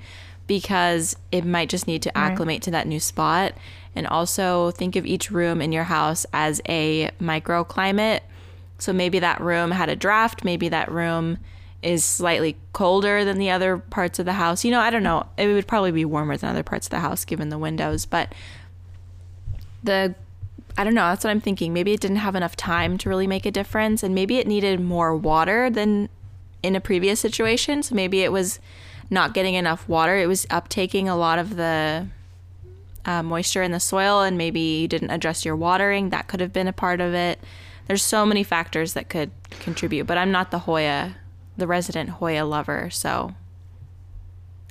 because 0.46 1.16
it 1.33 1.44
might 1.44 1.68
just 1.68 1.87
need 1.87 2.02
to 2.02 2.16
acclimate 2.16 2.62
to 2.62 2.70
that 2.70 2.87
new 2.87 3.00
spot. 3.00 3.52
And 3.96 4.07
also 4.07 4.70
think 4.70 4.94
of 4.94 5.07
each 5.07 5.31
room 5.31 5.61
in 5.61 5.72
your 5.72 5.85
house 5.85 6.26
as 6.33 6.61
a 6.68 7.11
microclimate. 7.20 8.20
So 8.79 8.92
maybe 8.92 9.18
that 9.18 9.40
room 9.40 9.70
had 9.70 9.88
a 9.88 9.96
draft, 9.96 10.44
maybe 10.44 10.68
that 10.68 10.90
room 10.90 11.38
is 11.87 12.05
slightly 12.05 12.57
colder 12.72 13.25
than 13.25 13.38
the 13.38 13.51
other 13.51 13.79
parts 13.79 14.18
of 14.18 14.27
the 14.27 14.33
house. 14.33 14.64
You 14.64 14.72
know, 14.72 14.81
I 14.81 14.90
don't 14.90 15.05
know. 15.05 15.27
It 15.38 15.46
would 15.46 15.68
probably 15.68 15.92
be 15.92 16.05
warmer 16.05 16.37
than 16.37 16.51
other 16.51 16.64
parts 16.64 16.88
of 16.88 16.90
the 16.90 16.99
house 16.99 17.25
given 17.25 17.49
the 17.49 17.59
windows, 17.59 18.07
but 18.07 18.35
the 19.85 20.14
I 20.79 20.85
don't 20.85 20.94
know, 20.94 21.09
that's 21.09 21.25
what 21.25 21.31
I'm 21.31 21.40
thinking. 21.40 21.72
Maybe 21.72 21.92
it 21.92 22.01
didn't 22.01 22.18
have 22.18 22.35
enough 22.35 22.55
time 22.55 22.99
to 22.99 23.09
really 23.09 23.27
make 23.27 23.46
a 23.46 23.51
difference 23.51 24.03
and 24.03 24.14
maybe 24.14 24.37
it 24.37 24.46
needed 24.46 24.79
more 24.79 25.16
water 25.16 25.70
than 25.70 26.11
in 26.62 26.77
a 26.77 26.81
previous 26.81 27.18
situation. 27.18 27.83
So 27.83 27.94
maybe 27.94 28.22
it 28.22 28.31
was 28.31 28.59
not 29.09 29.33
getting 29.33 29.55
enough 29.55 29.88
water. 29.88 30.18
It 30.18 30.27
was 30.27 30.44
uptaking 30.46 31.07
a 31.07 31.14
lot 31.14 31.38
of 31.38 31.57
the 31.57 32.09
uh, 33.07 33.22
moisture 33.22 33.62
in 33.62 33.70
the 33.70 33.81
soil 33.81 34.20
and 34.20 34.37
maybe 34.37 34.61
you 34.61 34.88
didn't 34.88 35.11
adjust 35.11 35.46
your 35.46 35.57
watering. 35.57 36.11
That 36.11 36.27
could 36.27 36.40
have 36.40 36.53
been 36.53 36.68
a 36.68 36.75
part 36.75 37.01
of 37.01 37.14
it. 37.14 37.38
There's 37.87 38.03
so 38.03 38.27
many 38.27 38.42
factors 38.42 38.92
that 38.94 39.09
could 39.09 39.31
contribute, 39.61 40.07
but 40.07 40.18
I'm 40.18 40.33
not 40.33 40.51
the 40.51 40.59
Hoya, 40.59 41.14
the 41.57 41.66
resident 41.66 42.11
Hoya 42.11 42.45
lover. 42.45 42.90
So, 42.90 43.35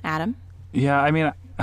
Adam? 0.04 0.36
Yeah, 0.72 1.00
I 1.00 1.10
mean, 1.10 1.32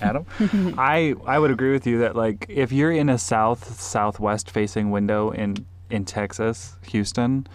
Adam, 0.00 0.26
I 0.78 1.14
I 1.26 1.38
would 1.38 1.50
agree 1.50 1.72
with 1.72 1.86
you 1.86 1.98
that 2.00 2.16
like 2.16 2.46
if 2.48 2.72
you're 2.72 2.92
in 2.92 3.08
a 3.08 3.18
south 3.18 3.80
southwest 3.80 4.50
facing 4.50 4.90
window 4.90 5.30
in 5.30 5.66
in 5.90 6.04
Texas, 6.04 6.76
Houston, 6.88 7.46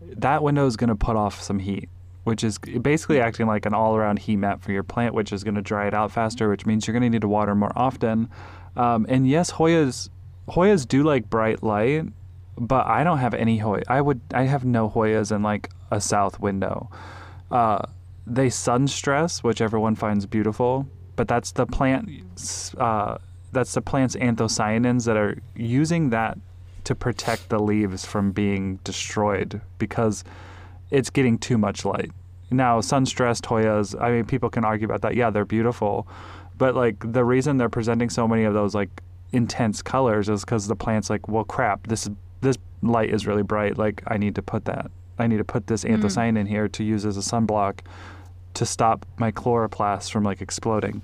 that 0.00 0.42
window 0.42 0.66
is 0.66 0.76
going 0.76 0.88
to 0.88 0.96
put 0.96 1.16
off 1.16 1.40
some 1.42 1.58
heat, 1.58 1.88
which 2.24 2.42
is 2.42 2.58
basically 2.58 3.20
acting 3.20 3.46
like 3.46 3.66
an 3.66 3.74
all 3.74 3.96
around 3.96 4.18
heat 4.18 4.36
map 4.36 4.62
for 4.62 4.72
your 4.72 4.82
plant, 4.82 5.14
which 5.14 5.32
is 5.32 5.44
going 5.44 5.54
to 5.54 5.62
dry 5.62 5.86
it 5.86 5.94
out 5.94 6.10
faster, 6.10 6.48
which 6.48 6.66
means 6.66 6.86
you're 6.86 6.92
going 6.92 7.02
to 7.02 7.10
need 7.10 7.20
to 7.20 7.28
water 7.28 7.54
more 7.54 7.72
often. 7.76 8.28
Um, 8.76 9.06
and 9.08 9.28
yes, 9.28 9.52
Hoyas 9.52 10.08
Hoyas 10.48 10.86
do 10.88 11.02
like 11.02 11.28
bright 11.28 11.62
light, 11.62 12.06
but 12.56 12.86
I 12.86 13.04
don't 13.04 13.18
have 13.18 13.34
any 13.34 13.58
Hoya. 13.58 13.82
I 13.88 14.00
would 14.00 14.20
I 14.34 14.44
have 14.44 14.64
no 14.64 14.88
Hoyas 14.88 15.34
in 15.34 15.42
like 15.42 15.70
a 15.90 16.00
south 16.00 16.40
window. 16.40 16.90
Uh, 17.50 17.82
they 18.26 18.50
sun 18.50 18.86
stress, 18.88 19.42
which 19.42 19.60
everyone 19.60 19.94
finds 19.94 20.26
beautiful, 20.26 20.86
but 21.16 21.28
that's 21.28 21.52
the 21.52 21.66
plant. 21.66 22.08
Uh, 22.78 23.18
that's 23.52 23.74
the 23.74 23.82
plant's 23.82 24.16
anthocyanins 24.16 25.04
that 25.04 25.16
are 25.16 25.38
using 25.54 26.10
that 26.10 26.38
to 26.84 26.94
protect 26.94 27.48
the 27.48 27.58
leaves 27.58 28.04
from 28.04 28.32
being 28.32 28.76
destroyed 28.84 29.60
because 29.78 30.24
it's 30.90 31.10
getting 31.10 31.38
too 31.38 31.58
much 31.58 31.84
light. 31.84 32.10
Now, 32.50 32.80
sun 32.80 33.06
stressed 33.06 33.44
Hoyas, 33.44 33.98
I 34.00 34.10
mean, 34.10 34.24
people 34.24 34.50
can 34.50 34.64
argue 34.64 34.86
about 34.86 35.02
that. 35.02 35.14
Yeah, 35.14 35.30
they're 35.30 35.44
beautiful, 35.44 36.06
but 36.58 36.74
like 36.74 37.12
the 37.12 37.24
reason 37.24 37.56
they're 37.56 37.68
presenting 37.68 38.10
so 38.10 38.26
many 38.28 38.44
of 38.44 38.54
those 38.54 38.74
like 38.74 39.02
intense 39.32 39.80
colors 39.82 40.28
is 40.28 40.44
because 40.44 40.66
the 40.66 40.76
plant's 40.76 41.08
like, 41.08 41.28
well, 41.28 41.44
crap, 41.44 41.86
this 41.86 42.08
this 42.42 42.58
light 42.82 43.10
is 43.10 43.26
really 43.26 43.42
bright. 43.42 43.78
Like, 43.78 44.02
I 44.06 44.18
need 44.18 44.34
to 44.34 44.42
put 44.42 44.66
that. 44.66 44.90
I 45.18 45.26
need 45.26 45.38
to 45.38 45.44
put 45.44 45.66
this 45.66 45.84
mm. 45.84 45.96
anthocyanin 45.96 46.38
in 46.38 46.46
here 46.46 46.68
to 46.68 46.84
use 46.84 47.06
as 47.06 47.16
a 47.16 47.20
sunblock 47.20 47.80
to 48.54 48.66
stop 48.66 49.06
my 49.16 49.32
chloroplasts 49.32 50.10
from 50.10 50.24
like 50.24 50.42
exploding. 50.42 51.00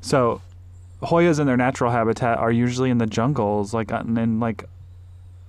So, 0.00 0.40
Hoyas 1.02 1.40
in 1.40 1.46
their 1.46 1.56
natural 1.56 1.90
habitat 1.90 2.38
are 2.38 2.52
usually 2.52 2.90
in 2.90 2.98
the 2.98 3.06
jungles, 3.06 3.72
like 3.72 3.90
and, 3.90 4.18
and 4.18 4.40
like 4.40 4.64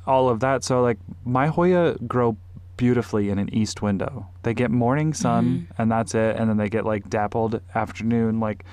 all 0.08 0.30
of 0.30 0.40
that. 0.40 0.64
So 0.64 0.82
like 0.82 0.98
my 1.26 1.48
Hoya 1.48 1.96
grow 2.08 2.38
beautifully 2.78 3.30
in 3.30 3.38
an 3.38 3.54
east 3.54 3.82
window. 3.82 4.28
They 4.44 4.54
get 4.54 4.72
morning 4.72 5.14
sun 5.14 5.46
mm-hmm. 5.46 5.82
and 5.82 5.92
that's 5.92 6.16
it, 6.16 6.36
and 6.38 6.50
then 6.50 6.58
they 6.58 6.70
get 6.70 6.86
like 6.86 7.10
dappled 7.10 7.62
afternoon 7.76 8.40
like 8.40 8.66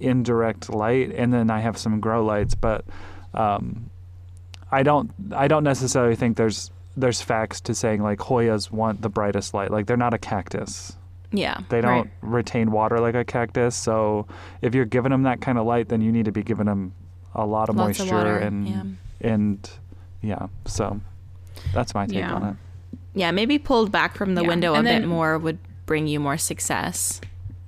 indirect 0.00 0.68
light, 0.68 1.12
and 1.14 1.32
then 1.32 1.50
I 1.50 1.60
have 1.60 1.78
some 1.78 2.00
grow 2.00 2.24
lights, 2.24 2.54
but 2.54 2.84
um, 3.32 3.90
I 4.72 4.82
don't 4.82 5.10
I 5.32 5.48
don't 5.48 5.64
necessarily 5.64 6.16
think 6.16 6.36
there's 6.36 6.70
there's 6.96 7.20
facts 7.20 7.60
to 7.62 7.74
saying 7.74 8.02
like 8.02 8.18
Hoyas 8.18 8.70
want 8.70 9.02
the 9.02 9.08
brightest 9.08 9.54
light. 9.54 9.70
Like 9.70 9.86
they're 9.86 9.96
not 9.96 10.14
a 10.14 10.18
cactus. 10.18 10.96
Yeah. 11.32 11.60
They 11.68 11.80
don't 11.80 12.04
Right. 12.06 12.10
retain 12.22 12.70
water 12.70 12.98
like 13.00 13.14
a 13.14 13.24
cactus. 13.24 13.76
So 13.76 14.26
if 14.62 14.74
you're 14.74 14.84
giving 14.86 15.10
them 15.10 15.24
that 15.24 15.40
kind 15.40 15.58
of 15.58 15.66
light, 15.66 15.88
then 15.88 16.00
you 16.00 16.10
need 16.12 16.24
to 16.24 16.32
be 16.32 16.42
giving 16.42 16.66
them 16.66 16.92
a 17.34 17.44
lot 17.44 17.68
of 17.68 17.76
Lots 17.76 17.98
of 18.00 18.06
moisture 18.06 18.16
water, 18.16 18.38
and 18.38 18.66
yeah. 18.68 18.82
and 19.20 19.70
yeah. 20.22 20.46
So 20.64 21.00
that's 21.74 21.94
my 21.94 22.06
take 22.06 22.16
Yeah. 22.18 22.32
on 22.34 22.42
it. 22.44 22.56
Yeah, 23.14 23.30
maybe 23.30 23.58
pulled 23.58 23.90
back 23.92 24.14
from 24.16 24.34
the 24.34 24.42
Yeah, 24.42 24.48
window 24.48 24.74
a 24.74 24.78
and 24.78 24.86
bit 24.86 25.06
more 25.06 25.36
would 25.38 25.58
bring 25.84 26.06
you 26.06 26.18
more 26.20 26.38
success. 26.38 27.20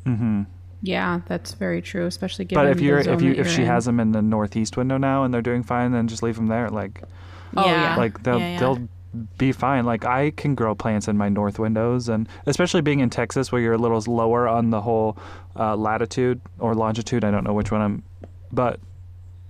hmm 0.05 0.43
Yeah, 0.83 1.21
that's 1.27 1.55
very 1.55 1.83
true, 1.83 2.07
especially 2.07 2.45
given 2.45 2.65
But 2.65 2.71
if 2.71 2.81
you're 2.81 2.99
if 2.99 3.21
you 3.21 3.33
if 3.33 3.49
she 3.51 3.63
in. 3.63 3.67
has 3.69 3.85
them 3.85 3.99
in 4.01 4.13
the 4.13 4.23
northeast 4.23 4.77
window 4.77 4.97
now 4.97 5.25
and 5.25 5.33
they're 5.35 5.43
doing 5.43 5.63
fine, 5.63 5.93
then 5.93 6.07
just 6.09 6.23
leave 6.23 6.37
them 6.37 6.47
there. 6.47 6.69
Like 6.71 7.03
Oh, 7.57 7.65
yeah. 7.67 7.97
like 7.97 8.23
they'll 8.23 8.39
Yeah, 8.39 8.53
yeah. 8.53 8.59
they'll 8.61 8.89
be 9.39 9.53
fine. 9.53 9.85
Like 9.87 10.05
I 10.05 10.31
can 10.33 10.55
grow 10.55 10.75
plants 10.75 11.09
in 11.09 11.17
my 11.17 11.29
north 11.29 11.59
windows, 11.59 12.09
and 12.09 12.29
especially 12.47 12.83
being 12.83 13.01
in 13.01 13.11
Texas 13.11 13.51
where 13.51 13.61
you're 13.61 13.73
a 13.73 13.79
little 13.79 14.01
lower 14.07 14.47
on 14.47 14.71
the 14.71 14.83
whole 14.83 15.17
uh, 15.57 15.75
latitude 15.75 16.41
or 16.59 16.75
longitude. 16.75 17.25
I 17.25 17.31
don't 17.31 17.43
know 17.45 17.55
which 17.55 17.73
one 17.73 17.81
I'm, 17.81 18.03
but 18.53 18.79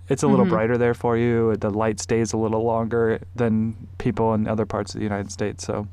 it's 0.09 0.23
a 0.23 0.29
little 0.29 0.47
Mm-hmm. 0.47 0.55
brighter 0.55 0.79
there 0.79 0.95
for 0.95 1.19
you. 1.19 1.57
The 1.57 1.71
light 1.71 2.01
stays 2.01 2.33
a 2.33 2.39
little 2.39 2.63
longer 2.65 3.21
than 3.37 3.89
people 3.99 4.33
in 4.33 4.49
other 4.49 4.65
parts 4.65 4.95
of 4.95 5.01
the 5.01 5.05
United 5.05 5.31
States. 5.31 5.65
So 5.67 5.87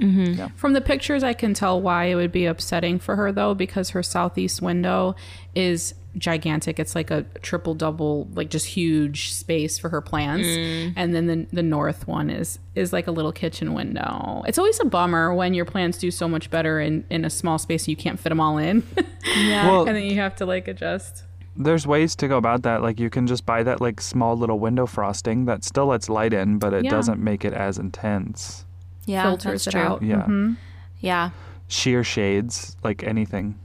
Mm-hmm. 0.00 0.54
From 0.56 0.72
the 0.72 0.80
pictures, 0.80 1.22
I 1.22 1.32
can 1.32 1.54
tell 1.54 1.80
why 1.80 2.04
it 2.06 2.14
would 2.16 2.32
be 2.32 2.46
upsetting 2.46 2.98
for 2.98 3.16
her, 3.16 3.32
though, 3.32 3.54
because 3.54 3.90
her 3.90 4.02
southeast 4.02 4.60
window 4.62 5.14
is 5.54 5.94
gigantic. 6.18 6.78
It's 6.78 6.94
like 6.94 7.10
a 7.10 7.22
triple 7.42 7.74
double, 7.74 8.28
like 8.34 8.48
just 8.50 8.66
huge 8.66 9.32
space 9.32 9.78
for 9.78 9.88
her 9.90 10.00
plants. 10.00 10.46
Mm. 10.48 10.92
And 10.96 11.14
then 11.14 11.26
the, 11.26 11.46
the 11.52 11.62
north 11.62 12.08
one 12.08 12.30
is 12.30 12.58
is 12.74 12.92
like 12.92 13.06
a 13.06 13.10
little 13.10 13.32
kitchen 13.32 13.74
window. 13.74 14.42
It's 14.46 14.58
always 14.58 14.80
a 14.80 14.84
bummer 14.86 15.34
when 15.34 15.52
your 15.54 15.64
plants 15.66 15.98
do 15.98 16.10
so 16.10 16.26
much 16.28 16.50
better 16.50 16.80
in, 16.80 17.04
in 17.10 17.24
a 17.24 17.30
small 17.30 17.58
space 17.58 17.82
and 17.84 17.88
you 17.88 17.96
can't 17.96 18.18
fit 18.18 18.30
them 18.30 18.40
all 18.40 18.58
in. 18.58 18.82
Yeah. 19.36 19.66
well, 19.68 19.86
and 19.86 19.94
then 19.96 20.04
you 20.04 20.14
have 20.16 20.36
to 20.36 20.46
like 20.46 20.68
adjust. 20.68 21.24
there's 21.56 21.84
ways 21.86 22.14
to 22.16 22.28
go 22.28 22.36
about 22.38 22.62
that. 22.62 22.80
Like 22.80 23.00
you 23.00 23.10
can 23.10 23.26
just 23.26 23.44
buy 23.44 23.62
that 23.64 23.80
like 23.80 24.00
small 24.00 24.36
little 24.36 24.58
window 24.60 24.86
frosting 24.86 25.44
that 25.46 25.64
still 25.64 25.86
lets 25.86 26.08
light 26.08 26.32
in, 26.32 26.58
but 26.58 26.72
it 26.72 26.84
Yeah. 26.84 26.90
doesn't 26.90 27.22
make 27.22 27.44
it 27.44 27.52
as 27.52 27.76
intense. 27.76 28.64
Yeah, 29.06 29.22
filters 29.22 29.66
it 29.66 29.70
true. 29.70 29.80
out. 29.80 30.02
Yeah. 30.02 30.26
Mhm. 30.26 30.56
Yeah. 31.00 31.30
Sheer 31.68 32.04
shades, 32.04 32.76
like 32.84 33.02
anything. 33.02 33.58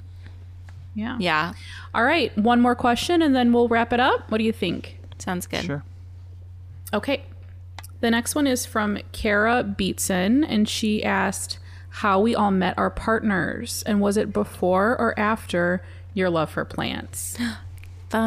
Yeah. 0.95 1.17
Yeah. 1.19 1.53
All 1.93 2.03
right. 2.03 2.35
One 2.37 2.61
more 2.61 2.75
question 2.75 3.21
and 3.21 3.35
then 3.35 3.53
we'll 3.53 3.67
wrap 3.67 3.93
it 3.93 3.99
up. 3.99 4.29
What 4.31 4.37
do 4.39 4.43
you 4.43 4.51
think? 4.51 4.97
Sounds 5.19 5.45
good. 5.47 5.63
Sure. 5.63 5.83
Okay. 6.93 7.23
The 8.01 8.09
next 8.11 8.33
one 8.33 8.47
is 8.47 8.65
from 8.65 8.97
Kara 9.11 9.63
Beatson, 9.63 10.43
and 10.43 10.67
she 10.67 11.03
asked 11.03 11.59
how 11.89 12.19
we 12.19 12.33
all 12.33 12.49
met 12.49 12.75
our 12.77 12.89
partners, 12.89 13.83
and 13.85 14.01
was 14.01 14.17
it 14.17 14.33
before 14.33 14.99
or 14.99 15.17
after 15.19 15.83
your 16.15 16.31
love 16.31 16.49
for 16.49 16.65
plants? 16.65 17.37
Fun. 18.09 18.21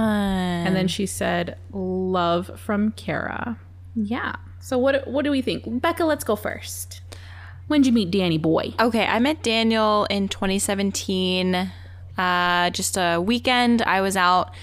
And 0.66 0.76
then 0.76 0.86
she 0.86 1.06
said, 1.06 1.58
"Love 1.72 2.52
from 2.58 2.92
Kara." 2.92 3.58
Yeah. 3.96 4.36
So 4.60 4.78
what 4.78 5.06
what 5.08 5.24
do 5.24 5.30
we 5.32 5.42
think, 5.42 5.64
Becca? 5.82 6.04
Let's 6.04 6.24
go 6.24 6.36
first. 6.36 7.02
When'd 7.66 7.86
you 7.86 7.92
meet 7.92 8.10
Danny 8.10 8.38
Boy? 8.38 8.74
Okay, 8.78 9.06
I 9.06 9.18
met 9.18 9.42
Daniel 9.42 10.04
in 10.10 10.28
2017. 10.28 11.54
Uh, 12.16 12.70
just 12.70 12.96
a 12.96 13.18
weekend. 13.20 13.82
I 13.82 14.00
was 14.00 14.16
out 14.16 14.54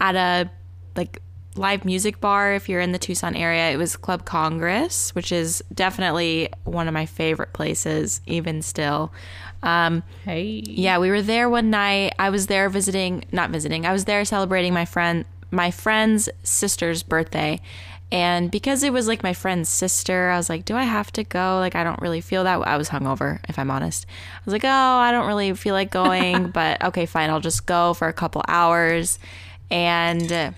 at 0.00 0.16
a 0.16 0.50
like 0.96 1.22
live 1.54 1.84
music 1.84 2.20
bar. 2.20 2.52
If 2.54 2.68
you're 2.68 2.80
in 2.80 2.92
the 2.92 2.98
Tucson 2.98 3.36
area, 3.36 3.70
it 3.70 3.76
was 3.76 3.96
Club 3.96 4.24
Congress, 4.24 5.14
which 5.14 5.30
is 5.32 5.62
definitely 5.72 6.48
one 6.64 6.88
of 6.88 6.94
my 6.94 7.06
favorite 7.06 7.52
places, 7.52 8.20
even 8.26 8.60
still. 8.62 9.12
Um, 9.62 10.02
Hey. 10.24 10.62
yeah, 10.66 10.98
we 10.98 11.10
were 11.10 11.22
there 11.22 11.48
one 11.48 11.70
night. 11.70 12.14
I 12.18 12.30
was 12.30 12.48
there 12.48 12.68
visiting, 12.68 13.24
not 13.30 13.50
visiting. 13.50 13.86
I 13.86 13.92
was 13.92 14.04
there 14.06 14.24
celebrating 14.24 14.74
my 14.74 14.84
friend, 14.84 15.24
my 15.52 15.70
friend's 15.70 16.28
sister's 16.42 17.02
birthday. 17.04 17.60
And 18.12 18.50
because 18.50 18.82
it 18.82 18.92
was 18.92 19.08
like 19.08 19.22
my 19.22 19.32
friend's 19.32 19.70
sister, 19.70 20.28
I 20.28 20.36
was 20.36 20.50
like, 20.50 20.66
do 20.66 20.76
I 20.76 20.82
have 20.82 21.10
to 21.12 21.24
go? 21.24 21.56
Like, 21.58 21.74
I 21.74 21.82
don't 21.82 21.98
really 22.02 22.20
feel 22.20 22.44
that. 22.44 22.60
I 22.60 22.76
was 22.76 22.90
hungover, 22.90 23.40
if 23.48 23.58
I'm 23.58 23.70
honest. 23.70 24.04
I 24.06 24.40
was 24.44 24.52
like, 24.52 24.66
oh, 24.66 24.68
I 24.68 25.10
don't 25.12 25.26
really 25.26 25.54
feel 25.54 25.72
like 25.74 25.90
going, 25.90 26.50
but 26.54 26.84
okay, 26.84 27.06
fine. 27.06 27.30
I'll 27.30 27.40
just 27.40 27.64
go 27.64 27.94
for 27.94 28.08
a 28.08 28.12
couple 28.12 28.42
hours. 28.46 29.18
And, 29.70 30.30
uh, 30.30 30.50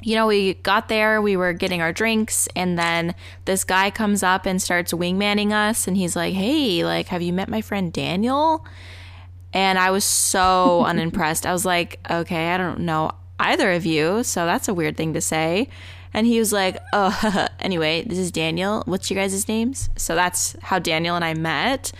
you 0.00 0.14
know, 0.14 0.26
we 0.26 0.54
got 0.54 0.88
there, 0.88 1.20
we 1.20 1.36
were 1.36 1.52
getting 1.52 1.82
our 1.82 1.92
drinks, 1.92 2.48
and 2.56 2.78
then 2.78 3.14
this 3.44 3.64
guy 3.64 3.90
comes 3.90 4.22
up 4.22 4.46
and 4.46 4.60
starts 4.60 4.94
wingmanning 4.94 5.52
us. 5.52 5.86
And 5.86 5.94
he's 5.94 6.16
like, 6.16 6.32
hey, 6.32 6.86
like, 6.86 7.08
have 7.08 7.20
you 7.20 7.34
met 7.34 7.50
my 7.50 7.60
friend 7.60 7.92
Daniel? 7.92 8.64
And 9.52 9.78
I 9.78 9.90
was 9.90 10.06
so 10.06 10.84
unimpressed. 10.86 11.44
I 11.44 11.52
was 11.52 11.66
like, 11.66 12.00
okay, 12.10 12.52
I 12.52 12.56
don't 12.56 12.80
know 12.80 13.10
either 13.38 13.72
of 13.72 13.84
you, 13.84 14.22
so 14.22 14.46
that's 14.46 14.68
a 14.68 14.74
weird 14.74 14.96
thing 14.96 15.12
to 15.12 15.20
say. 15.20 15.68
And 16.14 16.26
he 16.26 16.38
was 16.38 16.52
like, 16.52 16.76
oh, 16.92 17.46
anyway, 17.60 18.04
this 18.06 18.18
is 18.18 18.30
Daniel. 18.30 18.82
What's 18.86 19.10
your 19.10 19.22
guys' 19.22 19.48
names? 19.48 19.88
So 19.96 20.14
that's 20.14 20.56
how 20.62 20.78
Daniel 20.78 21.16
and 21.16 21.24
I 21.24 21.34
met. 21.34 21.92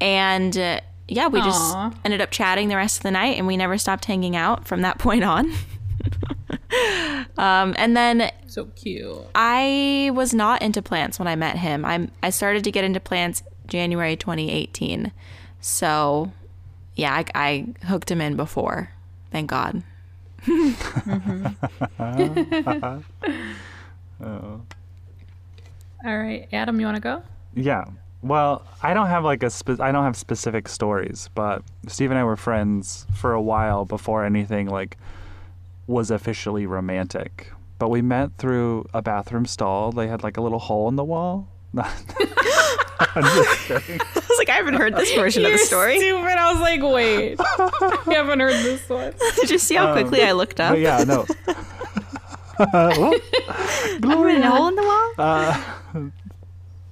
And 0.00 0.56
uh, 0.56 0.80
yeah, 1.08 1.26
we 1.28 1.40
Aw. 1.40 1.44
just 1.44 1.98
ended 2.04 2.20
up 2.20 2.30
chatting 2.30 2.68
the 2.68 2.76
rest 2.76 2.98
of 2.98 3.02
the 3.02 3.10
night 3.10 3.36
and 3.36 3.46
we 3.46 3.56
never 3.56 3.76
stopped 3.78 4.04
hanging 4.04 4.36
out 4.36 4.66
from 4.66 4.82
that 4.82 4.98
point 5.00 5.24
on. 5.24 5.52
um, 7.36 7.74
and 7.76 7.96
then 7.96 8.30
So 8.46 8.66
cute. 8.76 9.18
I 9.34 10.10
was 10.14 10.32
not 10.32 10.62
into 10.62 10.80
plants 10.82 11.18
when 11.18 11.28
I 11.28 11.36
met 11.36 11.58
him. 11.58 11.84
I'm 11.84 12.10
I 12.22 12.30
started 12.30 12.64
to 12.64 12.70
get 12.70 12.84
into 12.84 13.00
plants 13.00 13.42
January 13.66 14.16
2018. 14.16 15.12
So, 15.60 16.32
yeah, 16.96 17.12
I, 17.12 17.24
I 17.34 17.86
hooked 17.86 18.10
him 18.10 18.20
in 18.20 18.36
before. 18.36 18.90
Thank 19.30 19.50
God. 19.50 19.82
All 26.04 26.18
right, 26.18 26.48
Adam, 26.52 26.80
you 26.80 26.86
want 26.86 26.96
to 26.96 27.00
go? 27.02 27.22
Yeah. 27.54 27.84
Well, 28.22 28.66
I 28.82 28.92
don't 28.94 29.06
have 29.06 29.24
like 29.24 29.42
a 29.42 29.50
spe- 29.50 29.80
I 29.80 29.92
don't 29.92 30.04
have 30.04 30.16
specific 30.16 30.68
stories, 30.68 31.30
but 31.34 31.62
Steve 31.88 32.10
and 32.10 32.18
I 32.18 32.24
were 32.24 32.36
friends 32.36 33.06
for 33.14 33.32
a 33.32 33.40
while 33.40 33.84
before 33.84 34.24
anything 34.24 34.68
like 34.68 34.98
was 35.86 36.10
officially 36.10 36.66
romantic. 36.66 37.52
But 37.78 37.88
we 37.88 38.02
met 38.02 38.36
through 38.36 38.86
a 38.92 39.00
bathroom 39.00 39.46
stall. 39.46 39.90
They 39.92 40.08
had 40.08 40.22
like 40.22 40.36
a 40.36 40.42
little 40.42 40.58
hole 40.58 40.88
in 40.88 40.96
the 40.96 41.04
wall. 41.04 41.48
I'm 41.76 43.22
just 43.22 43.60
kidding. 43.66 44.00
I 44.00 44.22
was 44.28 44.38
like, 44.38 44.48
I 44.48 44.54
haven't 44.54 44.74
heard 44.74 44.96
this 44.96 45.12
version 45.14 45.44
of 45.44 45.52
the 45.52 45.58
story. 45.58 45.98
Stupid. 45.98 46.36
I 46.36 46.52
was 46.52 46.60
like, 46.60 46.82
wait, 46.82 47.38
you 48.06 48.12
haven't 48.12 48.40
heard 48.40 48.54
this 48.54 48.88
one. 48.88 49.14
Did 49.36 49.50
you 49.50 49.58
see 49.58 49.76
how 49.76 49.92
quickly 49.92 50.22
I 50.22 50.32
looked 50.32 50.60
up? 50.60 50.76
Yeah, 50.76 51.04
no. 51.04 51.26
Whoop. 52.58 53.22
I'm 54.02 54.28
in 54.28 54.42
a 54.42 54.50
hole 54.50 54.68
in 54.68 54.74
the 54.76 54.82
wall. 54.82 56.12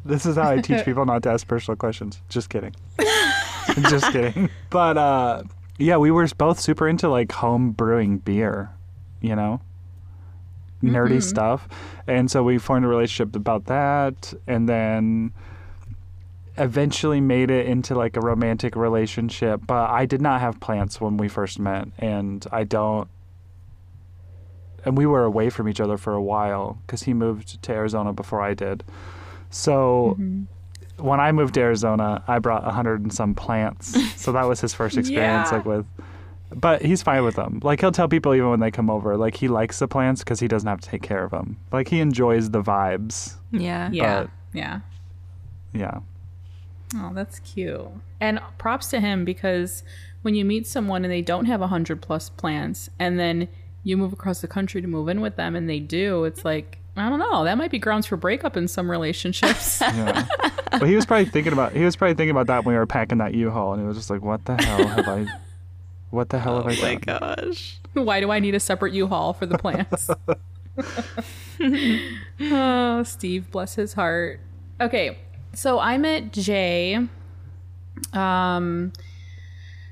This 0.04 0.24
is 0.24 0.36
how 0.36 0.50
I 0.50 0.60
teach 0.60 0.84
people 0.84 1.04
not 1.04 1.22
to 1.24 1.30
ask 1.30 1.46
personal 1.46 1.76
questions. 1.76 2.22
Just 2.28 2.48
kidding. 2.48 2.74
Just 3.88 4.10
kidding. 4.12 4.48
But 4.70 4.96
uh, 4.96 5.42
yeah, 5.78 5.98
we 5.98 6.10
were 6.10 6.26
both 6.38 6.58
super 6.60 6.88
into 6.88 7.08
like 7.08 7.32
home 7.32 7.72
brewing 7.72 8.18
beer, 8.18 8.70
you 9.20 9.36
know, 9.36 9.60
nerdy 10.82 11.12
mm-hmm. 11.12 11.20
stuff, 11.20 11.68
and 12.06 12.30
so 12.30 12.42
we 12.42 12.58
formed 12.58 12.84
a 12.84 12.88
relationship 12.88 13.34
about 13.34 13.66
that, 13.66 14.32
and 14.46 14.68
then 14.68 15.32
eventually 16.58 17.20
made 17.20 17.50
it 17.50 17.66
into 17.66 17.94
like 17.94 18.16
a 18.16 18.20
romantic 18.20 18.76
relationship. 18.76 19.60
But 19.66 19.90
I 19.90 20.06
did 20.06 20.20
not 20.20 20.40
have 20.40 20.60
plants 20.60 21.00
when 21.00 21.16
we 21.16 21.28
first 21.28 21.58
met, 21.58 21.88
and 21.98 22.46
I 22.52 22.64
don't. 22.64 23.08
And 24.84 24.96
we 24.96 25.06
were 25.06 25.24
away 25.24 25.50
from 25.50 25.68
each 25.68 25.80
other 25.80 25.96
for 25.96 26.14
a 26.14 26.22
while 26.22 26.78
because 26.86 27.02
he 27.02 27.12
moved 27.12 27.62
to 27.62 27.72
Arizona 27.72 28.12
before 28.12 28.40
I 28.40 28.54
did. 28.54 28.84
So 29.50 30.16
mm-hmm. 30.18 31.04
when 31.04 31.20
I 31.20 31.32
moved 31.32 31.54
to 31.54 31.60
Arizona, 31.60 32.22
I 32.26 32.38
brought 32.38 32.66
a 32.66 32.70
hundred 32.70 33.02
and 33.02 33.12
some 33.12 33.34
plants. 33.34 33.96
so 34.20 34.32
that 34.32 34.46
was 34.46 34.60
his 34.60 34.74
first 34.74 34.96
experience, 34.98 35.48
Yeah. 35.50 35.56
like 35.56 35.64
with. 35.64 35.86
But 36.54 36.82
he's 36.82 37.02
fine 37.02 37.24
with 37.24 37.36
them. 37.36 37.60
Like 37.62 37.80
he'll 37.80 37.92
tell 37.92 38.08
people 38.08 38.34
even 38.34 38.50
when 38.50 38.60
they 38.60 38.70
come 38.70 38.88
over, 38.88 39.16
like 39.16 39.36
he 39.36 39.48
likes 39.48 39.78
the 39.78 39.88
plants 39.88 40.22
because 40.22 40.40
he 40.40 40.48
doesn't 40.48 40.68
have 40.68 40.80
to 40.80 40.88
take 40.88 41.02
care 41.02 41.24
of 41.24 41.30
them. 41.30 41.58
Like 41.72 41.88
he 41.88 42.00
enjoys 42.00 42.50
the 42.50 42.62
vibes. 42.62 43.34
Yeah. 43.50 43.90
Yeah, 43.92 44.26
yeah. 44.52 44.80
Yeah. 45.74 46.00
Oh, 46.96 47.12
that's 47.14 47.38
cute. 47.40 47.86
And 48.20 48.40
props 48.56 48.88
to 48.90 49.00
him 49.00 49.24
because 49.24 49.82
when 50.22 50.34
you 50.34 50.44
meet 50.44 50.66
someone 50.66 51.04
and 51.04 51.12
they 51.12 51.22
don't 51.22 51.44
have 51.44 51.60
a 51.60 51.66
hundred 51.66 52.00
plus 52.00 52.30
plants, 52.30 52.88
and 52.98 53.18
then 53.18 53.48
you 53.84 53.96
move 53.96 54.12
across 54.12 54.40
the 54.40 54.48
country 54.48 54.80
to 54.80 54.88
move 54.88 55.08
in 55.08 55.20
with 55.20 55.36
them, 55.36 55.54
and 55.54 55.68
they 55.68 55.80
do, 55.80 56.24
it's 56.24 56.44
like 56.44 56.78
I 56.96 57.08
don't 57.08 57.20
know. 57.20 57.44
That 57.44 57.56
might 57.58 57.70
be 57.70 57.78
grounds 57.78 58.06
for 58.06 58.16
breakup 58.16 58.56
in 58.56 58.68
some 58.68 58.90
relationships. 58.90 59.80
Yeah. 59.88 60.26
but 60.70 60.88
he 60.88 60.96
was 60.96 61.06
probably 61.06 61.24
thinking 61.26 61.52
about 61.52 61.72
he 61.72 61.84
was 61.84 61.94
probably 61.96 62.14
thinking 62.14 62.30
about 62.30 62.46
that 62.48 62.64
when 62.64 62.74
we 62.74 62.78
were 62.78 62.86
packing 62.86 63.18
that 63.18 63.34
U-Haul, 63.34 63.74
and 63.74 63.82
he 63.82 63.86
was 63.86 63.96
just 63.96 64.10
like, 64.10 64.22
"What 64.22 64.44
the 64.44 64.56
hell 64.56 64.86
have 64.86 65.08
I? 65.08 65.26
What 66.10 66.30
the 66.30 66.38
hell 66.38 66.62
have 66.62 66.66
I 66.66 66.76
Oh 66.78 66.82
my 66.82 66.94
gosh. 66.94 67.78
Why 67.92 68.20
do 68.20 68.30
I 68.30 68.38
need 68.38 68.54
a 68.54 68.60
separate 68.60 68.92
U-Haul 68.94 69.32
for 69.32 69.46
the 69.46 69.58
plants? 69.58 70.08
oh, 72.40 73.02
Steve, 73.02 73.50
bless 73.50 73.74
his 73.74 73.92
heart. 73.94 74.40
Okay, 74.80 75.18
so 75.54 75.80
I 75.80 75.98
met 75.98 76.32
Jay 76.32 77.06
um, 78.12 78.92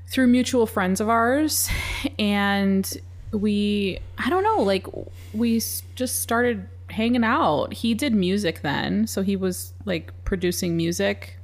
through 0.09 0.27
mutual 0.27 0.65
friends 0.65 1.01
of 1.01 1.09
ours, 1.09 1.69
and 2.17 2.91
we, 3.31 3.99
I 4.17 4.29
don't 4.29 4.43
know, 4.43 4.61
like, 4.61 4.87
we 5.33 5.59
just 5.95 6.21
started 6.21 6.67
hanging 6.89 7.23
out. 7.23 7.73
He 7.73 7.93
did 7.93 8.13
music 8.13 8.61
then, 8.61 9.07
so 9.07 9.21
he 9.21 9.35
was 9.35 9.73
like 9.85 10.13
producing 10.23 10.77
music 10.77 11.37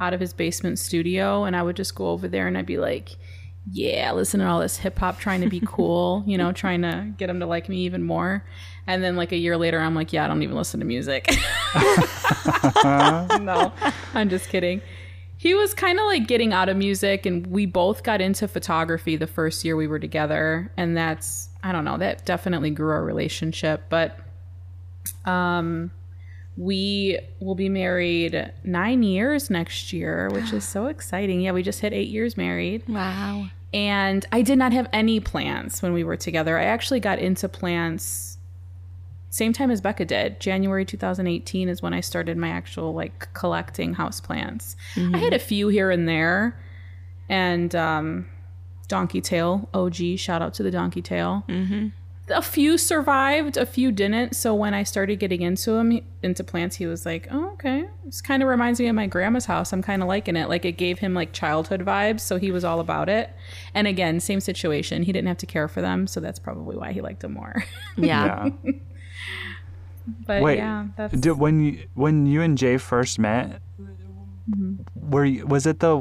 out 0.00 0.14
of 0.14 0.20
his 0.20 0.32
basement 0.32 0.78
studio, 0.78 1.44
and 1.44 1.56
I 1.56 1.62
would 1.62 1.76
just 1.76 1.94
go 1.94 2.08
over 2.08 2.28
there 2.28 2.46
and 2.46 2.56
I'd 2.56 2.66
be 2.66 2.78
like, 2.78 3.16
yeah, 3.70 4.12
listen 4.12 4.40
to 4.40 4.46
all 4.46 4.60
this 4.60 4.76
hip 4.76 4.98
hop, 4.98 5.18
trying 5.18 5.40
to 5.40 5.48
be 5.48 5.60
cool, 5.64 6.22
you 6.26 6.36
know, 6.36 6.52
trying 6.52 6.82
to 6.82 7.12
get 7.16 7.30
him 7.30 7.40
to 7.40 7.46
like 7.46 7.68
me 7.68 7.78
even 7.78 8.02
more. 8.02 8.44
And 8.86 9.02
then 9.02 9.16
like 9.16 9.32
a 9.32 9.36
year 9.36 9.56
later, 9.56 9.80
I'm 9.80 9.94
like, 9.94 10.12
yeah, 10.12 10.24
I 10.24 10.28
don't 10.28 10.42
even 10.42 10.56
listen 10.56 10.80
to 10.80 10.86
music. 10.86 11.26
no, 12.84 13.72
I'm 14.12 14.28
just 14.28 14.48
kidding. 14.50 14.82
He 15.36 15.54
was 15.54 15.74
kind 15.74 15.98
of 15.98 16.04
like 16.06 16.26
getting 16.26 16.52
out 16.52 16.68
of 16.68 16.76
music, 16.76 17.26
and 17.26 17.46
we 17.46 17.66
both 17.66 18.02
got 18.02 18.20
into 18.20 18.46
photography 18.48 19.16
the 19.16 19.26
first 19.26 19.64
year 19.64 19.76
we 19.76 19.86
were 19.86 19.98
together. 19.98 20.70
And 20.76 20.96
that's, 20.96 21.48
I 21.62 21.72
don't 21.72 21.84
know, 21.84 21.98
that 21.98 22.24
definitely 22.24 22.70
grew 22.70 22.90
our 22.90 23.02
relationship. 23.02 23.84
But 23.88 24.18
um, 25.24 25.90
we 26.56 27.18
will 27.40 27.54
be 27.54 27.68
married 27.68 28.52
nine 28.62 29.02
years 29.02 29.50
next 29.50 29.92
year, 29.92 30.28
which 30.30 30.52
is 30.52 30.66
so 30.66 30.86
exciting. 30.86 31.40
Yeah, 31.40 31.52
we 31.52 31.62
just 31.62 31.80
hit 31.80 31.92
eight 31.92 32.08
years 32.08 32.36
married. 32.36 32.84
Wow. 32.88 33.48
And 33.74 34.24
I 34.32 34.40
did 34.42 34.56
not 34.56 34.72
have 34.72 34.88
any 34.92 35.20
plants 35.20 35.82
when 35.82 35.92
we 35.92 36.04
were 36.04 36.16
together. 36.16 36.56
I 36.56 36.64
actually 36.64 37.00
got 37.00 37.18
into 37.18 37.48
plants 37.48 38.34
same 39.34 39.52
time 39.52 39.72
as 39.72 39.80
Becca 39.80 40.04
did. 40.04 40.38
January 40.38 40.84
2018 40.84 41.68
is 41.68 41.82
when 41.82 41.92
I 41.92 41.98
started 41.98 42.36
my 42.38 42.50
actual 42.50 42.94
like 42.94 43.34
collecting 43.34 43.94
house 43.94 44.20
plants. 44.20 44.76
I 45.12 45.18
had 45.18 45.32
a 45.32 45.40
few 45.40 45.66
here 45.66 45.90
and 45.90 46.08
there, 46.08 46.56
and 47.28 47.74
um, 47.74 48.28
Donkey 48.86 49.20
Tail 49.20 49.68
OG. 49.74 50.18
Shout 50.18 50.40
out 50.40 50.54
to 50.54 50.62
the 50.62 50.70
Donkey 50.70 51.02
Tail. 51.02 51.42
Mm-hmm. 51.48 51.88
A 52.30 52.40
few 52.40 52.78
survived, 52.78 53.58
a 53.58 53.66
few 53.66 53.92
didn't. 53.92 54.34
So 54.34 54.54
when 54.54 54.72
I 54.72 54.82
started 54.82 55.16
getting 55.16 55.42
into 55.42 55.72
him, 55.74 56.00
into 56.22 56.42
plants, 56.42 56.76
he 56.76 56.86
was 56.86 57.04
like, 57.04 57.28
"Oh, 57.30 57.50
okay." 57.52 57.86
This 58.02 58.22
kind 58.22 58.42
of 58.42 58.48
reminds 58.48 58.80
me 58.80 58.86
of 58.86 58.94
my 58.94 59.06
grandma's 59.06 59.44
house. 59.44 59.74
I'm 59.74 59.82
kind 59.82 60.00
of 60.00 60.08
liking 60.08 60.34
it. 60.34 60.48
Like 60.48 60.64
it 60.64 60.72
gave 60.72 61.00
him 61.00 61.12
like 61.12 61.34
childhood 61.34 61.82
vibes, 61.82 62.20
so 62.20 62.38
he 62.38 62.50
was 62.50 62.64
all 62.64 62.80
about 62.80 63.10
it. 63.10 63.30
And 63.74 63.86
again, 63.86 64.20
same 64.20 64.40
situation. 64.40 65.02
He 65.02 65.12
didn't 65.12 65.28
have 65.28 65.36
to 65.38 65.46
care 65.46 65.68
for 65.68 65.82
them, 65.82 66.06
so 66.06 66.18
that's 66.18 66.38
probably 66.38 66.76
why 66.76 66.92
he 66.92 67.02
liked 67.02 67.20
them 67.20 67.34
more. 67.34 67.64
Yeah. 67.96 68.48
Yeah. 68.64 68.72
but 70.26 70.42
Wait, 70.42 70.56
yeah, 70.56 70.86
that's 70.96 71.14
did, 71.14 71.38
when 71.38 71.60
you 71.60 71.86
when 71.94 72.24
you 72.24 72.40
and 72.40 72.56
Jay 72.56 72.78
first 72.78 73.18
met, 73.18 73.60
mm-hmm. 73.80 75.10
were 75.10 75.26
you, 75.26 75.46
was 75.46 75.66
it 75.66 75.80
the 75.80 75.98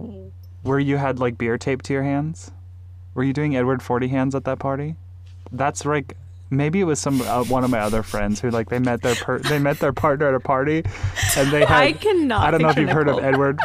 where 0.62 0.80
you 0.80 0.96
had 0.96 1.20
like 1.20 1.38
beer 1.38 1.58
taped 1.58 1.86
to 1.86 1.94
your 1.94 2.04
hands? 2.04 2.52
Were 3.14 3.24
you 3.24 3.34
doing 3.34 3.56
Edward 3.58 3.84
Forty 3.84 4.08
hands 4.08 4.34
at 4.36 4.46
that 4.46 4.60
party? 4.60 4.96
That's 5.54 5.86
like 5.86 6.18
maybe 6.50 6.80
it 6.82 6.84
was 6.86 7.00
some 7.00 7.22
uh, 7.22 7.44
one 7.46 7.64
of 7.64 7.70
my 7.70 7.80
other 7.80 8.04
friends 8.04 8.42
who 8.42 8.50
like 8.50 8.70
they 8.70 8.80
met 8.80 9.02
their 9.02 9.16
per- 9.16 9.40
they 9.40 9.60
met 9.60 9.80
their 9.80 9.94
partner 9.94 10.28
at 10.28 10.34
a 10.36 10.40
party, 10.40 10.84
and 11.38 11.52
they 11.52 11.60
had 11.66 11.72
I 11.84 11.92
cannot 11.94 12.46
I 12.48 12.52
don't 12.52 12.62
know 12.62 12.70
if 12.70 12.78
you've 12.78 12.90
heard 12.90 13.08
of 13.08 13.24
Edward. 13.24 13.60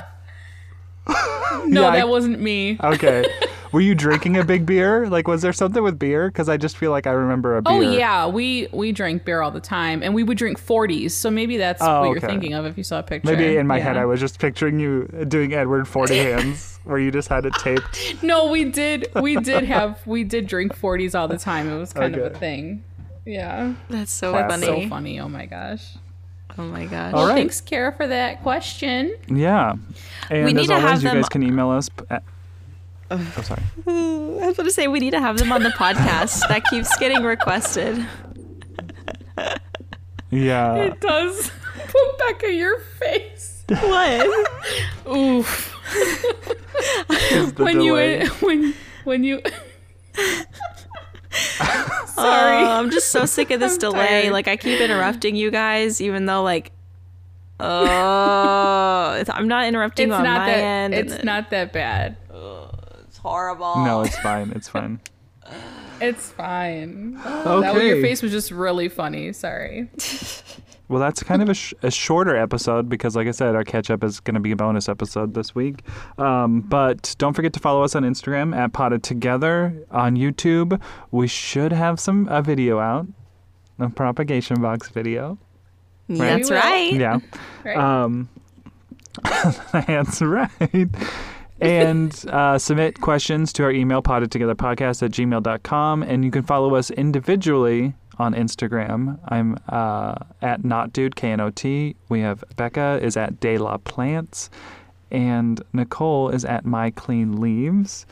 no, 1.66 1.82
Yeah, 1.82 1.88
I- 1.88 1.96
that 1.96 2.08
wasn't 2.08 2.40
me. 2.40 2.78
Okay, 2.82 3.24
were 3.72 3.80
you 3.80 3.94
drinking 3.94 4.36
a 4.36 4.44
big 4.44 4.64
beer? 4.66 5.08
Like, 5.08 5.28
was 5.28 5.42
there 5.42 5.52
something 5.52 5.82
with 5.82 5.98
beer? 5.98 6.28
Because 6.28 6.48
I 6.48 6.56
just 6.56 6.76
feel 6.76 6.90
like 6.90 7.06
I 7.06 7.10
remember 7.10 7.56
a 7.56 7.62
oh, 7.66 7.80
beer. 7.80 7.88
Oh 7.88 7.92
yeah, 7.92 8.26
we 8.26 8.68
we 8.72 8.92
drank 8.92 9.24
beer 9.24 9.42
all 9.42 9.50
the 9.50 9.60
time, 9.60 10.02
and 10.02 10.14
we 10.14 10.22
would 10.22 10.38
drink 10.38 10.58
forties. 10.58 11.14
So 11.14 11.30
maybe 11.30 11.56
that's 11.56 11.82
Oh, 11.82 12.00
what 12.00 12.10
you're 12.10 12.20
thinking 12.20 12.54
of 12.54 12.64
if 12.66 12.76
you 12.78 12.84
saw 12.84 13.00
a 13.00 13.02
picture. 13.02 13.30
Maybe 13.30 13.56
in 13.56 13.66
my 13.66 13.78
head 13.80 13.96
I 13.96 14.04
was 14.04 14.20
just 14.20 14.38
picturing 14.38 14.78
you 14.80 15.04
doing 15.28 15.52
Edward 15.54 15.86
Forty 15.88 16.16
hands, 16.18 16.80
where 16.84 16.98
you 16.98 17.10
just 17.10 17.28
had 17.28 17.46
it 17.46 17.54
taped. 17.54 18.22
No, 18.22 18.50
we 18.50 18.64
did. 18.64 19.08
We 19.20 19.36
did 19.36 19.64
have. 19.64 20.04
We 20.06 20.24
did 20.24 20.46
drink 20.46 20.74
forties 20.74 21.14
all 21.14 21.28
the 21.28 21.38
time. 21.38 21.68
It 21.68 21.78
was 21.78 21.92
kind 21.92 22.14
of 22.16 22.32
a 22.34 22.38
thing. 22.38 22.84
Yeah, 23.24 23.74
That's 23.90 24.10
so 24.10 24.32
That's 24.32 24.54
that's 24.54 24.64
funny. 24.66 24.82
so 24.84 24.88
funny. 24.88 25.20
Oh 25.20 25.28
my 25.28 25.44
gosh. 25.44 25.96
Oh 26.56 26.62
my 26.62 26.86
gosh. 26.86 27.12
All 27.12 27.26
right. 27.26 27.34
Thanks, 27.34 27.60
Kara, 27.60 27.92
for 27.92 28.06
that 28.06 28.42
question. 28.42 29.14
Yeah. 29.28 29.74
And 30.30 30.44
We 30.46 30.52
need 30.54 30.62
as 30.62 30.66
to 30.68 30.72
always, 30.74 30.88
have 30.90 31.02
you 31.02 31.08
them- 31.10 31.16
guys 31.18 31.28
can 31.28 31.42
email 31.42 31.68
us. 31.70 31.90
At, 32.08 32.22
oh, 33.10 33.42
sorry. 33.42 33.62
I 33.86 34.46
was 34.46 34.56
going 34.56 34.66
to 34.68 34.70
say 34.70 34.86
we 34.88 35.00
need 35.00 35.10
to 35.12 35.20
have 35.20 35.38
them 35.38 35.52
on 35.52 35.62
the 35.62 35.70
podcast. 35.70 36.46
that 36.48 36.64
keeps 36.64 36.96
getting 36.98 37.22
requested. 37.22 38.06
Yeah. 40.30 40.74
It 40.76 41.00
does. 41.00 41.50
Put 41.88 42.18
Becca 42.18 42.52
your 42.52 42.78
face. 42.80 43.64
What? 43.68 44.50
Oof. 45.08 45.74
The 47.30 47.52
when 47.56 47.78
delay. 47.78 48.22
you 48.24 48.28
when 48.40 48.74
when 49.04 49.24
you. 49.24 49.40
Sorry. 51.30 52.62
Oh, 52.64 52.78
I'm 52.78 52.90
just 52.90 53.10
so 53.10 53.24
sick 53.26 53.50
of 53.50 53.60
this 53.60 53.74
I'm 53.74 53.78
delay. 53.78 54.06
tired. 54.22 54.32
Like 54.32 54.48
I 54.48 54.56
keep 54.56 54.80
interrupting 54.80 55.36
you 55.36 55.50
guys, 55.50 56.00
even 56.00 56.26
though 56.26 56.42
like, 56.42 56.72
uh, 57.60 57.64
oh, 59.14 59.16
it's- 59.20 59.34
I'm 59.34 59.48
not 59.48 59.66
interrupting 59.66 60.08
It's 60.08 60.16
on 60.16 60.24
not 60.24 60.38
my 60.40 60.46
that. 60.46 60.58
end. 60.58 60.94
It's 60.94 61.14
then- 61.16 61.26
not 61.26 61.50
that 61.50 61.72
bad. 61.72 62.16
It's 63.18 63.22
horrible. 63.24 63.84
no, 63.84 64.02
it's 64.02 64.16
fine. 64.20 64.52
It's 64.54 64.68
fine. 64.68 65.00
It's 66.00 66.30
fine. 66.30 67.18
Okay. 67.26 67.60
That 67.60 67.84
your 67.84 68.00
face 68.00 68.22
was 68.22 68.30
just 68.30 68.52
really 68.52 68.88
funny. 68.88 69.32
Sorry. 69.32 69.90
Well, 70.90 71.00
that's 71.00 71.22
kind 71.22 71.42
of 71.42 71.50
a, 71.50 71.54
sh- 71.54 71.74
a 71.82 71.90
shorter 71.90 72.34
episode 72.34 72.88
because, 72.88 73.14
like 73.14 73.28
I 73.28 73.32
said, 73.32 73.54
our 73.54 73.62
catch 73.62 73.90
up 73.90 74.02
is 74.02 74.20
going 74.20 74.36
to 74.36 74.40
be 74.40 74.52
a 74.52 74.56
bonus 74.56 74.88
episode 74.88 75.34
this 75.34 75.54
week. 75.54 75.82
Um, 76.16 76.62
but 76.62 77.14
don't 77.18 77.34
forget 77.34 77.52
to 77.52 77.60
follow 77.60 77.82
us 77.82 77.94
on 77.94 78.04
Instagram 78.04 78.56
at 78.56 78.72
Potted 78.72 79.02
Together. 79.02 79.84
On 79.90 80.16
YouTube, 80.16 80.80
we 81.10 81.26
should 81.26 81.72
have 81.72 82.00
some 82.00 82.26
a 82.30 82.40
video 82.40 82.78
out, 82.78 83.06
a 83.78 83.90
propagation 83.90 84.62
box 84.62 84.88
video. 84.88 85.36
That's 86.08 86.50
right. 86.50 86.94
Yeah. 86.94 87.18
Right. 87.66 87.76
Um, 87.76 88.30
that's 89.72 90.22
right. 90.22 90.88
And 91.60 92.24
uh, 92.28 92.58
submit 92.58 93.00
questions 93.00 93.52
to 93.54 93.64
our 93.64 93.72
email, 93.72 94.02
pottedtogetherpodcast 94.02 95.02
at 95.02 95.10
gmail.com. 95.10 96.02
And 96.02 96.24
you 96.24 96.30
can 96.30 96.42
follow 96.44 96.74
us 96.74 96.90
individually 96.90 97.94
on 98.18 98.34
Instagram. 98.34 99.18
I'm 99.28 99.56
uh, 99.68 100.16
at 100.42 100.62
knotdude, 100.62 101.14
K-N-O-T. 101.14 101.96
We 102.08 102.20
have 102.20 102.44
Becca 102.56 103.00
is 103.02 103.16
at 103.16 103.40
De 103.40 103.58
La 103.58 103.78
Plants. 103.78 104.50
And 105.10 105.60
Nicole 105.72 106.28
is 106.28 106.44
at 106.44 106.64
My 106.64 106.90
Clean 106.90 107.40
Leaves. 107.40 108.06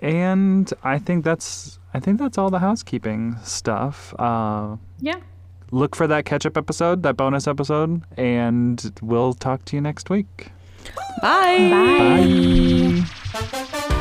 And 0.00 0.72
I 0.84 0.98
think 0.98 1.24
that's 1.24 1.78
I 1.94 2.00
think 2.00 2.18
that's 2.18 2.36
all 2.36 2.50
the 2.50 2.58
housekeeping 2.58 3.36
stuff. 3.42 4.14
Uh, 4.18 4.76
yeah. 5.00 5.20
look 5.70 5.96
for 5.96 6.06
that 6.06 6.26
catch 6.26 6.44
up 6.44 6.58
episode, 6.58 7.02
that 7.04 7.16
bonus 7.16 7.46
episode, 7.46 8.02
and 8.18 8.92
we'll 9.00 9.32
talk 9.32 9.64
to 9.64 9.76
you 9.76 9.80
next 9.80 10.10
week. 10.10 10.52
Bye. 11.22 11.70
Bye. 13.32 13.95